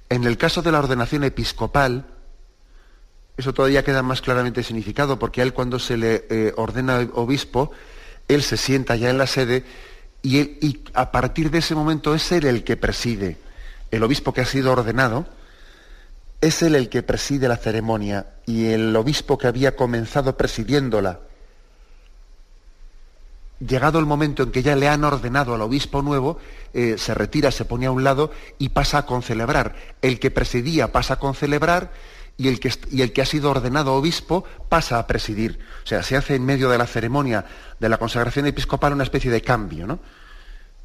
En 0.10 0.26
el 0.26 0.38
caso 0.38 0.62
de 0.62 0.74
la 0.74 0.80
ordenación 0.80 1.24
episcopal, 1.24 2.06
eso 3.38 3.54
todavía 3.54 3.84
queda 3.84 4.04
más 4.04 4.22
claramente 4.22 4.64
significado, 4.64 5.18
porque 5.20 5.42
a 5.42 5.44
él 5.44 5.54
cuando 5.54 5.80
se 5.80 5.98
le 5.98 6.26
eh, 6.30 6.54
ordena 6.58 7.00
obispo, 7.14 7.72
él 8.28 8.44
se 8.44 8.58
sienta 8.58 8.96
ya 8.96 9.10
en 9.10 9.18
la 9.18 9.28
sede 9.28 9.64
y, 10.22 10.40
y, 10.40 10.84
a 10.94 11.12
partir 11.12 11.50
de 11.50 11.60
ese 11.60 11.76
momento 11.76 12.14
es 12.14 12.32
él 12.32 12.46
el 12.46 12.64
que 12.64 12.78
preside. 12.78 13.38
El 13.90 14.04
obispo 14.04 14.34
que 14.34 14.42
ha 14.42 14.46
sido 14.46 14.72
ordenado 14.72 15.26
es 16.40 16.62
él 16.62 16.76
el 16.76 16.90
que 16.90 17.04
preside 17.04 17.48
la 17.48 17.58
ceremonia 17.58 18.28
y 18.46 18.68
el 18.68 18.96
obispo 18.96 19.38
que 19.38 19.48
había 19.48 19.76
comenzado 19.76 20.38
presidiéndola, 20.38 21.20
llegado 23.66 24.00
el 24.00 24.06
momento 24.06 24.44
en 24.44 24.52
que 24.52 24.64
ya 24.64 24.76
le 24.76 24.88
han 24.90 25.04
ordenado 25.04 25.54
al 25.54 25.62
obispo 25.62 26.02
nuevo, 26.02 26.40
eh, 26.74 26.96
se 26.98 27.14
retira, 27.14 27.52
se 27.52 27.66
pone 27.66 27.86
a 27.86 27.92
un 27.92 28.04
lado 28.04 28.32
y 28.58 28.70
pasa 28.70 29.00
a 29.00 29.06
concelebrar. 29.06 29.76
El 30.02 30.20
que 30.20 30.32
presidía 30.32 30.92
pasa 30.92 31.16
a 31.16 31.20
concelebrar 31.20 31.92
y 32.38 32.48
el, 32.48 32.60
que, 32.60 32.72
y 32.90 33.02
el 33.02 33.14
que 33.14 33.22
ha 33.22 33.26
sido 33.26 33.52
ordenado 33.52 33.94
obispo 33.94 34.44
pasa 34.68 34.98
a 34.98 35.08
presidir. 35.08 35.60
O 35.84 35.88
sea, 35.88 36.02
se 36.04 36.18
hace 36.18 36.36
en 36.36 36.46
medio 36.46 36.70
de 36.70 36.78
la 36.78 36.88
ceremonia 36.88 37.46
de 37.80 37.90
la 37.90 37.98
consagración 37.98 38.48
episcopal 38.48 38.94
una 38.94 39.04
especie 39.04 39.30
de 39.30 39.42
cambio, 39.42 39.86
¿no? 39.86 40.00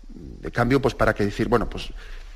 De 0.08 0.50
cambio, 0.50 0.80
pues 0.80 0.94
para 0.94 1.14
que 1.14 1.24
decir, 1.24 1.48
bueno, 1.48 1.68
pues 1.68 1.88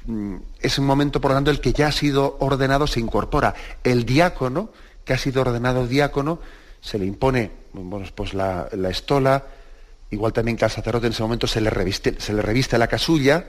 mm, 0.07 0.37
es 0.61 0.79
un 0.79 0.87
momento, 0.87 1.21
por 1.21 1.33
lo 1.33 1.37
tanto, 1.37 1.51
el 1.51 1.61
que 1.61 1.73
ya 1.73 1.89
ha 1.89 1.93
sido 1.93 2.37
ordenado 2.41 2.87
se 2.87 3.01
incorpora. 3.01 3.55
El 3.85 4.05
diácono, 4.05 4.71
que 5.05 5.13
ha 5.13 5.19
sido 5.19 5.43
ordenado 5.43 5.87
diácono, 5.87 6.41
se 6.81 6.99
le 6.99 7.07
impone 7.07 7.51
bueno, 7.73 8.07
pues 8.15 8.35
la, 8.35 8.69
estola, 8.91 9.45
igual 10.11 10.33
también 10.33 10.57
que 10.57 10.65
al 10.65 10.71
sacerdote 10.71 11.07
en 11.07 11.13
ese 11.13 11.23
momento 11.23 11.47
se 11.47 11.61
le 11.61 11.71
reviste, 11.71 12.21
se 12.21 12.33
le 12.33 12.43
reviste 12.43 12.79
la 12.79 12.89
casulla, 12.89 13.45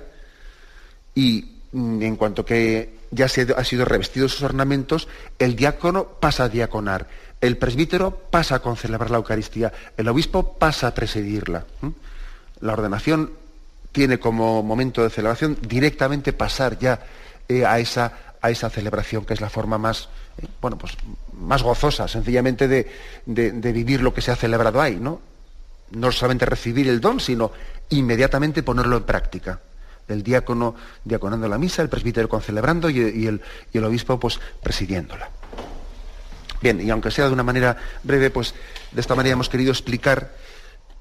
y 1.16 1.60
mm, 1.72 2.02
en 2.02 2.16
cuanto 2.16 2.46
que 2.46 3.01
ya 3.12 3.26
ha 3.26 3.64
sido 3.64 3.86
revestido 3.86 4.30
sus 4.30 4.42
ornamentos, 4.42 5.08
el 5.38 5.56
diácono 5.56 6.06
pasa 6.06 6.46
a 6.46 6.50
diaconar, 6.50 7.08
el 7.42 7.58
presbítero 7.58 8.12
pasa 8.30 8.56
a 8.56 8.60
concelebrar 8.60 9.12
la 9.12 9.18
Eucaristía, 9.18 9.74
el 9.98 10.08
obispo 10.08 10.58
pasa 10.58 10.88
a 10.88 10.94
presidirla. 10.94 11.66
La 12.62 12.74
ordenación 12.74 13.32
tiene 13.92 14.20
como 14.20 14.64
momento 14.64 15.04
de 15.04 15.10
celebración 15.10 15.58
directamente 15.62 16.32
pasar 16.32 16.80
ya 16.80 17.02
eh, 17.50 17.66
a, 17.66 17.80
esa, 17.80 18.14
a, 18.42 18.50
esa, 18.50 18.70
celebración, 18.70 19.26
que 19.26 19.34
es 19.34 19.42
la 19.42 19.50
forma 19.50 19.78
más, 19.78 20.08
eh, 20.38 20.48
bueno, 20.62 20.78
pues, 20.78 20.96
más 21.34 21.64
gozosa, 21.64 22.08
sencillamente 22.08 22.68
de, 22.68 22.90
de, 23.26 23.72
vivir 23.74 24.02
lo 24.02 24.14
que 24.14 24.22
se 24.22 24.32
ha 24.32 24.36
celebrado 24.36 24.80
ahí, 24.80 24.96
¿no? 24.96 25.20
No 25.90 26.12
solamente 26.14 26.46
recibir 26.46 26.88
el 26.88 27.02
don, 27.02 27.20
sino 27.20 27.52
inmediatamente 27.90 28.64
ponerlo 28.64 28.96
en 28.96 29.04
práctica 29.04 29.60
el 30.08 30.24
diácono 30.24 30.76
diaconando 31.04 31.48
la 31.48 31.58
misa, 31.58 31.82
el 31.82 31.90
presbítero 31.90 32.28
concelebrando 32.28 32.90
y, 32.90 33.00
y, 33.00 33.28
el, 33.28 33.42
y 33.72 33.78
el 33.78 33.84
obispo 33.84 34.20
pues 34.20 34.40
presidiéndola. 34.62 35.30
Bien, 36.62 36.80
y 36.80 36.90
aunque 36.92 37.10
sea 37.10 37.26
de 37.26 37.34
una 37.34 37.44
manera 37.44 37.78
breve, 38.04 38.30
pues 38.30 38.54
de 38.92 39.02
esta 39.02 39.16
manera 39.16 39.34
hemos 39.34 39.50
querido 39.50 39.72
explicar 39.72 40.32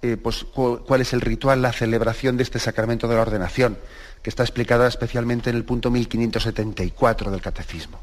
eh, 0.03 0.17
pues, 0.17 0.45
cuál 0.45 1.03
es 1.03 1.13
el 1.13 1.21
ritual, 1.21 1.61
la 1.61 1.73
celebración 1.73 2.39
de 2.39 2.43
este 2.43 2.59
sacramento 2.59 3.07
de 3.07 3.17
la 3.17 3.23
ordenación, 3.23 3.77
que 4.23 4.31
está 4.31 4.43
explicada 4.43 4.89
especialmente 4.89 5.51
en 5.51 5.57
el 5.57 5.65
punto 5.65 5.91
1574 5.91 7.31
del 7.31 7.43
Catecismo. 7.43 8.01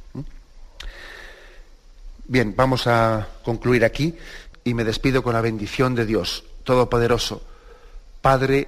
Bien, 2.27 2.53
vamos 2.55 2.85
a 2.85 3.27
concluir 3.43 3.83
aquí 3.83 4.15
y 4.63 4.75
me 4.75 4.83
despido 4.83 5.23
con 5.23 5.33
la 5.33 5.41
bendición 5.41 5.95
de 5.95 6.05
Dios 6.05 6.43
Todopoderoso, 6.63 7.41
Padre, 8.21 8.67